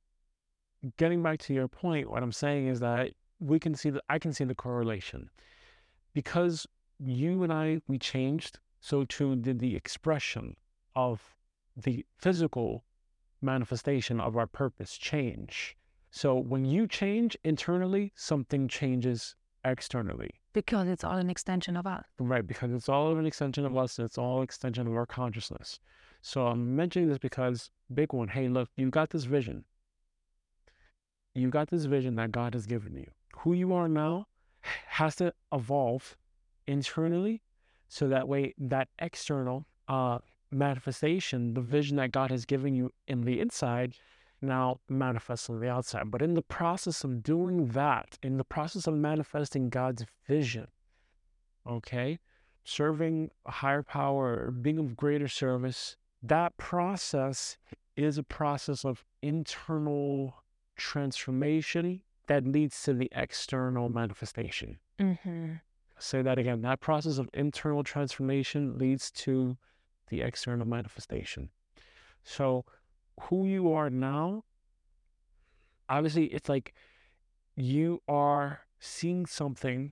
getting 0.98 1.22
back 1.22 1.40
to 1.40 1.54
your 1.54 1.68
point, 1.68 2.10
what 2.10 2.24
I'm 2.24 2.32
saying 2.32 2.68
is 2.68 2.80
that 2.80 3.12
we 3.40 3.60
can 3.60 3.76
see 3.76 3.90
that 3.90 4.04
I 4.10 4.20
can 4.20 4.34
see 4.34 4.44
the 4.44 4.56
correlation 4.56 5.30
because 6.14 6.68
you 7.00 7.44
and 7.44 7.54
I, 7.54 7.82
we 7.88 7.98
changed 7.98 8.60
so 8.82 9.04
too 9.06 9.36
did 9.36 9.60
the 9.60 9.76
expression 9.76 10.56
of 10.96 11.36
the 11.76 12.06
physical 12.18 12.84
manifestation 13.42 14.20
of 14.20 14.36
our 14.38 14.48
purpose 14.48 14.98
change. 14.98 15.78
So 16.12 16.36
when 16.36 16.66
you 16.66 16.88
change 16.88 17.38
internally, 17.44 18.12
something 18.16 18.68
changes 18.68 19.36
externally. 19.64 20.39
Because 20.54 20.88
it's 20.88 21.04
all 21.04 21.18
an 21.18 21.30
extension 21.30 21.78
of 21.78 21.86
us. 21.86 22.04
Right, 22.20 22.46
because 22.46 22.72
it's 22.72 22.90
all 22.90 23.18
an 23.18 23.26
extension 23.26 23.66
of 23.66 23.78
us, 23.78 24.00
and 24.00 24.06
it's 24.06 24.18
all 24.18 24.42
extension 24.42 24.88
of 24.88 24.96
our 24.96 25.06
consciousness. 25.06 25.80
So 26.22 26.48
I'm 26.48 26.76
mentioning 26.76 27.08
this 27.08 27.18
because 27.18 27.70
big 27.94 28.14
one, 28.14 28.28
hey, 28.28 28.50
look, 28.50 28.70
you 28.76 28.90
got 28.90 29.12
this 29.12 29.26
vision. 29.26 29.64
You 31.36 31.50
got 31.50 31.70
this 31.70 31.86
vision 31.86 32.16
that 32.16 32.32
God 32.32 32.54
has 32.54 32.66
given 32.66 32.96
you. 32.96 33.12
Who 33.38 33.54
you 33.54 33.74
are 33.74 33.88
now 33.88 34.28
has 34.88 35.16
to 35.18 35.34
evolve 35.54 36.18
internally 36.68 37.42
so 37.88 38.08
that 38.08 38.28
way, 38.28 38.54
that 38.58 38.90
external 39.00 39.66
uh, 39.88 40.20
manifestation, 40.52 41.54
the 41.54 41.62
vision 41.62 41.98
that 41.98 42.12
God 42.12 42.32
has 42.32 42.46
given 42.46 42.76
you 42.76 42.92
in 43.08 43.22
the 43.22 43.40
inside, 43.40 43.94
now 44.42 44.80
manifests 44.90 45.50
on 45.50 45.60
the 45.60 45.70
outside. 45.70 46.12
But 46.12 46.22
in 46.22 46.34
the 46.34 46.42
process 46.42 47.04
of 47.04 47.24
doing 47.24 47.68
that, 47.70 48.18
in 48.24 48.38
the 48.38 48.44
process 48.44 48.88
of 48.88 48.94
manifesting 48.96 49.70
God's 49.70 50.06
vision, 50.28 50.68
okay, 51.68 52.20
serving 52.64 53.32
a 53.46 53.52
higher 53.52 53.84
power, 53.84 54.52
being 54.52 54.80
of 54.80 54.96
greater 54.96 55.28
service, 55.28 55.96
that 56.22 56.56
process 56.58 57.58
is 57.96 58.18
a 58.18 58.24
process 58.24 58.86
of 58.86 59.04
internal 59.22 60.36
transformation 60.76 62.02
that 62.28 62.46
leads 62.46 62.82
to 62.84 62.94
the 62.94 63.10
external 63.14 63.90
manifestation. 63.90 64.80
Mm-hmm 65.00 65.54
say 66.00 66.22
that 66.22 66.38
again. 66.38 66.62
That 66.62 66.80
process 66.80 67.18
of 67.18 67.30
internal 67.34 67.84
transformation 67.84 68.78
leads 68.78 69.12
to 69.12 69.58
the 70.10 70.22
external 70.22 70.66
manifestation. 70.66 71.50
So, 72.24 72.66
who 73.22 73.46
you 73.46 73.72
are 73.74 73.90
now, 73.90 74.44
obviously, 75.88 76.26
it's 76.26 76.50
like 76.50 76.74
you 77.56 78.02
are 78.08 78.62
seeing 78.80 79.26
something 79.26 79.92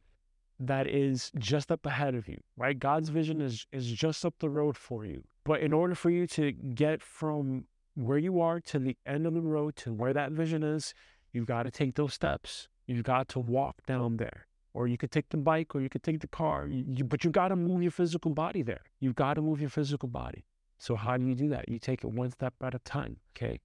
that 0.60 0.88
is 0.88 1.32
just 1.38 1.72
up 1.72 1.86
ahead 1.86 2.16
of 2.16 2.28
you, 2.28 2.40
right? 2.56 2.80
God's 2.80 3.10
vision 3.10 3.42
is 3.42 3.68
is 3.72 3.92
just 3.92 4.26
up 4.26 4.36
the 4.40 4.50
road 4.50 4.78
for 4.78 5.06
you. 5.06 5.24
But 5.44 5.62
in 5.62 5.72
order 5.72 5.96
for 5.96 6.10
you 6.10 6.28
to 6.28 6.52
get 6.52 7.02
from 7.02 7.66
where 7.96 8.18
you 8.18 8.42
are 8.42 8.60
to 8.60 8.80
the 8.80 8.98
end 9.06 9.26
of 9.26 9.34
the 9.34 9.42
road 9.42 9.76
to 9.78 9.94
where 9.94 10.14
that 10.14 10.32
vision 10.32 10.64
is, 10.64 10.94
you've 11.32 11.46
got 11.46 11.64
to 11.64 11.72
take 11.72 11.96
those 11.96 12.14
steps. 12.14 12.68
You've 12.86 13.04
got 13.04 13.28
to 13.30 13.40
walk 13.40 13.86
down 13.86 14.18
there 14.18 14.48
or 14.78 14.88
you 14.88 14.98
could 14.98 15.12
take 15.12 15.30
the 15.30 15.38
bike 15.38 15.74
or 15.74 15.82
you 15.82 15.90
could 15.90 16.04
take 16.04 16.20
the 16.20 16.28
car 16.28 16.68
you, 16.68 17.04
but 17.04 17.24
you 17.24 17.32
got 17.32 17.48
to 17.48 17.56
move 17.56 17.82
your 17.82 17.92
physical 17.92 18.32
body 18.32 18.62
there 18.62 18.82
you've 19.00 19.16
got 19.16 19.34
to 19.34 19.42
move 19.42 19.60
your 19.60 19.72
physical 19.72 20.08
body 20.08 20.46
So, 20.78 20.96
how 20.96 21.18
do 21.18 21.26
you 21.26 21.36
do 21.36 21.50
that? 21.50 21.70
You 21.70 21.80
take 21.80 22.04
it 22.04 22.08
one 22.08 22.32
step 22.32 22.54
at 22.62 22.76
a 22.76 22.80
time. 22.80 23.18
Okay. 23.36 23.60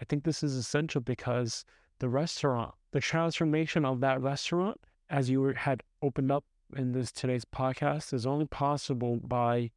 I 0.00 0.04
think 0.04 0.24
this 0.24 0.42
is 0.42 0.56
essential 0.56 1.00
because 1.00 1.64
the 1.98 2.08
restaurant, 2.08 2.74
the 2.92 3.00
transformation 3.00 3.84
of 3.84 4.00
that 4.00 4.20
restaurant, 4.20 4.80
as 5.10 5.28
you 5.28 5.44
had 5.44 5.82
opened 6.02 6.32
up 6.32 6.44
in 6.76 6.92
this 6.92 7.12
today's 7.12 7.44
podcast, 7.44 8.12
is 8.14 8.26
only 8.26 8.46
possible 8.46 9.16
by 9.16 9.70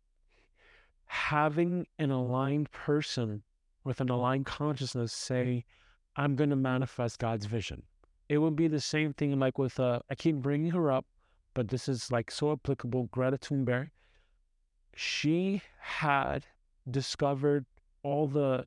having 1.06 1.86
an 2.00 2.12
aligned 2.12 2.72
person 2.72 3.44
with 3.84 4.00
an 4.00 4.10
aligned 4.10 4.46
consciousness 4.46 5.12
say, 5.12 5.66
I'm 6.16 6.36
going 6.36 6.50
to 6.50 6.56
manifest 6.56 7.20
God's 7.20 7.46
vision. 7.46 7.84
It 8.30 8.38
would 8.38 8.56
be 8.56 8.68
the 8.68 8.80
same 8.80 9.14
thing 9.14 9.38
like 9.40 9.58
with, 9.58 9.80
uh, 9.80 10.00
I 10.10 10.16
keep 10.16 10.38
bringing 10.38 10.72
her 10.72 10.92
up, 10.92 11.06
but 11.54 11.68
this 11.68 11.90
is 11.90 12.12
like 12.12 12.32
so 12.32 12.54
applicable. 12.54 13.10
Greta 13.12 13.38
Thunberg, 13.38 13.90
she 14.96 15.62
had 15.80 16.46
discovered 16.90 17.66
all 18.04 18.28
the 18.28 18.66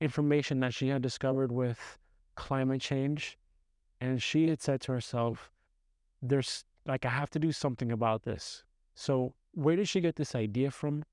information 0.00 0.60
that 0.60 0.74
she 0.74 0.88
had 0.88 1.02
discovered 1.02 1.52
with 1.52 1.98
climate 2.34 2.80
change. 2.80 3.38
And 4.00 4.22
she 4.22 4.48
had 4.48 4.60
said 4.60 4.80
to 4.82 4.92
herself, 4.92 5.50
there's 6.20 6.64
like, 6.86 7.04
I 7.04 7.10
have 7.10 7.30
to 7.30 7.38
do 7.38 7.52
something 7.52 7.92
about 7.92 8.24
this. 8.24 8.64
So, 8.94 9.34
where 9.52 9.76
did 9.76 9.88
she 9.88 10.00
get 10.00 10.16
this 10.16 10.34
idea 10.34 10.70
from? 10.70 11.04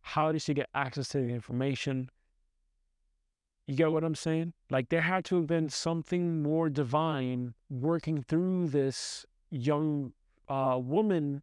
How 0.00 0.32
did 0.32 0.42
she 0.42 0.54
get 0.54 0.68
access 0.74 1.08
to 1.08 1.18
the 1.18 1.28
information? 1.28 2.10
You 3.66 3.76
get 3.76 3.92
what 3.92 4.04
I'm 4.04 4.14
saying? 4.14 4.54
Like, 4.70 4.88
there 4.88 5.02
had 5.02 5.24
to 5.26 5.36
have 5.36 5.46
been 5.46 5.68
something 5.68 6.42
more 6.42 6.70
divine 6.70 7.54
working 7.68 8.22
through 8.22 8.68
this 8.68 9.26
young 9.50 10.12
uh, 10.48 10.78
woman, 10.82 11.42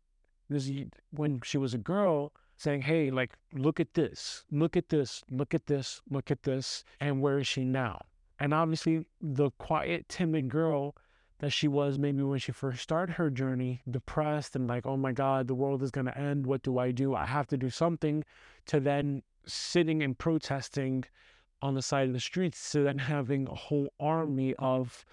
this 0.50 0.72
when 1.12 1.42
she 1.44 1.58
was 1.60 1.76
a 1.76 1.78
girl, 1.78 2.34
saying, 2.58 2.82
Hey, 2.82 3.12
like, 3.12 3.34
look 3.54 3.80
at 3.80 3.94
this, 3.94 4.46
look 4.52 4.78
at 4.78 4.90
this, 4.90 5.24
look 5.30 5.54
at 5.54 5.66
this, 5.66 6.02
look 6.10 6.32
at 6.32 6.44
this. 6.44 6.84
And 7.00 7.22
where 7.22 7.40
is 7.40 7.48
she 7.48 7.64
now? 7.64 8.02
And 8.40 8.54
obviously, 8.54 9.06
the 9.22 9.52
quiet, 9.52 10.10
timid 10.10 10.50
girl 10.50 10.96
that 11.40 11.52
she 11.52 11.68
was 11.68 11.98
maybe 11.98 12.24
when 12.24 12.40
she 12.40 12.52
first 12.52 12.82
started 12.82 13.14
her 13.14 13.30
journey, 13.30 13.82
depressed 13.90 14.56
and 14.56 14.68
like, 14.68 14.86
oh 14.86 14.98
my 14.98 15.12
God, 15.12 15.48
the 15.48 15.56
world 15.56 15.84
is 15.84 15.92
going 15.92 16.06
to 16.06 16.18
end. 16.18 16.46
What 16.46 16.64
do 16.64 16.78
I 16.80 16.92
do? 16.92 17.14
I 17.14 17.26
have 17.26 17.48
to 17.48 17.58
do 17.58 17.70
something, 17.70 18.24
to 18.68 18.80
then 18.80 19.22
sitting 19.46 20.02
and 20.02 20.18
protesting 20.18 21.04
on 21.62 21.76
the 21.76 21.82
side 21.82 22.08
of 22.08 22.14
the 22.14 22.20
streets, 22.20 22.72
to 22.72 22.84
then 22.84 22.98
having 22.98 23.48
a 23.48 23.56
whole 23.56 23.94
army 24.00 24.56
of 24.60 25.06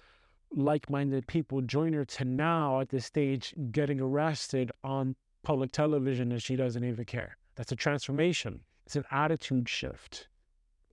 like 0.55 0.89
minded 0.89 1.27
people 1.27 1.61
join 1.61 1.93
her, 1.93 2.05
to 2.05 2.25
now 2.25 2.79
at 2.79 2.89
this 2.89 3.05
stage 3.05 3.53
getting 3.71 3.99
arrested 3.99 4.71
on 4.83 5.15
public 5.43 5.71
television 5.71 6.31
and 6.31 6.41
she 6.41 6.55
doesn't 6.55 6.83
even 6.83 7.05
care. 7.05 7.37
That's 7.55 7.71
a 7.71 7.75
transformation, 7.75 8.61
it's 8.85 8.95
an 8.95 9.05
attitude 9.11 9.69
shift. 9.69 10.27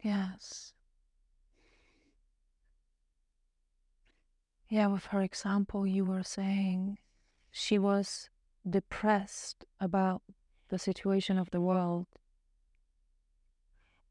Yes. 0.03 0.73
Yeah, 4.69 4.87
with 4.87 5.07
her 5.07 5.21
example, 5.21 5.85
you 5.87 6.05
were 6.05 6.23
saying 6.23 6.99
she 7.51 7.79
was 7.79 8.31
depressed 8.69 9.65
about 9.81 10.23
the 10.69 10.79
situation 10.79 11.39
of 11.39 11.51
the 11.51 11.61
world. 11.61 12.07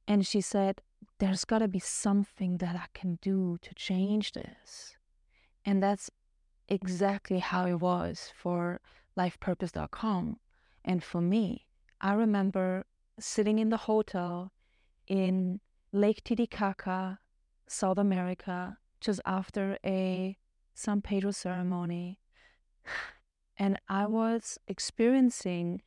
And 0.05 0.27
she 0.27 0.41
said, 0.41 0.81
There's 1.19 1.45
got 1.45 1.59
to 1.59 1.69
be 1.69 1.79
something 1.79 2.57
that 2.57 2.75
I 2.75 2.87
can 2.93 3.19
do 3.21 3.57
to 3.61 3.73
change 3.73 4.33
this. 4.33 4.97
And 5.65 5.81
that's 5.81 6.09
exactly 6.67 7.39
how 7.39 7.65
it 7.65 7.79
was 7.79 8.31
for 8.35 8.81
lifepurpose.com. 9.19 10.39
And 10.85 11.03
for 11.03 11.21
me, 11.21 11.67
I 11.99 12.13
remember 12.13 12.85
sitting 13.19 13.59
in 13.59 13.69
the 13.69 13.83
hotel 13.89 14.51
in 15.07 15.59
Lake 15.91 16.23
Titicaca, 16.23 17.19
South 17.67 17.97
America, 17.97 18.77
just 19.01 19.21
after 19.25 19.77
a 19.85 20.37
San 20.73 21.01
Pedro 21.01 21.31
ceremony. 21.31 22.19
And 23.57 23.77
I 23.89 24.05
was 24.05 24.57
experiencing 24.67 25.81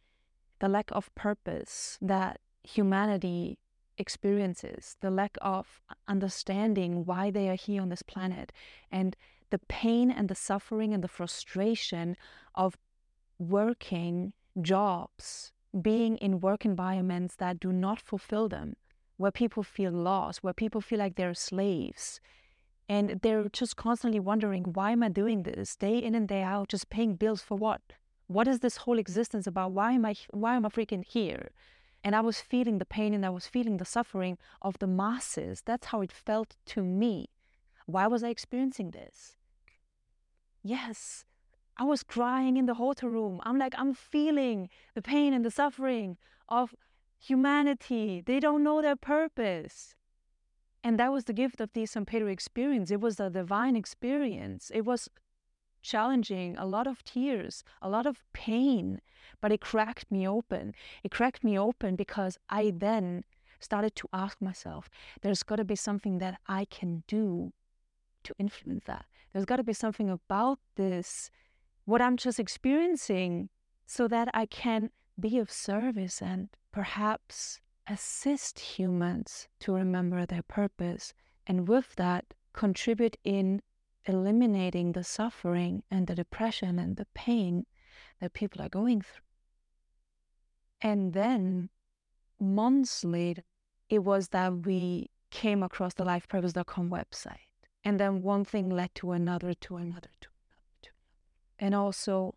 the 0.59 0.68
lack 0.68 0.91
of 0.93 1.14
purpose 1.14 1.99
that 2.03 2.41
humanity 2.62 3.59
experiences, 3.97 4.97
the 5.01 5.11
lack 5.11 5.39
of 5.41 5.80
understanding 6.07 7.05
why 7.07 7.30
they 7.30 7.49
are 7.49 7.55
here 7.66 7.80
on 7.80 7.89
this 7.89 8.03
planet, 8.03 8.53
and 8.91 9.16
the 9.51 9.59
pain 9.59 10.11
and 10.11 10.28
the 10.28 10.35
suffering 10.35 10.93
and 10.93 11.03
the 11.03 11.09
frustration 11.09 12.16
of 12.55 12.76
working 13.39 14.33
jobs, 14.61 15.53
being 15.80 16.16
in 16.18 16.41
work 16.41 16.64
environments 16.64 17.37
that 17.37 17.61
do 17.61 17.72
not 17.72 18.01
fulfill 18.01 18.49
them, 18.49 18.76
where 19.16 19.30
people 19.30 19.62
feel 19.62 19.93
lost, 19.93 20.43
where 20.43 20.53
people 20.53 20.80
feel 20.80 20.99
like 20.99 21.16
they're 21.16 21.35
slaves. 21.35 22.20
And 22.89 23.20
they're 23.22 23.49
just 23.49 23.76
constantly 23.76 24.20
wondering, 24.20 24.64
why 24.64 24.91
am 24.91 25.03
I 25.03 25.09
doing 25.09 25.45
this 25.45 25.76
day 25.76 25.99
in 25.99 26.14
and 26.14 26.28
day 26.28 26.43
out, 26.43 26.68
just 26.68 26.91
paying 26.91 27.14
bills 27.14 27.41
for 27.41 27.57
what? 27.57 27.80
What 28.26 28.49
is 28.49 28.61
this 28.61 28.78
whole 28.78 28.99
existence 28.99 29.47
about? 29.47 29.72
Why 29.72 29.93
am 29.93 30.05
I 30.05 30.14
why 30.30 30.57
am 30.57 30.66
I 30.66 30.68
freaking 30.68 31.05
here? 31.05 31.51
And 32.05 32.16
I 32.16 32.20
was 32.20 32.41
feeling 32.41 32.78
the 32.78 32.85
pain 32.85 33.14
and 33.14 33.24
I 33.24 33.30
was 33.30 33.47
feeling 33.47 33.76
the 33.76 33.85
suffering 33.85 34.39
of 34.61 34.78
the 34.78 34.87
masses. 34.87 35.62
That's 35.64 35.87
how 35.89 36.01
it 36.01 36.11
felt 36.11 36.57
to 36.66 36.83
me. 36.83 37.28
Why 37.87 38.07
was 38.07 38.24
I 38.24 38.28
experiencing 38.28 38.91
this? 38.91 39.37
Yes, 40.62 41.24
I 41.77 41.85
was 41.85 42.03
crying 42.03 42.57
in 42.57 42.66
the 42.66 42.75
hotel 42.75 43.09
room. 43.09 43.41
I'm 43.45 43.59
like, 43.59 43.75
I'm 43.79 43.95
feeling 43.95 44.68
the 44.95 45.03
pain 45.03 45.33
and 45.33 45.45
the 45.45 45.51
suffering 45.51 46.18
of 46.49 46.75
humanity. 47.18 48.23
They 48.25 48.41
don't 48.41 48.62
know 48.62 48.83
their 48.83 48.97
purpose. 48.97 49.95
And 50.85 50.99
that 50.99 51.12
was 51.12 51.25
the 51.25 51.33
gift 51.33 51.61
of 51.61 51.73
the 51.73 51.87
San 51.87 52.05
Pedro 52.05 52.29
experience. 52.29 52.91
It 52.91 53.01
was 53.01 53.18
a 53.20 53.31
divine 53.31 53.77
experience. 53.77 54.70
It 54.75 54.85
was 54.85 55.09
challenging, 55.83 56.57
a 56.57 56.66
lot 56.66 56.87
of 56.87 57.05
tears, 57.05 57.64
a 57.81 57.89
lot 57.89 58.07
of 58.07 58.23
pain, 58.33 59.01
but 59.41 59.53
it 59.53 59.61
cracked 59.61 60.11
me 60.11 60.27
open. 60.27 60.75
It 61.03 61.11
cracked 61.11 61.43
me 61.43 61.59
open 61.59 61.97
because 61.97 62.39
I 62.49 62.73
then 62.75 63.25
started 63.61 63.95
to 63.97 64.09
ask 64.12 64.41
myself, 64.41 64.89
there's 65.23 65.43
got 65.43 65.57
to 65.57 65.64
be 65.64 65.77
something 65.77 66.18
that 66.18 66.39
I 66.47 66.64
can 66.66 67.05
do 67.07 67.53
to 68.25 68.35
influence 68.39 68.85
that. 68.87 69.07
There's 69.33 69.45
got 69.45 69.57
to 69.57 69.64
be 69.64 69.73
something 69.73 70.11
about 70.11 70.59
this 70.77 71.31
what 71.85 72.01
I'm 72.01 72.16
just 72.16 72.39
experiencing 72.39 73.49
so 73.87 74.09
that 74.09 74.28
I 74.35 74.47
can 74.47 74.91
be 75.18 75.39
of 75.39 75.51
service 75.51 76.22
and 76.22 76.49
perhaps 76.72 77.61
assist 77.89 78.59
humans 78.59 79.49
to 79.61 79.72
remember 79.72 80.24
their 80.24 80.43
purpose. 80.43 81.12
And 81.47 81.68
with 81.68 81.95
that, 81.97 82.35
contribute 82.53 83.16
in 83.24 83.62
eliminating 84.05 84.93
the 84.93 85.05
suffering 85.05 85.83
and 85.91 86.07
the 86.07 86.14
depression 86.14 86.78
and 86.78 86.97
the 86.97 87.07
pain 87.14 87.66
that 88.20 88.33
people 88.33 88.62
are 88.62 88.68
going 88.68 89.03
through. 89.03 89.22
And 90.80 91.12
then 91.12 91.70
months 92.41 93.05
later, 93.05 93.43
it 93.89 94.01
was 94.01 94.28
that 94.28 94.66
we 94.66 95.11
came 95.30 95.62
across 95.62 95.95
the 95.95 96.05
lifepurpose.com 96.05 96.91
website. 96.91 97.49
And 97.85 97.99
then 97.99 98.22
one 98.22 98.45
thing 98.45 98.68
led 98.70 98.95
to 98.97 99.12
another, 99.12 99.55
to 99.55 99.76
another, 99.76 100.11
to 100.20 100.28
and 101.62 101.76
also 101.76 102.34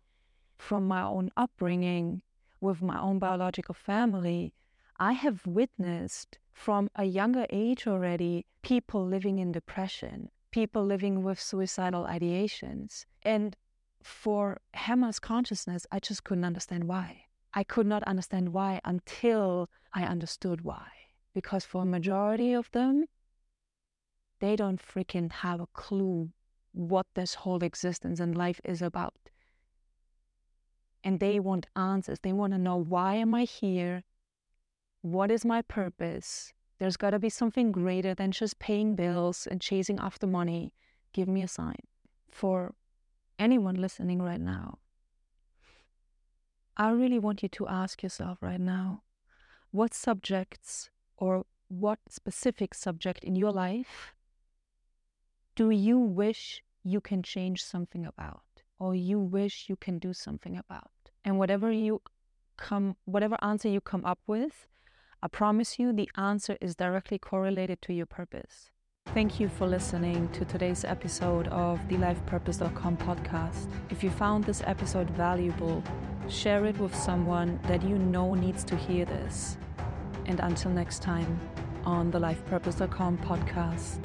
from 0.56 0.86
my 0.86 1.02
own 1.02 1.30
upbringing 1.36 2.22
with 2.60 2.80
my 2.80 2.98
own 2.98 3.18
biological 3.18 3.74
family, 3.74 4.54
I 4.98 5.12
have 5.12 5.44
witnessed 5.44 6.38
from 6.52 6.88
a 6.94 7.04
younger 7.04 7.44
age 7.50 7.88
already 7.88 8.46
people 8.62 9.04
living 9.04 9.40
in 9.40 9.50
depression, 9.50 10.30
people 10.52 10.86
living 10.86 11.24
with 11.24 11.40
suicidal 11.40 12.04
ideations. 12.04 13.04
And 13.22 13.56
for 14.00 14.60
Hema's 14.74 15.18
consciousness, 15.18 15.86
I 15.90 15.98
just 15.98 16.22
couldn't 16.22 16.44
understand 16.44 16.84
why. 16.84 17.24
I 17.52 17.64
could 17.64 17.86
not 17.86 18.04
understand 18.04 18.52
why 18.52 18.80
until 18.84 19.68
I 19.92 20.04
understood 20.04 20.60
why. 20.60 20.86
Because 21.34 21.64
for 21.64 21.82
a 21.82 21.86
majority 21.96 22.52
of 22.52 22.70
them, 22.70 23.06
they 24.38 24.54
don't 24.54 24.80
freaking 24.80 25.32
have 25.32 25.60
a 25.60 25.66
clue 25.72 26.30
what 26.76 27.06
this 27.14 27.34
whole 27.34 27.62
existence 27.62 28.20
and 28.20 28.36
life 28.36 28.60
is 28.62 28.82
about. 28.82 29.30
And 31.02 31.18
they 31.18 31.38
mm. 31.38 31.40
want 31.40 31.66
answers. 31.74 32.18
They 32.22 32.34
want 32.34 32.52
to 32.52 32.58
know 32.58 32.76
why 32.76 33.14
am 33.14 33.34
I 33.34 33.44
here? 33.44 34.04
What 35.00 35.30
is 35.30 35.44
my 35.44 35.62
purpose? 35.62 36.52
There's 36.78 36.98
got 36.98 37.10
to 37.10 37.18
be 37.18 37.30
something 37.30 37.72
greater 37.72 38.14
than 38.14 38.30
just 38.30 38.58
paying 38.58 38.94
bills 38.94 39.48
and 39.50 39.60
chasing 39.60 39.98
after 39.98 40.26
money. 40.26 40.74
Give 41.14 41.28
me 41.28 41.42
a 41.42 41.48
sign. 41.48 41.80
For 42.30 42.74
anyone 43.38 43.76
listening 43.76 44.20
right 44.20 44.40
now, 44.40 44.78
I 46.76 46.90
really 46.90 47.18
want 47.18 47.42
you 47.42 47.48
to 47.48 47.68
ask 47.68 48.02
yourself 48.02 48.42
right 48.42 48.60
now 48.60 49.02
what 49.70 49.94
subjects 49.94 50.90
or 51.16 51.46
what 51.68 52.00
specific 52.10 52.74
subject 52.74 53.24
in 53.24 53.34
your 53.34 53.50
life 53.50 54.12
do 55.54 55.70
you 55.70 55.98
wish 55.98 56.62
you 56.86 57.00
can 57.00 57.22
change 57.22 57.64
something 57.64 58.06
about 58.06 58.42
or 58.78 58.94
you 58.94 59.18
wish 59.18 59.66
you 59.68 59.76
can 59.76 59.98
do 59.98 60.12
something 60.12 60.56
about. 60.56 60.90
And 61.24 61.38
whatever 61.38 61.70
you 61.72 62.00
come 62.56 62.96
whatever 63.04 63.36
answer 63.42 63.68
you 63.68 63.80
come 63.80 64.04
up 64.04 64.20
with, 64.26 64.68
I 65.22 65.28
promise 65.28 65.78
you 65.78 65.92
the 65.92 66.08
answer 66.16 66.56
is 66.60 66.76
directly 66.76 67.18
correlated 67.18 67.82
to 67.82 67.92
your 67.92 68.06
purpose. 68.06 68.70
Thank 69.14 69.40
you 69.40 69.48
for 69.48 69.66
listening 69.66 70.28
to 70.32 70.44
today's 70.44 70.84
episode 70.84 71.48
of 71.48 71.80
the 71.88 71.96
lifepurpose.com 71.96 72.96
podcast. 72.98 73.68
If 73.90 74.04
you 74.04 74.10
found 74.10 74.44
this 74.44 74.62
episode 74.64 75.10
valuable, 75.10 75.82
share 76.28 76.66
it 76.66 76.78
with 76.78 76.94
someone 76.94 77.58
that 77.64 77.82
you 77.82 77.98
know 77.98 78.34
needs 78.34 78.62
to 78.64 78.76
hear 78.76 79.04
this. 79.04 79.56
And 80.26 80.38
until 80.40 80.70
next 80.70 81.02
time 81.02 81.40
on 81.84 82.10
the 82.10 82.18
lifepurpose.com 82.18 83.18
podcast. 83.18 84.00